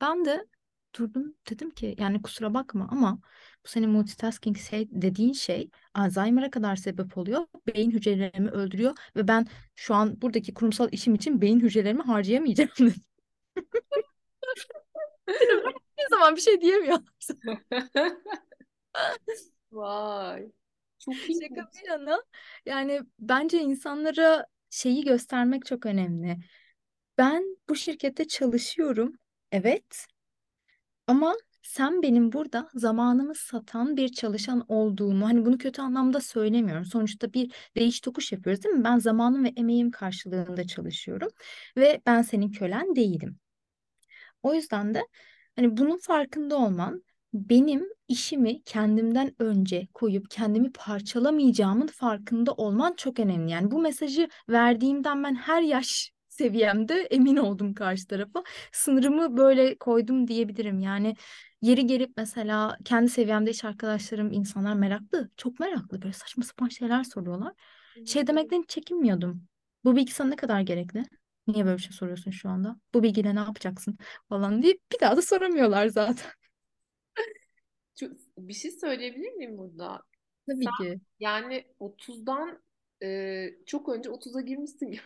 Ben 0.00 0.24
de 0.24 0.46
durdum 0.94 1.34
dedim 1.50 1.70
ki 1.70 1.94
yani 1.98 2.22
kusura 2.22 2.54
bakma 2.54 2.88
ama 2.90 3.18
bu 3.64 3.68
senin 3.68 3.90
multitasking 3.90 4.58
şey 4.58 4.88
dediğin 4.90 5.32
şey 5.32 5.70
Alzheimer'a 5.94 6.50
kadar 6.50 6.76
sebep 6.76 7.18
oluyor. 7.18 7.46
Beyin 7.66 7.90
hücrelerimi 7.90 8.50
öldürüyor 8.50 8.96
ve 9.16 9.28
ben 9.28 9.46
şu 9.76 9.94
an 9.94 10.22
buradaki 10.22 10.54
kurumsal 10.54 10.88
işim 10.92 11.14
için 11.14 11.40
beyin 11.40 11.60
hücrelerimi 11.60 12.02
harcayamayacağım 12.02 12.70
dedim. 12.78 12.94
Ne 15.98 16.04
zaman 16.10 16.36
bir 16.36 16.40
şey 16.40 16.60
diyemiyor. 16.60 16.98
Vay. 19.72 20.52
Çok 20.98 21.14
Şaka 21.14 21.26
ilginç. 21.32 21.66
bir 21.82 21.88
yana 21.88 22.22
yani 22.66 23.00
bence 23.18 23.60
insanlara 23.60 24.46
şeyi 24.70 25.04
göstermek 25.04 25.66
çok 25.66 25.86
önemli. 25.86 26.36
Ben 27.18 27.56
bu 27.68 27.76
şirkette 27.76 28.28
çalışıyorum. 28.28 29.12
Evet. 29.52 30.06
Ama 31.06 31.34
sen 31.62 32.02
benim 32.02 32.32
burada 32.32 32.68
zamanımı 32.74 33.34
satan 33.34 33.96
bir 33.96 34.08
çalışan 34.08 34.64
olduğumu, 34.68 35.26
hani 35.26 35.44
bunu 35.46 35.58
kötü 35.58 35.82
anlamda 35.82 36.20
söylemiyorum. 36.20 36.84
Sonuçta 36.84 37.32
bir 37.32 37.52
değiş 37.76 38.00
tokuş 38.00 38.32
yapıyoruz 38.32 38.64
değil 38.64 38.74
mi? 38.74 38.84
Ben 38.84 38.98
zamanım 38.98 39.44
ve 39.44 39.52
emeğim 39.56 39.90
karşılığında 39.90 40.66
çalışıyorum 40.66 41.28
ve 41.76 42.00
ben 42.06 42.22
senin 42.22 42.50
kölen 42.52 42.96
değilim. 42.96 43.38
O 44.42 44.54
yüzden 44.54 44.94
de 44.94 45.06
hani 45.56 45.76
bunun 45.76 45.98
farkında 45.98 46.56
olman 46.56 47.02
benim 47.32 47.84
işimi 48.08 48.62
kendimden 48.62 49.34
önce 49.38 49.88
koyup 49.94 50.30
kendimi 50.30 50.72
parçalamayacağımın 50.72 51.86
farkında 51.86 52.52
olman 52.52 52.94
çok 52.96 53.20
önemli. 53.20 53.50
Yani 53.50 53.70
bu 53.70 53.78
mesajı 53.80 54.28
verdiğimden 54.48 55.24
ben 55.24 55.34
her 55.34 55.62
yaş 55.62 56.12
seviyemde 56.38 56.94
emin 57.10 57.36
oldum 57.36 57.74
karşı 57.74 58.06
tarafa. 58.06 58.42
Sınırımı 58.72 59.36
böyle 59.36 59.78
koydum 59.78 60.28
diyebilirim. 60.28 60.80
Yani 60.80 61.16
yeri 61.62 61.86
gelip 61.86 62.12
mesela 62.16 62.78
kendi 62.84 63.08
seviyemde 63.10 63.50
iş 63.50 63.64
arkadaşlarım 63.64 64.32
insanlar 64.32 64.74
meraklı. 64.74 65.30
Çok 65.36 65.60
meraklı 65.60 66.02
böyle 66.02 66.12
saçma 66.12 66.44
sapan 66.44 66.68
şeyler 66.68 67.04
soruyorlar. 67.04 67.52
Şey 68.04 68.26
demekten 68.26 68.64
çekinmiyordum. 68.68 69.42
Bu 69.84 69.96
bilgi 69.96 70.12
sana 70.12 70.28
ne 70.28 70.36
kadar 70.36 70.60
gerekli? 70.60 71.04
Niye 71.46 71.64
böyle 71.64 71.76
bir 71.76 71.82
şey 71.82 71.92
soruyorsun 71.92 72.30
şu 72.30 72.48
anda? 72.48 72.76
Bu 72.94 73.02
bilgiyle 73.02 73.34
ne 73.34 73.38
yapacaksın 73.38 73.98
falan 74.28 74.62
diye 74.62 74.74
bir 74.92 75.00
daha 75.00 75.16
da 75.16 75.22
soramıyorlar 75.22 75.86
zaten. 75.86 76.30
Bir 78.38 78.54
şey 78.54 78.70
söyleyebilir 78.70 79.32
miyim 79.32 79.58
burada? 79.58 80.02
Tabii 80.46 80.64
Sen 80.64 80.72
ki. 80.72 81.00
yani 81.20 81.64
30'dan 81.78 82.62
e, 83.02 83.46
çok 83.66 83.88
önce 83.88 84.10
30'a 84.10 84.40
girmişsin. 84.40 84.90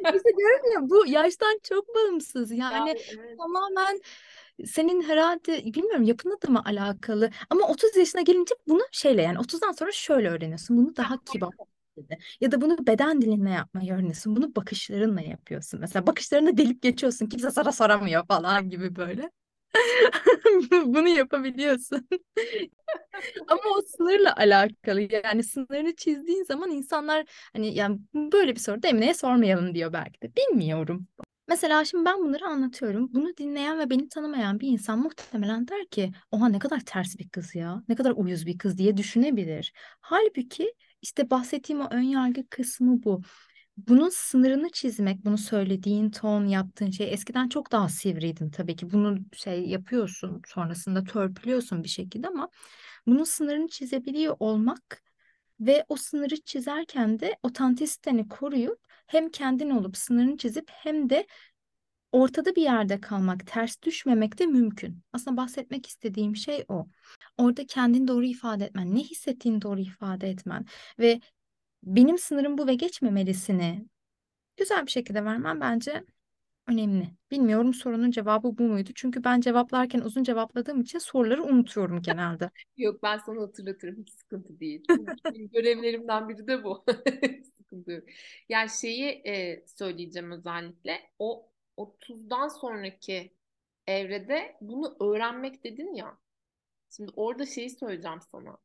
İşte 0.00 0.30
ya 0.74 0.90
bu 0.90 1.06
yaştan 1.06 1.58
çok 1.62 1.94
bağımsız. 1.94 2.50
Yani 2.50 2.74
Yani 2.74 2.90
evet. 2.90 3.38
tamamen 3.38 4.00
senin 4.64 5.02
herhalde 5.02 5.64
bilmiyorum 5.64 6.02
yapınla 6.02 6.42
da 6.42 6.52
mı 6.52 6.62
alakalı 6.64 7.30
ama 7.50 7.68
30 7.68 7.96
yaşına 7.96 8.20
gelince 8.22 8.54
bunu 8.68 8.82
şeyle 8.92 9.22
yani 9.22 9.38
30'dan 9.38 9.72
sonra 9.72 9.92
şöyle 9.92 10.30
öğreniyorsun. 10.30 10.76
Bunu 10.76 10.96
daha 10.96 11.24
kibar 11.24 11.50
ya 12.40 12.52
da 12.52 12.60
bunu 12.60 12.86
beden 12.86 13.22
dilinle 13.22 13.50
yapmayı 13.50 13.92
öğreniyorsun. 13.92 14.36
Bunu 14.36 14.54
bakışlarınla 14.56 15.20
yapıyorsun. 15.20 15.80
Mesela 15.80 16.06
bakışlarını 16.06 16.56
delip 16.56 16.82
geçiyorsun. 16.82 17.26
Kimse 17.26 17.50
sana 17.50 17.72
soramıyor 17.72 18.26
falan 18.26 18.70
gibi 18.70 18.96
böyle. 18.96 19.30
Bunu 20.70 21.08
yapabiliyorsun. 21.08 22.08
Ama 23.48 23.62
o 23.78 23.82
sınırla 23.82 24.36
alakalı. 24.36 25.08
Yani 25.24 25.42
sınırını 25.42 25.96
çizdiğin 25.96 26.44
zaman 26.44 26.70
insanlar 26.70 27.26
hani 27.52 27.74
yani 27.74 27.98
böyle 28.14 28.54
bir 28.54 28.60
soru 28.60 28.82
da 28.82 28.88
Emine'ye 28.88 29.14
sormayalım 29.14 29.74
diyor 29.74 29.92
belki 29.92 30.22
de. 30.22 30.32
Bilmiyorum. 30.36 31.06
Mesela 31.48 31.84
şimdi 31.84 32.04
ben 32.04 32.18
bunları 32.18 32.44
anlatıyorum. 32.46 33.08
Bunu 33.14 33.36
dinleyen 33.36 33.78
ve 33.78 33.90
beni 33.90 34.08
tanımayan 34.08 34.60
bir 34.60 34.68
insan 34.68 34.98
muhtemelen 34.98 35.68
der 35.68 35.86
ki 35.86 36.12
oha 36.30 36.48
ne 36.48 36.58
kadar 36.58 36.80
ters 36.80 37.18
bir 37.18 37.28
kız 37.28 37.54
ya. 37.54 37.82
Ne 37.88 37.94
kadar 37.94 38.10
uyuz 38.16 38.46
bir 38.46 38.58
kız 38.58 38.78
diye 38.78 38.96
düşünebilir. 38.96 39.72
Halbuki 40.00 40.74
işte 41.02 41.30
bahsettiğim 41.30 41.80
o 41.80 41.88
ön 41.90 42.00
yargı 42.02 42.48
kısmı 42.48 43.04
bu. 43.04 43.22
Bunun 43.76 44.08
sınırını 44.08 44.70
çizmek, 44.70 45.24
bunu 45.24 45.38
söylediğin 45.38 46.10
ton, 46.10 46.46
yaptığın 46.46 46.90
şey 46.90 47.12
eskiden 47.12 47.48
çok 47.48 47.72
daha 47.72 47.88
sivriydin 47.88 48.50
tabii 48.50 48.76
ki. 48.76 48.90
Bunu 48.92 49.18
şey 49.32 49.68
yapıyorsun, 49.68 50.42
sonrasında 50.46 51.04
törpülüyorsun 51.04 51.84
bir 51.84 51.88
şekilde 51.88 52.28
ama 52.28 52.48
bunun 53.06 53.24
sınırını 53.24 53.68
çizebiliyor 53.68 54.36
olmak 54.40 55.02
ve 55.60 55.84
o 55.88 55.96
sınırı 55.96 56.36
çizerken 56.36 57.20
de 57.20 57.36
otantisiteni 57.42 58.28
koruyup 58.28 58.78
hem 59.06 59.28
kendin 59.30 59.70
olup 59.70 59.96
sınırını 59.96 60.36
çizip 60.36 60.70
hem 60.70 61.10
de 61.10 61.26
ortada 62.12 62.56
bir 62.56 62.62
yerde 62.62 63.00
kalmak, 63.00 63.46
ters 63.46 63.82
düşmemek 63.82 64.38
de 64.38 64.46
mümkün. 64.46 65.02
Aslında 65.12 65.36
bahsetmek 65.36 65.86
istediğim 65.86 66.36
şey 66.36 66.64
o. 66.68 66.86
Orada 67.38 67.66
kendini 67.66 68.08
doğru 68.08 68.24
ifade 68.24 68.64
etmen, 68.64 68.94
ne 68.94 69.00
hissettiğini 69.00 69.62
doğru 69.62 69.80
ifade 69.80 70.30
etmen 70.30 70.66
ve 70.98 71.20
benim 71.86 72.18
sınırım 72.18 72.58
bu 72.58 72.66
ve 72.66 72.74
geçmemelisini 72.74 73.86
güzel 74.56 74.86
bir 74.86 74.90
şekilde 74.90 75.24
vermem 75.24 75.60
bence 75.60 76.04
önemli. 76.68 77.08
Bilmiyorum 77.30 77.74
sorunun 77.74 78.10
cevabı 78.10 78.58
bu 78.58 78.62
muydu? 78.62 78.90
Çünkü 78.94 79.24
ben 79.24 79.40
cevaplarken 79.40 80.00
uzun 80.00 80.22
cevapladığım 80.22 80.80
için 80.80 80.98
soruları 80.98 81.44
unutuyorum 81.44 82.02
genelde. 82.02 82.50
Yok 82.76 83.02
ben 83.02 83.18
sana 83.18 83.40
hatırlatırım 83.42 83.96
hiç 83.96 84.10
sıkıntı 84.10 84.60
değil. 84.60 84.84
Görevlerimden 85.52 86.28
biri 86.28 86.46
de 86.46 86.64
bu. 86.64 86.84
Sıkıntı 87.58 87.92
yok. 87.92 88.04
Yani 88.48 88.70
şeyi 88.70 89.06
e, 89.08 89.64
söyleyeceğim 89.66 90.30
özellikle 90.32 91.00
o 91.18 91.50
30'dan 91.76 92.48
sonraki 92.48 93.32
evrede 93.86 94.56
bunu 94.60 94.96
öğrenmek 95.00 95.64
dedin 95.64 95.94
ya. 95.94 96.18
Şimdi 96.90 97.12
orada 97.16 97.46
şeyi 97.46 97.70
söyleyeceğim 97.70 98.20
sana. 98.32 98.58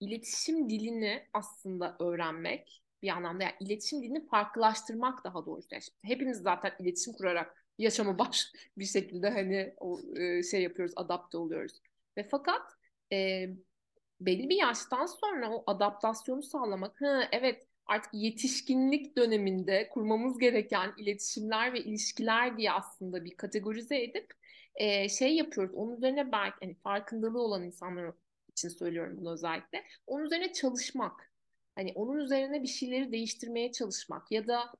İletişim 0.00 0.70
dilini 0.70 1.22
aslında 1.32 1.96
öğrenmek 2.00 2.82
bir 3.02 3.08
anlamda 3.08 3.42
yani 3.42 3.54
iletişim 3.60 4.02
dilini 4.02 4.26
farklılaştırmak 4.26 5.24
daha 5.24 5.46
doğrusu. 5.46 5.68
Yani 5.72 5.82
hepimiz 6.02 6.38
zaten 6.38 6.72
iletişim 6.80 7.12
kurarak 7.12 7.64
yaşama 7.78 8.18
baş 8.18 8.46
bir 8.78 8.84
şekilde 8.84 9.30
hani 9.30 9.74
o 9.80 10.00
e, 10.16 10.42
şey 10.42 10.62
yapıyoruz, 10.62 10.92
adapte 10.96 11.38
oluyoruz. 11.38 11.72
Ve 12.16 12.28
fakat 12.30 12.62
e, 13.12 13.48
belli 14.20 14.48
bir 14.48 14.56
yaştan 14.56 15.06
sonra 15.06 15.50
o 15.50 15.64
adaptasyonu 15.66 16.42
sağlamak, 16.42 17.00
hı, 17.00 17.22
evet 17.32 17.66
artık 17.86 18.14
yetişkinlik 18.14 19.16
döneminde 19.16 19.88
kurmamız 19.88 20.38
gereken 20.38 20.92
iletişimler 20.98 21.72
ve 21.72 21.80
ilişkiler 21.80 22.58
diye 22.58 22.72
aslında 22.72 23.24
bir 23.24 23.36
kategorize 23.36 24.02
edip 24.02 24.32
e, 24.74 25.08
şey 25.08 25.36
yapıyoruz. 25.36 25.74
Onun 25.74 25.96
üzerine 25.96 26.32
belki 26.32 26.56
hani 26.60 26.74
farkındalığı 26.74 27.42
olan 27.42 27.62
insanlar 27.64 28.12
için 28.56 28.68
söylüyorum 28.68 29.16
bunu 29.20 29.32
özellikle. 29.32 29.84
Onun 30.06 30.24
üzerine 30.24 30.52
çalışmak. 30.52 31.32
Hani 31.74 31.92
onun 31.94 32.18
üzerine 32.18 32.62
bir 32.62 32.68
şeyleri 32.68 33.12
değiştirmeye 33.12 33.72
çalışmak 33.72 34.32
ya 34.32 34.46
da 34.46 34.72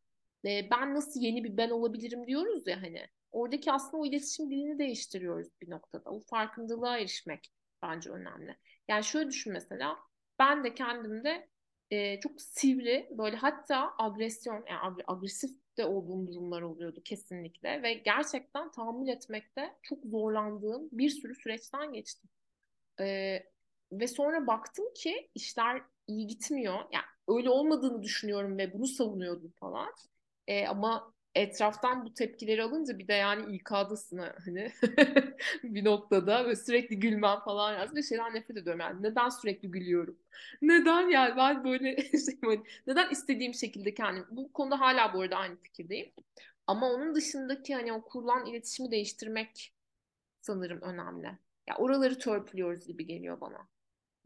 e, 0.45 0.70
ben 0.70 0.95
nasıl 0.95 1.20
yeni 1.20 1.45
bir 1.45 1.57
ben 1.57 1.70
olabilirim 1.70 2.27
diyoruz 2.27 2.66
ya 2.66 2.83
hani. 2.83 3.07
Oradaki 3.33 3.72
aslında 3.72 3.97
o 3.97 4.07
iletişim 4.07 4.51
dilini 4.51 4.79
değiştiriyoruz 4.79 5.49
bir 5.62 5.70
noktada. 5.70 6.11
O 6.11 6.20
farkındalığa 6.20 6.99
erişmek 6.99 7.53
bence 7.83 8.11
önemli. 8.11 8.57
Yani 8.89 9.05
şöyle 9.05 9.29
düşün 9.29 9.53
mesela 9.53 9.99
ben 10.39 10.64
de 10.64 10.74
kendimde 10.74 11.49
e, 11.91 12.20
çok 12.20 12.41
sivri 12.43 13.09
böyle 13.11 13.37
hatta 13.37 13.95
agresyon 13.99 14.64
yani 14.70 15.03
agresif 15.07 15.51
de 15.79 15.85
olduğum 15.85 16.27
durumlar 16.27 16.62
oluyordu 16.62 17.01
kesinlikle 17.05 17.83
ve 17.83 17.95
gerçekten 17.95 18.70
tahammül 18.70 19.09
etmekte 19.09 19.77
çok 19.83 20.05
zorlandığım 20.05 20.89
bir 20.93 21.11
sürü 21.11 21.35
süreçten 21.35 21.93
geçtim. 21.93 22.31
E, 23.01 23.39
ve 23.93 24.07
sonra 24.09 24.47
baktım 24.47 24.84
ki 24.95 25.30
işler 25.34 25.82
iyi 26.07 26.26
gitmiyor. 26.26 26.74
Yani 26.74 27.05
öyle 27.28 27.51
olmadığını 27.51 28.03
düşünüyorum 28.03 28.59
ve 28.59 28.72
bunu 28.72 28.87
savunuyordum 28.87 29.53
falan. 29.61 29.95
E, 30.47 30.66
ama 30.66 31.12
etraftan 31.34 32.05
bu 32.05 32.14
tepkileri 32.14 32.62
alınca 32.62 32.99
bir 32.99 33.09
de 33.09 33.12
yani 33.12 33.57
İK'dasın 33.57 34.18
hani 34.45 34.72
bir 35.64 35.84
noktada 35.84 36.47
ve 36.49 36.57
sürekli 36.57 37.01
gülmem 37.01 37.41
falan 37.41 37.72
yaz 37.74 37.95
ve 37.95 38.03
şeyden 38.03 38.34
nefret 38.34 38.57
ediyorum. 38.57 38.80
Yani 38.80 39.03
neden 39.03 39.28
sürekli 39.28 39.70
gülüyorum? 39.70 40.18
Neden 40.62 41.09
yani 41.09 41.37
ben 41.37 41.64
böyle 41.64 41.97
şey, 42.11 42.39
hani 42.45 42.62
neden 42.87 43.11
istediğim 43.11 43.55
şekilde 43.55 43.95
kendim 43.95 44.26
bu 44.30 44.53
konuda 44.53 44.80
hala 44.80 45.14
bu 45.14 45.20
arada 45.20 45.37
aynı 45.37 45.57
fikirdeyim. 45.57 46.12
Ama 46.66 46.91
onun 46.91 47.14
dışındaki 47.14 47.74
hani 47.74 47.93
o 47.93 48.03
kurulan 48.05 48.47
iletişimi 48.47 48.91
değiştirmek 48.91 49.74
sanırım 50.41 50.80
önemli. 50.80 51.26
Ya 51.68 51.76
oraları 51.78 52.18
törpülüyoruz 52.18 52.87
gibi 52.87 53.07
geliyor 53.07 53.41
bana 53.41 53.68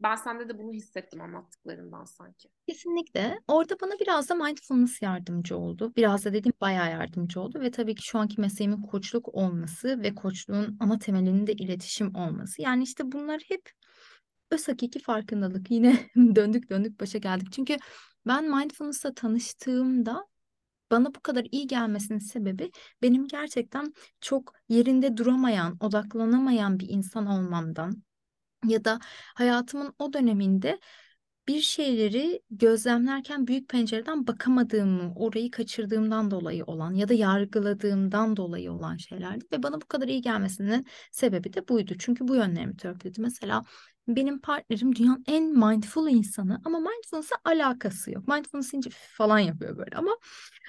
ben 0.03 0.15
sende 0.15 0.49
de 0.49 0.57
bunu 0.57 0.73
hissettim 0.73 1.21
anlattıklarından 1.21 2.05
sanki. 2.05 2.49
Kesinlikle. 2.67 3.39
Orada 3.47 3.79
bana 3.81 3.91
biraz 3.99 4.29
da 4.29 4.35
mindfulness 4.35 5.01
yardımcı 5.01 5.57
oldu. 5.57 5.93
Biraz 5.95 6.25
da 6.25 6.33
dediğim 6.33 6.53
bayağı 6.61 6.91
yardımcı 6.91 7.41
oldu 7.41 7.59
ve 7.59 7.71
tabii 7.71 7.95
ki 7.95 8.03
şu 8.03 8.19
anki 8.19 8.41
mesleğimin 8.41 8.81
koçluk 8.81 9.35
olması 9.35 10.01
ve 10.01 10.15
koçluğun 10.15 10.77
ana 10.79 10.99
temelinin 10.99 11.47
de 11.47 11.53
iletişim 11.53 12.15
olması. 12.15 12.61
Yani 12.61 12.83
işte 12.83 13.11
bunlar 13.11 13.41
hep 13.47 13.71
öz 14.51 14.67
hakiki 14.67 14.99
farkındalık. 14.99 15.71
Yine 15.71 15.99
döndük 16.15 16.69
döndük 16.69 16.99
başa 16.99 17.17
geldik. 17.17 17.47
Çünkü 17.51 17.77
ben 18.27 18.57
mindfulness'la 18.57 19.13
tanıştığımda 19.13 20.27
bana 20.91 21.15
bu 21.15 21.19
kadar 21.19 21.47
iyi 21.51 21.67
gelmesinin 21.67 22.19
sebebi 22.19 22.71
benim 23.01 23.27
gerçekten 23.27 23.93
çok 24.21 24.53
yerinde 24.69 25.17
duramayan, 25.17 25.77
odaklanamayan 25.79 26.79
bir 26.79 26.89
insan 26.89 27.25
olmamdan 27.25 28.03
ya 28.67 28.85
da 28.85 28.99
hayatımın 29.35 29.93
o 29.99 30.13
döneminde 30.13 30.79
bir 31.47 31.61
şeyleri 31.61 32.41
gözlemlerken 32.51 33.47
büyük 33.47 33.69
pencereden 33.69 34.27
bakamadığımı, 34.27 35.13
orayı 35.15 35.51
kaçırdığımdan 35.51 36.31
dolayı 36.31 36.63
olan 36.65 36.93
ya 36.93 37.09
da 37.09 37.13
yargıladığımdan 37.13 38.37
dolayı 38.37 38.71
olan 38.71 38.97
şeylerdi 38.97 39.45
ve 39.51 39.63
bana 39.63 39.81
bu 39.81 39.85
kadar 39.85 40.07
iyi 40.07 40.21
gelmesinin 40.21 40.87
sebebi 41.11 41.53
de 41.53 41.67
buydu. 41.67 41.93
Çünkü 41.99 42.27
bu 42.27 42.35
yönlerimi 42.35 42.77
törpüledi. 42.77 43.21
Mesela 43.21 43.63
benim 44.07 44.39
partnerim 44.39 44.95
dünyanın 44.95 45.23
en 45.27 45.43
mindful 45.43 46.09
insanı 46.09 46.61
ama 46.65 46.79
mindfulness'a 46.79 47.35
alakası 47.45 48.11
yok. 48.11 48.27
Mindfulness 48.27 48.73
ince 48.73 48.89
falan 48.91 49.39
yapıyor 49.39 49.77
böyle 49.77 49.95
ama 49.95 50.17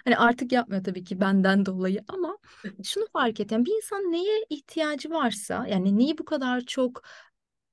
hani 0.04 0.16
artık 0.16 0.52
yapmıyor 0.52 0.84
tabii 0.84 1.04
ki 1.04 1.20
benden 1.20 1.66
dolayı 1.66 2.04
ama 2.08 2.38
şunu 2.84 3.06
fark 3.12 3.40
ettim. 3.40 3.64
Bir 3.64 3.76
insan 3.76 4.12
neye 4.12 4.46
ihtiyacı 4.50 5.10
varsa 5.10 5.66
yani 5.66 5.98
neyi 5.98 6.18
bu 6.18 6.24
kadar 6.24 6.60
çok 6.60 7.02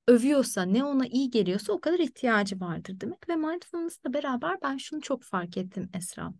övüyorsa, 0.06 0.62
ne 0.62 0.84
ona 0.84 1.06
iyi 1.06 1.30
geliyorsa 1.30 1.72
o 1.72 1.80
kadar 1.80 1.98
ihtiyacı 1.98 2.60
vardır 2.60 3.00
demek. 3.00 3.28
Ve 3.28 3.36
mindfulness'la 3.36 4.14
beraber 4.14 4.58
ben 4.62 4.76
şunu 4.76 5.00
çok 5.00 5.22
fark 5.22 5.56
ettim 5.56 5.90
Esra. 5.94 6.32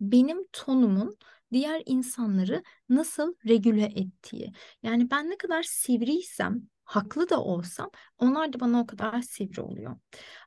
Benim 0.00 0.46
tonumun 0.52 1.16
diğer 1.52 1.82
insanları 1.86 2.62
nasıl 2.88 3.34
regüle 3.48 3.84
ettiği. 3.84 4.52
Yani 4.82 5.10
ben 5.10 5.30
ne 5.30 5.38
kadar 5.38 5.62
sivriysem, 5.62 6.62
haklı 6.84 7.28
da 7.28 7.42
olsam 7.42 7.90
onlar 8.18 8.52
da 8.52 8.60
bana 8.60 8.80
o 8.80 8.86
kadar 8.86 9.22
sivri 9.22 9.60
oluyor. 9.60 9.96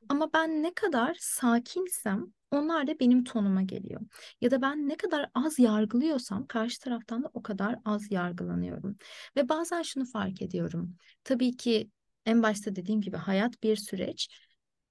Ama 0.08 0.32
ben 0.32 0.62
ne 0.62 0.74
kadar 0.74 1.16
sakinsem 1.20 2.26
onlar 2.50 2.86
da 2.86 3.00
benim 3.00 3.24
tonuma 3.24 3.62
geliyor. 3.62 4.00
Ya 4.40 4.50
da 4.50 4.62
ben 4.62 4.88
ne 4.88 4.96
kadar 4.96 5.30
az 5.34 5.58
yargılıyorsam 5.58 6.46
karşı 6.46 6.80
taraftan 6.80 7.22
da 7.22 7.30
o 7.34 7.42
kadar 7.42 7.76
az 7.84 8.12
yargılanıyorum. 8.12 8.96
Ve 9.36 9.48
bazen 9.48 9.82
şunu 9.82 10.04
fark 10.04 10.42
ediyorum. 10.42 10.96
Tabii 11.24 11.56
ki 11.56 11.90
en 12.26 12.42
başta 12.42 12.76
dediğim 12.76 13.00
gibi 13.00 13.16
hayat 13.16 13.62
bir 13.62 13.76
süreç. 13.76 14.28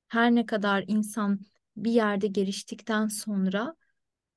Her 0.08 0.36
ne 0.36 0.46
kadar 0.46 0.84
insan 0.88 1.40
bir 1.78 1.92
yerde 1.92 2.28
geliştikten 2.28 3.08
sonra 3.08 3.76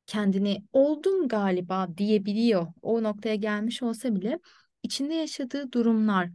kendini 0.07 0.64
oldum 0.72 1.28
galiba 1.28 1.88
diyebiliyor. 1.97 2.66
O 2.82 3.03
noktaya 3.03 3.34
gelmiş 3.34 3.82
olsa 3.82 4.16
bile 4.16 4.38
içinde 4.82 5.14
yaşadığı 5.14 5.72
durumlar, 5.72 6.30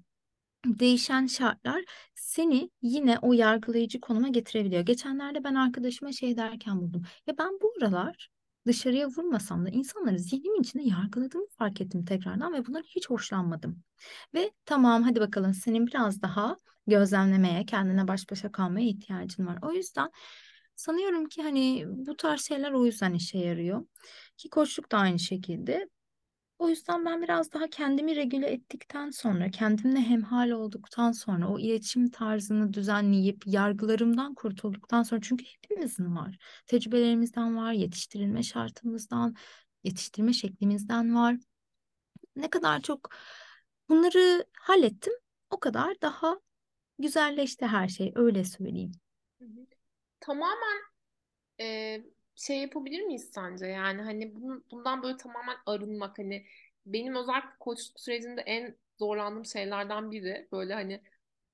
değişen 0.66 1.28
şartlar 1.28 1.84
seni 2.16 2.70
yine 2.82 3.20
o 3.22 3.34
yargılayıcı 3.34 3.99
konuma 4.01 4.28
getirebiliyor. 4.28 4.82
Geçenlerde 4.82 5.43
ben 5.43 5.55
arkadaşıma 5.55 6.12
şey 6.12 6.38
derken 6.38 6.82
buldum. 6.82 7.03
Ya 7.28 7.38
ben 7.38 7.60
bu 7.62 7.74
aralar 7.82 8.30
dışarıya 8.68 9.07
vurmasam 9.07 9.65
da 9.65 9.70
insanları 9.70 10.20
zihnimin 10.20 10.61
içinde 10.61 10.84
yargıladığımı 10.84 11.47
fark 11.57 11.82
ettim 11.82 12.05
tekrardan 12.05 12.53
ve 12.53 12.65
bundan 12.65 12.84
hiç 12.84 13.09
hoşlanmadım. 13.09 13.84
Ve 14.34 14.51
tamam 14.65 15.03
hadi 15.03 15.20
bakalım 15.20 15.53
senin 15.53 15.88
biraz 15.88 16.22
daha 16.22 16.57
gözlemlemeye, 16.88 17.65
kendine 17.65 18.07
baş 18.07 18.32
başa 18.32 18.51
kalmaya 18.51 18.88
ihtiyacın 18.88 19.47
var. 19.47 19.59
O 19.61 19.72
yüzden 19.72 20.11
sanıyorum 20.76 21.26
ki 21.26 21.43
hani 21.43 21.86
bu 21.88 22.18
tarz 22.18 22.41
şeyler 22.41 22.72
o 22.72 22.86
yüzden 22.86 23.13
işe 23.13 23.38
yarıyor. 23.38 23.86
Ki 24.38 24.49
koçluk 24.49 24.91
da 24.91 24.97
aynı 24.97 25.20
şekilde. 25.20 25.89
O 26.60 26.70
yüzden 26.70 27.05
ben 27.05 27.22
biraz 27.22 27.53
daha 27.53 27.68
kendimi 27.68 28.16
regüle 28.16 28.47
ettikten 28.47 29.10
sonra, 29.10 29.51
kendimle 29.51 29.99
hemhal 29.99 30.49
olduktan 30.49 31.12
sonra, 31.12 31.47
o 31.49 31.60
iletişim 31.60 32.10
tarzını 32.10 32.74
düzenleyip 32.74 33.47
yargılarımdan 33.47 34.34
kurtulduktan 34.34 35.03
sonra 35.03 35.22
çünkü 35.24 35.45
hepimizin 35.45 36.16
var. 36.16 36.38
Tecrübelerimizden 36.66 37.58
var, 37.58 37.72
yetiştirilme 37.72 38.43
şartımızdan, 38.43 39.36
yetiştirme 39.84 40.34
şeklimizden 40.34 41.16
var. 41.16 41.38
Ne 42.36 42.49
kadar 42.49 42.82
çok 42.82 43.10
bunları 43.89 44.45
hallettim, 44.60 45.14
o 45.49 45.60
kadar 45.60 46.01
daha 46.01 46.39
güzelleşti 46.99 47.66
her 47.66 47.88
şey, 47.88 48.12
öyle 48.16 48.43
söyleyeyim. 48.43 48.91
Tamamen 50.20 50.82
e, 51.60 52.01
şey 52.38 52.60
yapabilir 52.60 53.02
miyiz 53.02 53.30
sence? 53.34 53.66
Yani 53.68 54.02
hani 54.02 54.36
bunun, 54.36 54.66
bundan 54.72 55.04
böyle 55.04 55.18
tamamen 55.18 55.58
arınmak 55.66 56.20
hani 56.20 56.46
benim 56.86 57.16
özellikle 57.16 57.50
koçluk 57.60 58.00
sürecinde 58.00 58.42
en 58.42 58.76
zorlandığım 59.00 59.46
şeylerden 59.46 60.12
biri 60.12 60.48
böyle 60.52 60.74
hani 60.74 61.02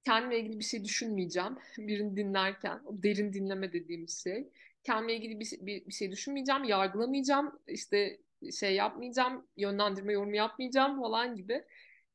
kendimle 0.05 0.39
ilgili 0.39 0.59
bir 0.59 0.63
şey 0.63 0.83
düşünmeyeceğim 0.83 1.57
birini 1.77 2.17
dinlerken 2.17 2.81
o 2.85 3.03
derin 3.03 3.33
dinleme 3.33 3.73
dediğimiz 3.73 4.23
şey 4.23 4.49
kendimle 4.83 5.15
ilgili 5.15 5.39
bir, 5.39 5.51
bir, 5.61 5.85
bir 5.87 5.93
şey 5.93 6.11
düşünmeyeceğim 6.11 6.63
yargılamayacağım 6.63 7.59
işte 7.67 8.19
şey 8.59 8.75
yapmayacağım 8.75 9.47
yönlendirme 9.57 10.13
yorumu 10.13 10.35
yapmayacağım 10.35 11.01
falan 11.01 11.35
gibi 11.35 11.65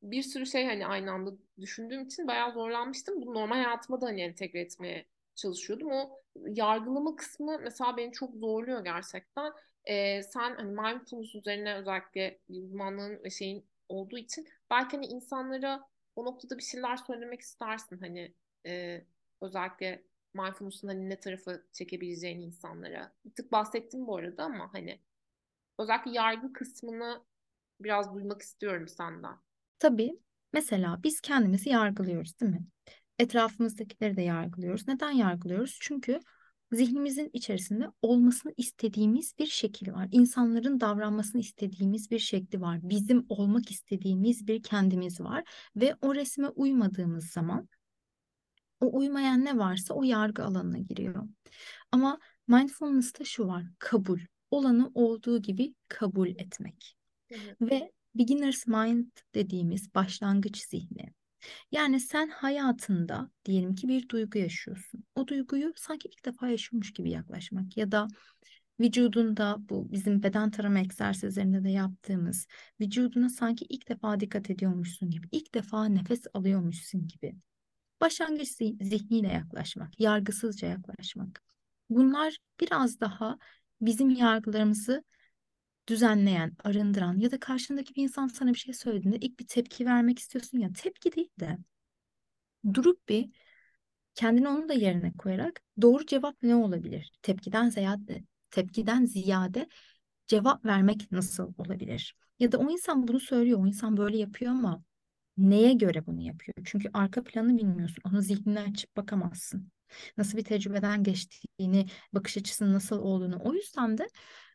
bir 0.02 0.22
sürü 0.22 0.46
şey 0.46 0.66
hani 0.66 0.86
aynı 0.86 1.12
anda 1.12 1.30
düşündüğüm 1.60 2.02
için 2.06 2.28
bayağı 2.28 2.52
zorlanmıştım. 2.52 3.22
Bunu 3.22 3.34
normal 3.34 3.56
hayatıma 3.56 4.00
da 4.00 4.06
hani 4.06 4.20
entegre 4.22 4.60
etmeye 4.60 5.06
çalışıyordum. 5.38 5.90
O 5.90 6.22
yargılama 6.46 7.16
kısmı 7.16 7.58
mesela 7.58 7.96
beni 7.96 8.12
çok 8.12 8.34
zorluyor 8.34 8.84
gerçekten. 8.84 9.52
Ee, 9.84 10.22
sen 10.22 10.56
hani 10.56 10.70
mindfulness 10.70 11.34
üzerine 11.34 11.74
özellikle 11.74 12.38
uzmanlığın 12.48 13.24
ve 13.24 13.30
şeyin 13.30 13.66
olduğu 13.88 14.18
için 14.18 14.48
belki 14.70 14.96
hani 14.96 15.06
insanlara 15.06 15.84
o 16.16 16.24
noktada 16.24 16.58
bir 16.58 16.62
şeyler 16.62 16.96
söylemek 16.96 17.40
istersin 17.40 17.98
hani 17.98 18.34
e, 18.66 19.04
özellikle 19.40 20.04
mindfulness'ın 20.34 20.88
hani 20.88 21.08
ne 21.10 21.20
tarafı 21.20 21.66
çekebileceğini 21.72 22.44
insanlara. 22.44 23.12
Bir 23.24 23.34
tık 23.34 23.52
bahsettim 23.52 24.06
bu 24.06 24.16
arada 24.16 24.44
ama 24.44 24.74
hani 24.74 25.00
özellikle 25.78 26.10
yargı 26.10 26.52
kısmını 26.52 27.22
biraz 27.80 28.14
duymak 28.14 28.42
istiyorum 28.42 28.88
senden. 28.88 29.36
Tabii. 29.78 30.18
Mesela 30.52 31.00
biz 31.02 31.20
kendimizi 31.20 31.70
yargılıyoruz, 31.70 32.40
değil 32.40 32.52
mi? 32.52 32.66
Etrafımızdakileri 33.18 34.16
de 34.16 34.22
yargılıyoruz. 34.22 34.88
Neden 34.88 35.10
yargılıyoruz? 35.10 35.78
Çünkü 35.80 36.20
zihnimizin 36.72 37.30
içerisinde 37.32 37.86
olmasını 38.02 38.52
istediğimiz 38.56 39.38
bir 39.38 39.46
şekil 39.46 39.92
var. 39.92 40.08
İnsanların 40.12 40.80
davranmasını 40.80 41.40
istediğimiz 41.40 42.10
bir 42.10 42.18
şekli 42.18 42.60
var. 42.60 42.78
Bizim 42.82 43.26
olmak 43.28 43.70
istediğimiz 43.70 44.46
bir 44.46 44.62
kendimiz 44.62 45.20
var 45.20 45.44
ve 45.76 45.96
o 46.00 46.14
resme 46.14 46.48
uymadığımız 46.48 47.26
zaman 47.30 47.68
o 48.80 48.98
uymayan 48.98 49.44
ne 49.44 49.58
varsa 49.58 49.94
o 49.94 50.02
yargı 50.02 50.44
alanına 50.44 50.78
giriyor. 50.78 51.28
Ama 51.92 52.18
mindfulness'ta 52.48 53.24
şu 53.24 53.46
var, 53.46 53.64
kabul. 53.78 54.20
Olanı 54.50 54.90
olduğu 54.94 55.42
gibi 55.42 55.74
kabul 55.88 56.28
etmek. 56.28 56.96
Hı. 57.32 57.36
Ve 57.60 57.92
beginner's 58.14 58.66
mind 58.66 59.06
dediğimiz 59.34 59.94
başlangıç 59.94 60.66
zihni. 60.66 61.12
Yani 61.72 62.00
sen 62.00 62.28
hayatında 62.28 63.30
diyelim 63.44 63.74
ki 63.74 63.88
bir 63.88 64.08
duygu 64.08 64.38
yaşıyorsun. 64.38 65.04
O 65.14 65.26
duyguyu 65.26 65.72
sanki 65.76 66.08
ilk 66.08 66.24
defa 66.24 66.48
yaşıyormuş 66.48 66.92
gibi 66.92 67.10
yaklaşmak 67.10 67.76
ya 67.76 67.92
da 67.92 68.08
vücudunda 68.80 69.56
bu 69.60 69.92
bizim 69.92 70.22
beden 70.22 70.50
tarama 70.50 70.78
egzersizlerinde 70.78 71.64
de 71.64 71.70
yaptığımız 71.70 72.46
vücuduna 72.80 73.28
sanki 73.28 73.64
ilk 73.68 73.88
defa 73.88 74.20
dikkat 74.20 74.50
ediyormuşsun 74.50 75.10
gibi, 75.10 75.26
ilk 75.32 75.54
defa 75.54 75.84
nefes 75.84 76.22
alıyormuşsun 76.34 77.08
gibi. 77.08 77.34
Başlangıç 78.00 78.48
zihniyle 78.80 79.28
yaklaşmak, 79.28 80.00
yargısızca 80.00 80.68
yaklaşmak. 80.68 81.42
Bunlar 81.90 82.38
biraz 82.60 83.00
daha 83.00 83.38
bizim 83.80 84.10
yargılarımızı 84.10 85.04
düzenleyen, 85.88 86.56
arındıran 86.64 87.18
ya 87.18 87.30
da 87.30 87.40
karşındaki 87.40 87.94
bir 87.94 88.02
insan 88.02 88.26
sana 88.28 88.50
bir 88.52 88.58
şey 88.58 88.74
söylediğinde 88.74 89.16
ilk 89.18 89.40
bir 89.40 89.46
tepki 89.46 89.86
vermek 89.86 90.18
istiyorsun 90.18 90.58
ya 90.58 90.72
tepki 90.72 91.12
değil 91.16 91.30
de 91.40 91.58
durup 92.74 93.08
bir 93.08 93.30
kendini 94.14 94.48
onun 94.48 94.68
da 94.68 94.74
yerine 94.74 95.12
koyarak 95.18 95.62
doğru 95.82 96.06
cevap 96.06 96.42
ne 96.42 96.54
olabilir? 96.54 97.12
Tepkiden 97.22 97.68
ziyade 97.68 98.24
tepkiden 98.50 99.04
ziyade 99.04 99.68
cevap 100.26 100.64
vermek 100.64 101.12
nasıl 101.12 101.54
olabilir? 101.58 102.16
Ya 102.38 102.52
da 102.52 102.58
o 102.58 102.70
insan 102.70 103.08
bunu 103.08 103.20
söylüyor, 103.20 103.60
o 103.60 103.66
insan 103.66 103.96
böyle 103.96 104.18
yapıyor 104.18 104.52
ama 104.52 104.84
neye 105.36 105.72
göre 105.72 106.06
bunu 106.06 106.22
yapıyor? 106.22 106.54
Çünkü 106.64 106.90
arka 106.92 107.24
planı 107.24 107.58
bilmiyorsun. 107.58 108.02
Onu 108.04 108.22
zihnine 108.22 108.60
açıp 108.60 108.96
bakamazsın. 108.96 109.72
Nasıl 110.16 110.38
bir 110.38 110.44
tecrübeden 110.44 111.02
geçtiğini, 111.02 111.86
bakış 112.12 112.36
açısının 112.36 112.74
nasıl 112.74 112.98
olduğunu. 112.98 113.40
O 113.44 113.54
yüzden 113.54 113.98
de 113.98 114.08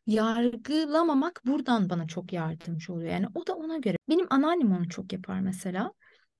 yargılamamak 0.07 1.41
buradan 1.45 1.89
bana 1.89 2.07
çok 2.07 2.33
yardımcı 2.33 2.93
oluyor. 2.93 3.11
Yani 3.11 3.27
o 3.35 3.47
da 3.47 3.55
ona 3.55 3.77
göre. 3.77 3.97
Benim 4.09 4.27
anneannem 4.29 4.71
onu 4.71 4.89
çok 4.89 5.13
yapar 5.13 5.39
mesela. 5.39 5.93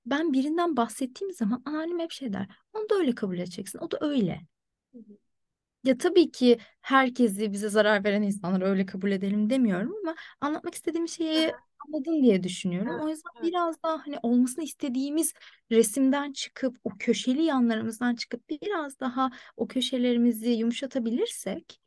Ben 0.06 0.32
birinden 0.32 0.76
bahsettiğim 0.76 1.32
zaman 1.32 1.62
anneannem 1.64 1.98
hep 1.98 2.10
şey 2.10 2.32
der. 2.32 2.46
Onu 2.72 2.88
da 2.90 2.94
öyle 2.94 3.14
kabul 3.14 3.38
edeceksin. 3.38 3.78
O 3.78 3.90
da 3.90 3.98
öyle. 4.00 4.40
Ya 5.84 5.98
tabii 5.98 6.30
ki 6.30 6.58
herkesi 6.80 7.52
bize 7.52 7.68
zarar 7.68 8.04
veren 8.04 8.22
insanları 8.22 8.64
öyle 8.64 8.86
kabul 8.86 9.10
edelim 9.10 9.50
demiyorum 9.50 9.92
ama 10.02 10.14
anlatmak 10.40 10.74
istediğim 10.74 11.08
şeyi 11.08 11.52
anladın 11.86 12.22
diye 12.22 12.42
düşünüyorum. 12.42 13.00
O 13.00 13.08
yüzden 13.08 13.32
biraz 13.42 13.82
daha 13.82 14.06
hani 14.06 14.18
olmasını 14.22 14.64
istediğimiz 14.64 15.32
resimden 15.70 16.32
çıkıp 16.32 16.76
o 16.84 16.90
köşeli 16.98 17.42
yanlarımızdan 17.42 18.14
çıkıp 18.14 18.50
biraz 18.50 19.00
daha 19.00 19.30
o 19.56 19.68
köşelerimizi 19.68 20.50
yumuşatabilirsek 20.50 21.80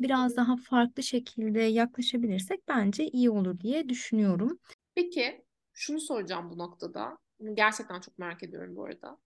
biraz 0.00 0.36
daha 0.36 0.56
farklı 0.56 1.02
şekilde 1.02 1.60
yaklaşabilirsek 1.60 2.68
bence 2.68 3.08
iyi 3.08 3.30
olur 3.30 3.60
diye 3.60 3.88
düşünüyorum. 3.88 4.58
Peki 4.94 5.44
şunu 5.72 6.00
soracağım 6.00 6.50
bu 6.50 6.58
noktada. 6.58 7.18
Gerçekten 7.54 8.00
çok 8.00 8.18
merak 8.18 8.42
ediyorum 8.42 8.76
bu 8.76 8.84
arada. 8.84 9.18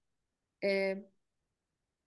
Ee, 0.64 1.04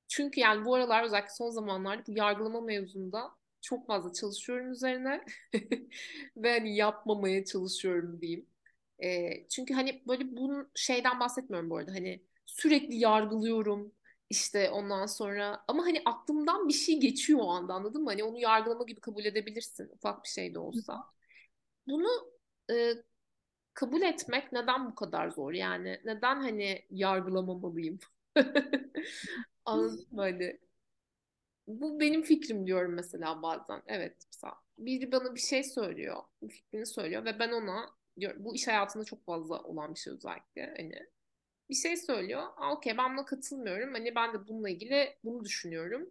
çünkü 0.08 0.40
yani 0.40 0.66
bu 0.66 0.76
aralar 0.76 1.04
özellikle 1.04 1.30
son 1.30 1.50
zamanlarda 1.50 2.04
bu 2.08 2.12
yargılama 2.12 2.62
mevzunda 2.62 3.32
çok 3.62 3.88
fazla 3.88 4.14
çalışıyorum 4.14 4.72
üzerine 4.72 5.26
ve 6.38 6.52
hani 6.52 6.76
yapmamaya 6.76 7.46
çalışıyorum 7.46 8.22
diyeyim. 8.22 8.46
E, 9.04 9.30
çünkü 9.50 9.74
hani 9.74 10.04
böyle 10.08 10.38
bunun 10.38 10.72
şeyden 10.76 11.20
bahsetmiyorum 11.20 11.70
bu 11.70 11.78
arada 11.78 11.92
hani 11.92 12.22
sürekli 12.46 12.96
yargılıyorum 12.96 13.92
işte 14.30 14.70
ondan 14.70 15.06
sonra 15.06 15.64
ama 15.68 15.84
hani 15.86 16.02
aklımdan 16.06 16.68
bir 16.68 16.74
şey 16.74 17.00
geçiyor 17.00 17.40
o 17.44 17.50
anda 17.50 17.74
anladın 17.74 18.04
mı? 18.04 18.10
Hani 18.10 18.24
onu 18.24 18.40
yargılama 18.40 18.84
gibi 18.84 19.02
kabul 19.02 19.26
edebilirsin 19.26 19.90
ufak 19.90 20.24
bir 20.24 20.30
şey 20.30 20.54
de 20.54 20.60
olsa. 20.60 21.06
Bunu 21.88 22.08
e, 22.72 22.94
kabul 23.74 24.02
etmek 24.02 24.52
neden 24.54 24.92
bu 24.92 24.96
kadar 24.96 25.30
zor? 25.30 25.54
Yani 25.54 26.02
neden 26.06 26.36
hani 26.42 26.86
yargılamamalıyım? 26.92 28.00
Anladın 29.66 30.08
mı 30.12 30.22
hani? 30.22 30.60
Bu 31.68 32.00
benim 32.00 32.22
fikrim 32.24 32.68
diyorum 32.68 32.94
mesela 32.94 33.42
bazen. 33.42 33.82
Evet 33.88 34.16
mesela 34.34 34.54
biri 34.78 35.12
bana 35.12 35.36
bir 35.36 35.40
şey 35.40 35.64
söylüyor, 35.64 36.24
bir 36.42 36.50
fikrini 36.50 36.86
söylüyor 36.86 37.26
ve 37.26 37.40
ben 37.40 37.52
ona 37.52 37.90
diyor, 38.20 38.36
bu 38.40 38.56
iş 38.56 38.68
hayatında 38.68 39.04
çok 39.06 39.26
fazla 39.26 39.64
olan 39.64 39.94
bir 39.94 40.00
şey 40.00 40.14
özellikle 40.14 40.74
hani 40.78 41.08
bir 41.70 41.76
şey 41.76 41.98
söylüyor. 41.98 42.44
Okey 42.72 42.98
ben 42.98 43.18
buna 43.18 43.26
katılmıyorum. 43.26 43.94
Hani 43.94 44.16
ben 44.16 44.34
de 44.34 44.48
bununla 44.48 44.70
ilgili 44.70 45.18
bunu 45.24 45.44
düşünüyorum. 45.46 46.10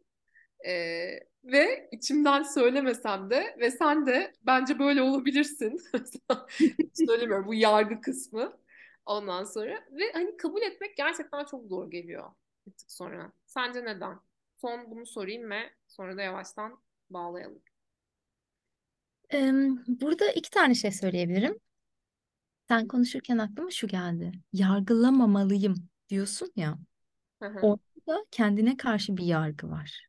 Ee, 0.67 1.21
ve 1.45 1.89
içimden 1.93 2.43
söylemesem 2.43 3.31
de 3.31 3.57
ve 3.61 3.71
sen 3.71 4.07
de 4.07 4.33
bence 4.43 4.79
böyle 4.79 5.03
olabilirsin. 5.03 5.81
Söylemiyorum 7.07 7.47
bu 7.47 7.55
yargı 7.55 8.01
kısmı. 8.01 8.59
Ondan 9.07 9.45
sonra 9.45 9.85
ve 9.93 10.13
hani 10.13 10.37
kabul 10.37 10.63
etmek 10.63 10.97
gerçekten 10.97 11.45
çok 11.45 11.67
zor 11.67 11.91
geliyor 11.91 12.31
bir 12.67 12.73
tık 12.73 12.93
sonra. 12.93 13.33
Sence 13.47 13.85
neden? 13.85 14.21
Son 14.61 14.91
bunu 14.91 15.07
sorayım 15.07 15.51
ve 15.51 15.71
sonra 15.89 16.17
da 16.17 16.23
yavaştan 16.23 16.81
bağlayalım. 17.11 17.63
Burada 19.89 20.33
iki 20.33 20.51
tane 20.51 20.75
şey 20.75 20.93
söyleyebilirim. 20.93 21.59
Sen 22.69 22.89
konuşurken 22.89 23.39
aklıma 23.39 23.71
şu 23.71 23.87
geldi. 23.89 24.33
Yargılamamalıyım 24.53 25.75
diyorsun 26.09 26.53
ya. 26.57 26.79
Orada 27.61 28.27
kendine 28.31 28.77
karşı 28.77 29.17
bir 29.17 29.25
yargı 29.25 29.71
var. 29.71 30.09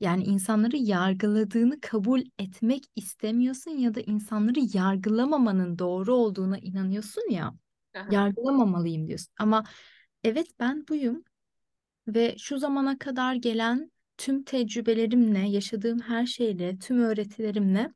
Yani 0.00 0.24
insanları 0.24 0.76
yargıladığını 0.76 1.80
kabul 1.80 2.22
etmek 2.38 2.84
istemiyorsun 2.96 3.70
ya 3.70 3.94
da 3.94 4.00
insanları 4.00 4.60
yargılamamanın 4.74 5.78
doğru 5.78 6.14
olduğuna 6.14 6.58
inanıyorsun 6.58 7.30
ya. 7.30 7.54
Yargılamamalıyım 8.08 9.08
diyorsun. 9.08 9.34
Ama 9.38 9.64
evet 10.24 10.48
ben 10.60 10.88
buyum 10.88 11.24
ve 12.08 12.34
şu 12.38 12.58
zamana 12.58 12.98
kadar 12.98 13.34
gelen 13.34 13.92
tüm 14.18 14.44
tecrübelerimle, 14.44 15.38
yaşadığım 15.40 16.00
her 16.00 16.26
şeyle, 16.26 16.78
tüm 16.78 17.00
öğretilerimle 17.00 17.94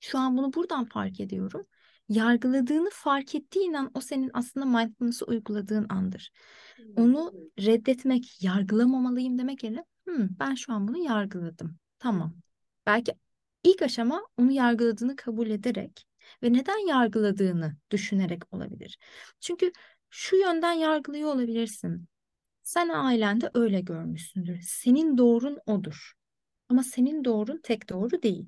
şu 0.00 0.18
an 0.18 0.36
bunu 0.36 0.52
buradan 0.54 0.84
fark 0.84 1.20
ediyorum. 1.20 1.66
Yargıladığını 2.08 2.88
fark 2.92 3.34
ettiğin 3.34 3.72
an 3.74 3.90
o 3.94 4.00
senin 4.00 4.30
aslında 4.34 4.66
mindfulness'ı 4.66 5.24
uyguladığın 5.24 5.86
andır. 5.88 6.30
Onu 6.96 7.34
reddetmek, 7.60 8.42
yargılamamalıyım 8.42 9.38
demek 9.38 9.64
yerine 9.64 9.84
hmm, 10.06 10.28
ben 10.38 10.54
şu 10.54 10.72
an 10.72 10.88
bunu 10.88 10.98
yargıladım. 10.98 11.78
Tamam. 11.98 12.34
Belki 12.86 13.14
ilk 13.64 13.82
aşama 13.82 14.22
onu 14.38 14.52
yargıladığını 14.52 15.16
kabul 15.16 15.50
ederek 15.50 16.06
ve 16.42 16.52
neden 16.52 16.88
yargıladığını 16.88 17.76
düşünerek 17.90 18.54
olabilir. 18.54 18.98
Çünkü 19.40 19.72
şu 20.10 20.36
yönden 20.36 20.72
yargılıyor 20.72 21.34
olabilirsin. 21.34 22.06
Sen 22.62 22.88
ailende 22.88 23.50
öyle 23.54 23.80
görmüşsündür. 23.80 24.60
Senin 24.62 25.18
doğrun 25.18 25.58
odur. 25.66 26.12
Ama 26.68 26.82
senin 26.82 27.24
doğrun 27.24 27.60
tek 27.62 27.88
doğru 27.88 28.22
değil. 28.22 28.46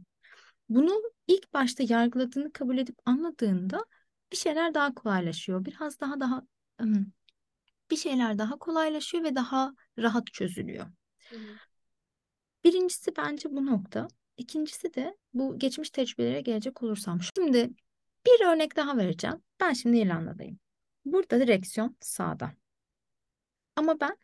Bunu 0.69 1.03
ilk 1.27 1.55
başta 1.55 1.83
yargıladığını 1.89 2.53
kabul 2.53 2.79
edip 2.79 2.97
anladığında 3.07 3.85
bir 4.33 4.37
şeyler 4.37 4.75
daha 4.75 4.95
kolaylaşıyor. 4.95 5.65
Biraz 5.65 6.01
daha 6.01 6.21
daha 6.21 6.43
bir 7.91 7.97
şeyler 7.97 8.39
daha 8.39 8.59
kolaylaşıyor 8.59 9.25
ve 9.25 9.35
daha 9.35 9.75
rahat 9.99 10.27
çözülüyor. 10.27 10.87
Birincisi 12.65 13.17
bence 13.17 13.51
bu 13.51 13.67
nokta. 13.67 14.09
İkincisi 14.37 14.95
de 14.95 15.17
bu 15.35 15.59
geçmiş 15.59 15.91
tecrübelere 15.91 16.41
gelecek 16.41 16.83
olursam. 16.83 17.21
Şimdi 17.37 17.71
bir 18.27 18.47
örnek 18.47 18.77
daha 18.77 18.97
vereceğim. 18.97 19.43
Ben 19.61 19.73
şimdi 19.73 19.99
İrlanda'dayım. 19.99 20.59
Burada 21.05 21.41
direksiyon 21.41 21.97
sağda. 22.01 22.53
Ama 23.77 24.01
ben 24.01 24.17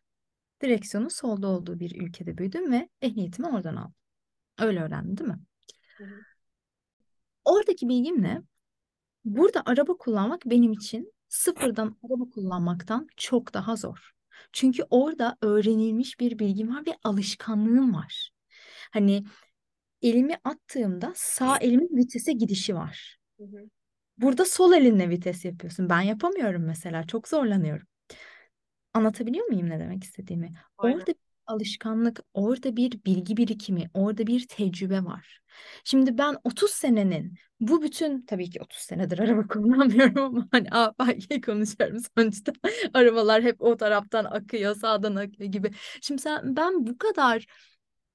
direksiyonun 0.62 1.08
solda 1.08 1.48
olduğu 1.48 1.80
bir 1.80 2.02
ülkede 2.02 2.38
büyüdüm 2.38 2.72
ve 2.72 2.88
ehliyetimi 3.02 3.48
oradan 3.48 3.76
aldım. 3.76 3.94
Öyle 4.58 4.82
öğrendim 4.82 5.16
değil 5.18 5.30
mi? 5.30 5.38
Hı 5.98 6.04
hı. 6.04 6.24
Oradaki 7.44 7.88
bilgimle 7.88 8.42
burada 9.24 9.62
araba 9.66 9.96
kullanmak 9.96 10.42
benim 10.46 10.72
için 10.72 11.12
sıfırdan 11.28 11.96
araba 12.04 12.30
kullanmaktan 12.30 13.08
çok 13.16 13.54
daha 13.54 13.76
zor. 13.76 14.10
Çünkü 14.52 14.82
orada 14.90 15.36
öğrenilmiş 15.42 16.20
bir 16.20 16.38
bilgim 16.38 16.76
var 16.76 16.86
ve 16.86 16.96
alışkanlığım 17.04 17.94
var. 17.94 18.30
Hani 18.92 19.24
elimi 20.02 20.36
attığımda 20.44 21.12
sağ 21.16 21.58
elimin 21.58 21.96
vitese 21.96 22.32
gidişi 22.32 22.74
var. 22.74 23.18
Hı 23.38 23.44
hı. 23.44 23.70
Burada 24.18 24.44
sol 24.44 24.72
elinle 24.72 25.10
vites 25.10 25.44
yapıyorsun. 25.44 25.88
Ben 25.88 26.00
yapamıyorum 26.00 26.64
mesela. 26.64 27.06
Çok 27.06 27.28
zorlanıyorum. 27.28 27.86
Anlatabiliyor 28.94 29.46
muyum 29.46 29.70
ne 29.70 29.80
demek 29.80 30.04
istediğimi? 30.04 30.52
Aynen. 30.78 30.98
Orada 30.98 31.14
alışkanlık, 31.46 32.20
orada 32.34 32.76
bir 32.76 33.04
bilgi 33.04 33.36
birikimi, 33.36 33.90
orada 33.94 34.26
bir 34.26 34.48
tecrübe 34.48 35.04
var. 35.04 35.40
Şimdi 35.84 36.18
ben 36.18 36.36
30 36.44 36.70
senenin 36.70 37.34
bu 37.60 37.82
bütün 37.82 38.22
tabii 38.26 38.50
ki 38.50 38.60
30 38.62 38.78
senedir 38.78 39.18
araba 39.18 39.46
kullanmıyorum 39.48 40.24
ama 40.24 40.48
hani 40.52 40.68
belki 40.98 41.40
konuşuyorum 41.40 41.98
sonuçta. 42.18 42.52
Arabalar 42.94 43.42
hep 43.42 43.62
o 43.62 43.76
taraftan 43.76 44.24
akıyor, 44.24 44.76
sağdan 44.76 45.14
akıyor 45.16 45.50
gibi. 45.50 45.70
Şimdi 46.02 46.22
sen 46.22 46.56
ben 46.56 46.86
bu 46.86 46.98
kadar 46.98 47.46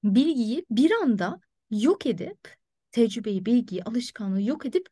bilgiyi 0.04 0.66
bir 0.70 0.90
anda 0.92 1.40
yok 1.70 2.06
edip 2.06 2.56
tecrübeyi, 2.90 3.46
bilgiyi, 3.46 3.84
alışkanlığı 3.84 4.42
yok 4.42 4.66
edip 4.66 4.88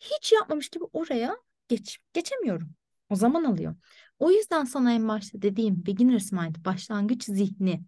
hiç 0.00 0.32
yapmamış 0.32 0.68
gibi 0.68 0.84
oraya 0.92 1.36
geç 1.68 1.98
geçemiyorum. 2.12 2.74
O 3.10 3.16
zaman 3.16 3.44
alıyor. 3.44 3.74
O 4.22 4.30
yüzden 4.30 4.64
sana 4.64 4.92
en 4.92 5.08
başta 5.08 5.42
dediğim 5.42 5.86
beginner's 5.86 6.32
mind, 6.32 6.56
başlangıç 6.64 7.24
zihni 7.24 7.82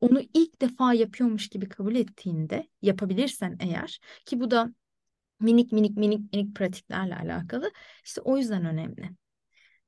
onu 0.00 0.20
ilk 0.34 0.60
defa 0.60 0.94
yapıyormuş 0.94 1.48
gibi 1.48 1.68
kabul 1.68 1.94
ettiğinde 1.94 2.68
yapabilirsen 2.82 3.56
eğer 3.60 4.00
ki 4.26 4.40
bu 4.40 4.50
da 4.50 4.74
minik 5.40 5.72
minik 5.72 5.96
minik 5.96 6.32
minik 6.32 6.56
pratiklerle 6.56 7.16
alakalı 7.16 7.70
işte 8.04 8.20
o 8.20 8.36
yüzden 8.38 8.64
önemli. 8.64 9.10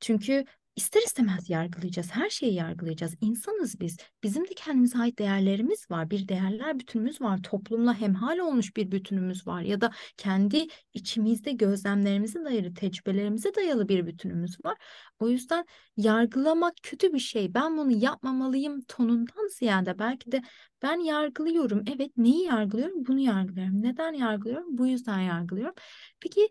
Çünkü 0.01 0.45
ister 0.79 1.03
istemez 1.03 1.51
yargılayacağız. 1.51 2.11
Her 2.11 2.31
şeyi 2.31 2.55
yargılayacağız. 2.55 3.15
İnsanız 3.21 3.81
biz. 3.81 3.97
Bizim 4.23 4.45
de 4.45 4.55
kendimize 4.57 4.99
ait 4.99 5.19
değerlerimiz 5.19 5.91
var. 5.91 6.11
Bir 6.11 6.29
değerler 6.29 6.79
bütünümüz 6.79 7.21
var. 7.21 7.43
Toplumla 7.43 8.01
hemhal 8.01 8.39
olmuş 8.39 8.77
bir 8.77 8.91
bütünümüz 8.91 9.47
var. 9.47 9.63
Ya 9.63 9.81
da 9.81 9.91
kendi 10.17 10.67
içimizde 10.95 11.53
gözlemlerimize 11.53 12.45
dayalı, 12.45 12.75
tecrübelerimize 12.75 13.55
dayalı 13.55 13.89
bir 13.89 14.07
bütünümüz 14.07 14.65
var. 14.65 14.77
O 15.21 15.29
yüzden 15.29 15.65
yargılamak 15.97 16.75
kötü 16.83 17.13
bir 17.13 17.19
şey. 17.19 17.55
Ben 17.55 17.77
bunu 17.77 17.93
yapmamalıyım 17.93 18.81
tonundan 18.81 19.49
ziyade 19.49 19.99
belki 19.99 20.33
de 20.33 20.43
ben 20.83 21.01
yargılıyorum. 21.01 21.85
Evet 21.95 22.13
neyi 22.17 22.45
yargılıyorum? 22.45 23.07
Bunu 23.07 23.21
yargılıyorum. 23.21 23.83
Neden 23.83 24.13
yargılıyorum? 24.13 24.79
Bu 24.79 24.87
yüzden 24.87 25.21
yargılıyorum. 25.21 25.75
Peki 26.21 26.51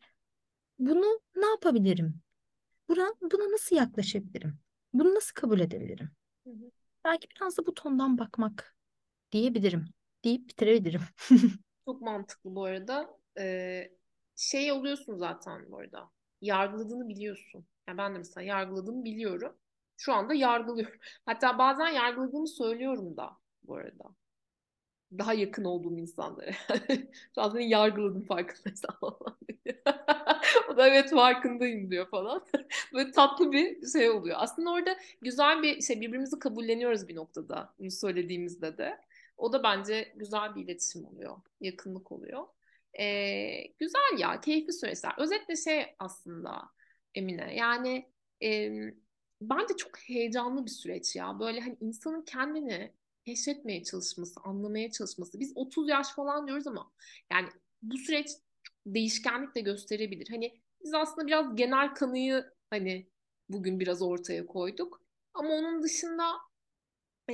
bunu 0.80 1.20
ne 1.36 1.46
yapabilirim? 1.46 2.27
Buna, 2.90 3.14
buna 3.22 3.52
nasıl 3.52 3.76
yaklaşabilirim? 3.76 4.60
Bunu 4.94 5.16
nasıl 5.16 5.34
kabul 5.34 5.60
edebilirim? 5.60 6.10
Hı 6.44 6.50
hı. 6.50 6.72
Belki 7.06 7.28
biraz 7.36 7.58
da 7.58 7.66
bu 7.66 7.74
tondan 7.74 8.18
bakmak 8.18 8.78
diyebilirim. 9.32 9.86
Deyip 10.26 10.50
bitirebilirim. 10.50 11.02
Çok 11.86 12.02
mantıklı 12.02 12.56
bu 12.56 12.64
arada. 12.66 13.18
Ee, 13.40 13.92
şey 14.36 14.72
oluyorsun 14.72 15.18
zaten 15.18 15.72
bu 15.72 15.78
arada. 15.78 16.10
Yargıladığını 16.42 17.10
biliyorsun. 17.10 17.66
Yani 17.88 17.98
ben 17.98 18.14
de 18.16 18.18
mesela 18.18 18.44
yargıladığımı 18.46 19.04
biliyorum. 19.06 19.58
Şu 19.98 20.14
anda 20.14 20.34
yargılıyorum. 20.34 21.00
Hatta 21.26 21.58
bazen 21.58 21.88
yargıladığımı 21.90 22.48
söylüyorum 22.48 23.18
da 23.18 23.38
bu 23.64 23.76
arada. 23.76 24.04
Daha 25.18 25.34
yakın 25.34 25.64
olduğum 25.64 25.98
insanlara. 25.98 26.52
Şu 27.36 27.42
an 27.42 27.50
seni 27.50 27.70
yargıladım 27.70 28.30
da 28.30 28.36
evet 30.88 31.10
farkındayım 31.10 31.92
diyor 31.92 32.10
falan. 32.10 32.46
Böyle 32.94 33.12
tatlı 33.12 33.52
bir 33.52 33.88
şey 33.88 34.10
oluyor. 34.10 34.36
Aslında 34.40 34.72
orada 34.72 34.98
güzel 35.22 35.62
bir 35.64 35.82
şey 35.82 36.02
birbirimizi 36.02 36.40
kabulleniyoruz 36.40 37.08
bir 37.08 37.16
noktada 37.16 37.74
bunu 37.80 37.92
söylediğimizde 37.92 38.78
de. 38.78 38.98
O 39.38 39.54
da 39.54 39.64
bence 39.64 40.14
güzel 40.16 40.56
bir 40.56 40.64
iletişim 40.64 41.06
oluyor. 41.06 41.38
Yakınlık 41.62 42.12
oluyor. 42.12 42.44
Ee, 43.00 43.68
güzel 43.80 44.20
ya 44.20 44.42
keyifli 44.42 44.74
süreçler. 44.74 45.14
Özetle 45.18 45.56
şey 45.56 45.86
aslında 46.00 46.70
Emine 47.16 47.56
yani 47.56 48.10
e, 48.44 48.72
bence 49.42 49.76
çok 49.78 50.00
heyecanlı 50.00 50.66
bir 50.66 50.72
süreç 50.72 51.16
ya. 51.16 51.40
Böyle 51.40 51.62
hani 51.62 51.78
insanın 51.82 52.22
kendini 52.22 52.94
keşfetmeye 53.26 53.84
çalışması, 53.84 54.40
anlamaya 54.44 54.92
çalışması. 54.92 55.40
Biz 55.40 55.52
30 55.56 55.90
yaş 55.90 56.08
falan 56.08 56.48
diyoruz 56.48 56.68
ama 56.68 56.92
yani 57.32 57.50
bu 57.82 57.98
süreç 57.98 58.28
değişkenlik 58.86 59.56
de 59.56 59.62
gösterebilir. 59.62 60.28
Hani 60.30 60.62
biz 60.84 60.94
aslında 60.94 61.28
biraz 61.28 61.56
genel 61.56 61.94
kanıyı 61.96 62.46
hani 62.70 63.10
bugün 63.50 63.80
biraz 63.80 64.02
ortaya 64.02 64.46
koyduk. 64.46 65.02
Ama 65.34 65.50
onun 65.50 65.84
dışında 65.84 66.24
e, 67.30 67.34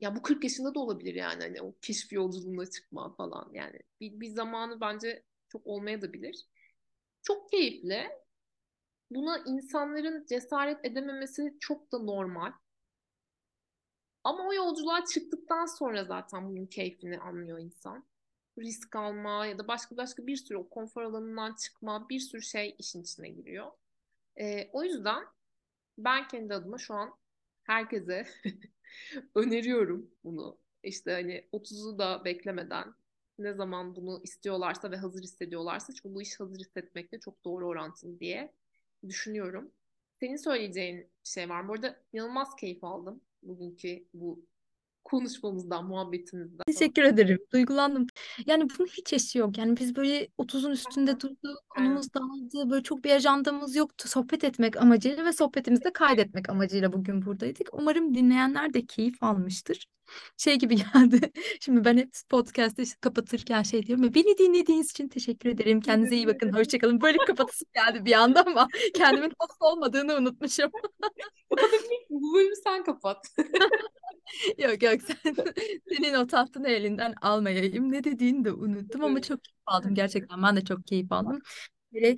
ya 0.00 0.16
bu 0.16 0.22
40 0.22 0.44
yaşında 0.44 0.74
da 0.74 0.80
olabilir 0.80 1.14
yani 1.14 1.42
hani 1.42 1.62
o 1.62 1.74
keşif 1.82 2.12
yolculuğuna 2.12 2.66
çıkma 2.66 3.14
falan 3.14 3.50
yani 3.52 3.80
bir, 4.00 4.20
bir 4.20 4.28
zamanı 4.28 4.80
bence 4.80 5.22
çok 5.48 5.66
olmaya 5.66 6.02
da 6.02 6.12
bilir. 6.12 6.46
Çok 7.22 7.50
keyifli. 7.50 8.08
Buna 9.10 9.38
insanların 9.46 10.26
cesaret 10.26 10.84
edememesi 10.84 11.56
çok 11.60 11.92
da 11.92 11.98
normal. 11.98 12.52
Ama 14.24 14.48
o 14.48 14.54
yolculuğa 14.54 15.04
çıktıktan 15.04 15.66
sonra 15.66 16.04
zaten 16.04 16.48
bunun 16.48 16.66
keyfini 16.66 17.18
anlıyor 17.18 17.58
insan. 17.58 18.04
Risk 18.58 18.96
alma 18.96 19.46
ya 19.46 19.58
da 19.58 19.68
başka 19.68 19.96
başka 19.96 20.26
bir 20.26 20.36
sürü 20.36 20.58
o 20.58 20.68
konfor 20.68 21.02
alanından 21.02 21.54
çıkma 21.54 22.08
bir 22.08 22.20
sürü 22.20 22.42
şey 22.42 22.74
işin 22.78 23.02
içine 23.02 23.28
giriyor. 23.28 23.72
Ee, 24.40 24.70
o 24.72 24.82
yüzden 24.82 25.24
ben 25.98 26.28
kendi 26.28 26.54
adıma 26.54 26.78
şu 26.78 26.94
an 26.94 27.14
herkese 27.62 28.26
öneriyorum 29.34 30.10
bunu. 30.24 30.58
İşte 30.82 31.12
hani 31.12 31.48
30'u 31.52 31.98
da 31.98 32.24
beklemeden 32.24 32.94
ne 33.38 33.52
zaman 33.52 33.96
bunu 33.96 34.20
istiyorlarsa 34.22 34.90
ve 34.90 34.96
hazır 34.96 35.22
hissediyorlarsa 35.22 35.92
çünkü 35.94 36.14
bu 36.14 36.22
iş 36.22 36.40
hazır 36.40 36.60
hissetmekle 36.60 37.20
çok 37.20 37.44
doğru 37.44 37.68
orantılı 37.68 38.20
diye 38.20 38.52
düşünüyorum. 39.08 39.72
Senin 40.20 40.36
söyleyeceğin 40.36 41.10
şey 41.24 41.48
var 41.48 41.60
mı? 41.60 41.68
Bu 41.68 41.72
arada 41.72 42.00
inanılmaz 42.12 42.56
keyif 42.56 42.84
aldım 42.84 43.20
bugünkü 43.42 44.04
bu 44.14 44.46
konuşmamızdan, 45.04 45.84
muhabbetimizden. 45.84 46.64
Teşekkür 46.66 47.02
ederim. 47.02 47.38
Duygulandım. 47.52 48.06
Yani 48.46 48.66
bunun 48.78 48.88
hiç 48.88 49.12
eşi 49.12 49.38
yok. 49.38 49.58
Yani 49.58 49.76
biz 49.76 49.96
böyle 49.96 50.28
30'un 50.38 50.70
üstünde 50.70 51.20
durduk, 51.20 51.68
konumuz 51.68 52.14
dağıldı. 52.14 52.70
Böyle 52.70 52.82
çok 52.82 53.04
bir 53.04 53.10
ajandamız 53.10 53.76
yoktu. 53.76 54.08
Sohbet 54.08 54.44
etmek 54.44 54.76
amacıyla 54.76 55.24
ve 55.24 55.32
sohbetimizi 55.32 55.84
de 55.84 55.92
kaydetmek 55.92 56.50
amacıyla 56.50 56.92
bugün 56.92 57.24
buradaydık. 57.26 57.68
Umarım 57.72 58.14
dinleyenler 58.14 58.74
de 58.74 58.86
keyif 58.86 59.22
almıştır. 59.22 59.86
Şey 60.36 60.56
gibi 60.58 60.76
geldi. 60.94 61.32
Şimdi 61.60 61.84
ben 61.84 61.96
hep 61.96 62.10
podcast'te 62.30 62.82
işte 62.82 62.96
kapatırken 63.00 63.62
şey 63.62 63.86
diyorum 63.86 64.04
ya 64.04 64.14
beni 64.14 64.38
dinlediğiniz 64.38 64.90
için 64.90 65.08
teşekkür 65.08 65.50
ederim. 65.50 65.80
Kendinize 65.80 66.16
iyi 66.16 66.26
bakın. 66.26 66.52
Hoşçakalın. 66.52 67.00
Böyle 67.00 67.18
kapatasım 67.18 67.68
geldi 67.74 68.04
bir 68.04 68.12
anda 68.12 68.42
ama 68.46 68.68
kendimin 68.94 69.32
host 69.40 69.62
olmadığını 69.62 70.16
unutmuşum. 70.16 70.70
Bu 72.10 72.34
bölümü 72.34 72.56
sen 72.64 72.84
kapat. 72.84 73.26
Yok 74.58 74.82
yok 74.82 75.00
sen 75.02 75.34
senin 75.88 76.14
o 76.14 76.26
tahtını 76.26 76.68
elinden 76.68 77.14
almayayım. 77.22 77.92
Ne 77.92 78.04
dediğini 78.04 78.44
de 78.44 78.52
unuttum 78.52 79.04
ama 79.04 79.22
çok 79.22 79.44
keyif 79.44 79.62
aldım 79.66 79.94
gerçekten. 79.94 80.42
Ben 80.42 80.56
de 80.56 80.64
çok 80.64 80.86
keyif 80.86 81.12
aldım. 81.12 81.38
Böyle 81.92 82.16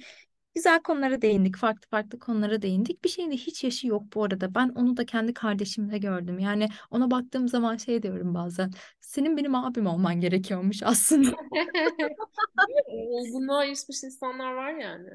güzel 0.54 0.82
konulara 0.82 1.22
değindik. 1.22 1.56
Farklı 1.56 1.88
farklı 1.90 2.18
konulara 2.18 2.62
değindik. 2.62 3.04
Bir 3.04 3.08
şeyin 3.08 3.30
de 3.30 3.36
hiç 3.36 3.64
yaşı 3.64 3.86
yok 3.86 4.02
bu 4.14 4.24
arada. 4.24 4.54
Ben 4.54 4.68
onu 4.68 4.96
da 4.96 5.06
kendi 5.06 5.34
kardeşimde 5.34 5.98
gördüm. 5.98 6.38
Yani 6.38 6.68
ona 6.90 7.10
baktığım 7.10 7.48
zaman 7.48 7.76
şey 7.76 8.02
diyorum 8.02 8.34
bazen. 8.34 8.70
Senin 9.00 9.36
benim 9.36 9.54
abim 9.54 9.86
olman 9.86 10.20
gerekiyormuş 10.20 10.82
aslında. 10.82 11.30
Olgunluğa 12.88 13.64
erişmiş 13.64 14.04
insanlar 14.04 14.52
var 14.52 14.74
yani. 14.74 15.10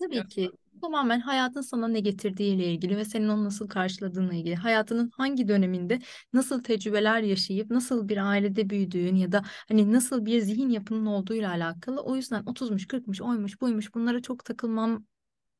Tabii 0.00 0.26
ki 0.28 0.50
tamamen 0.82 1.20
hayatın 1.20 1.60
sana 1.60 1.88
ne 1.88 2.00
getirdiğiyle 2.00 2.72
ilgili 2.72 2.96
ve 2.96 3.04
senin 3.04 3.28
onu 3.28 3.44
nasıl 3.44 3.68
karşıladığınla 3.68 4.34
ilgili. 4.34 4.54
Hayatının 4.56 5.10
hangi 5.16 5.48
döneminde 5.48 5.98
nasıl 6.32 6.62
tecrübeler 6.62 7.20
yaşayıp 7.22 7.70
nasıl 7.70 8.08
bir 8.08 8.16
ailede 8.30 8.70
büyüdüğün 8.70 9.14
ya 9.16 9.32
da 9.32 9.42
hani 9.68 9.92
nasıl 9.92 10.26
bir 10.26 10.40
zihin 10.40 10.68
yapının 10.70 11.06
olduğuyla 11.06 11.50
alakalı. 11.50 12.00
O 12.00 12.16
yüzden 12.16 12.42
30'muş, 12.46 12.86
40'mış, 12.86 13.20
oymuş, 13.22 13.60
buymuş 13.60 13.94
bunlara 13.94 14.22
çok 14.22 14.44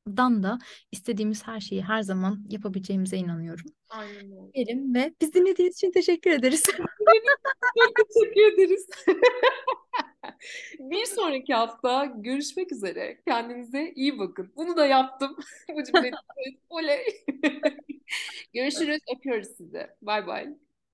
takılmamdan 0.05 0.43
da 0.43 0.59
istediğimiz 0.91 1.47
her 1.47 1.59
şeyi 1.59 1.81
her 1.81 2.01
zaman 2.01 2.45
yapabileceğimize 2.49 3.17
inanıyorum. 3.17 3.65
Aynen 3.89 4.15
öyle. 4.15 4.53
Derim 4.55 4.95
ve 4.95 5.13
biz 5.21 5.33
dinlediğiniz 5.33 5.75
için 5.75 5.91
teşekkür 5.91 6.31
ederiz. 6.31 6.63
teşekkür 8.13 8.53
ederiz. 8.53 8.87
Bir 10.79 11.05
sonraki 11.05 11.53
hafta 11.53 12.05
görüşmek 12.05 12.71
üzere. 12.71 13.21
Kendinize 13.27 13.91
iyi 13.95 14.19
bakın. 14.19 14.51
Bunu 14.55 14.77
da 14.77 14.85
yaptım. 14.85 15.37
Bu 15.75 15.83
cümleyi. 15.83 16.13
Oley. 16.69 17.05
Görüşürüz. 18.53 18.99
Öpüyoruz 19.17 19.47
sizi. 19.57 19.87
Bay 20.01 20.27
bay. 20.27 20.64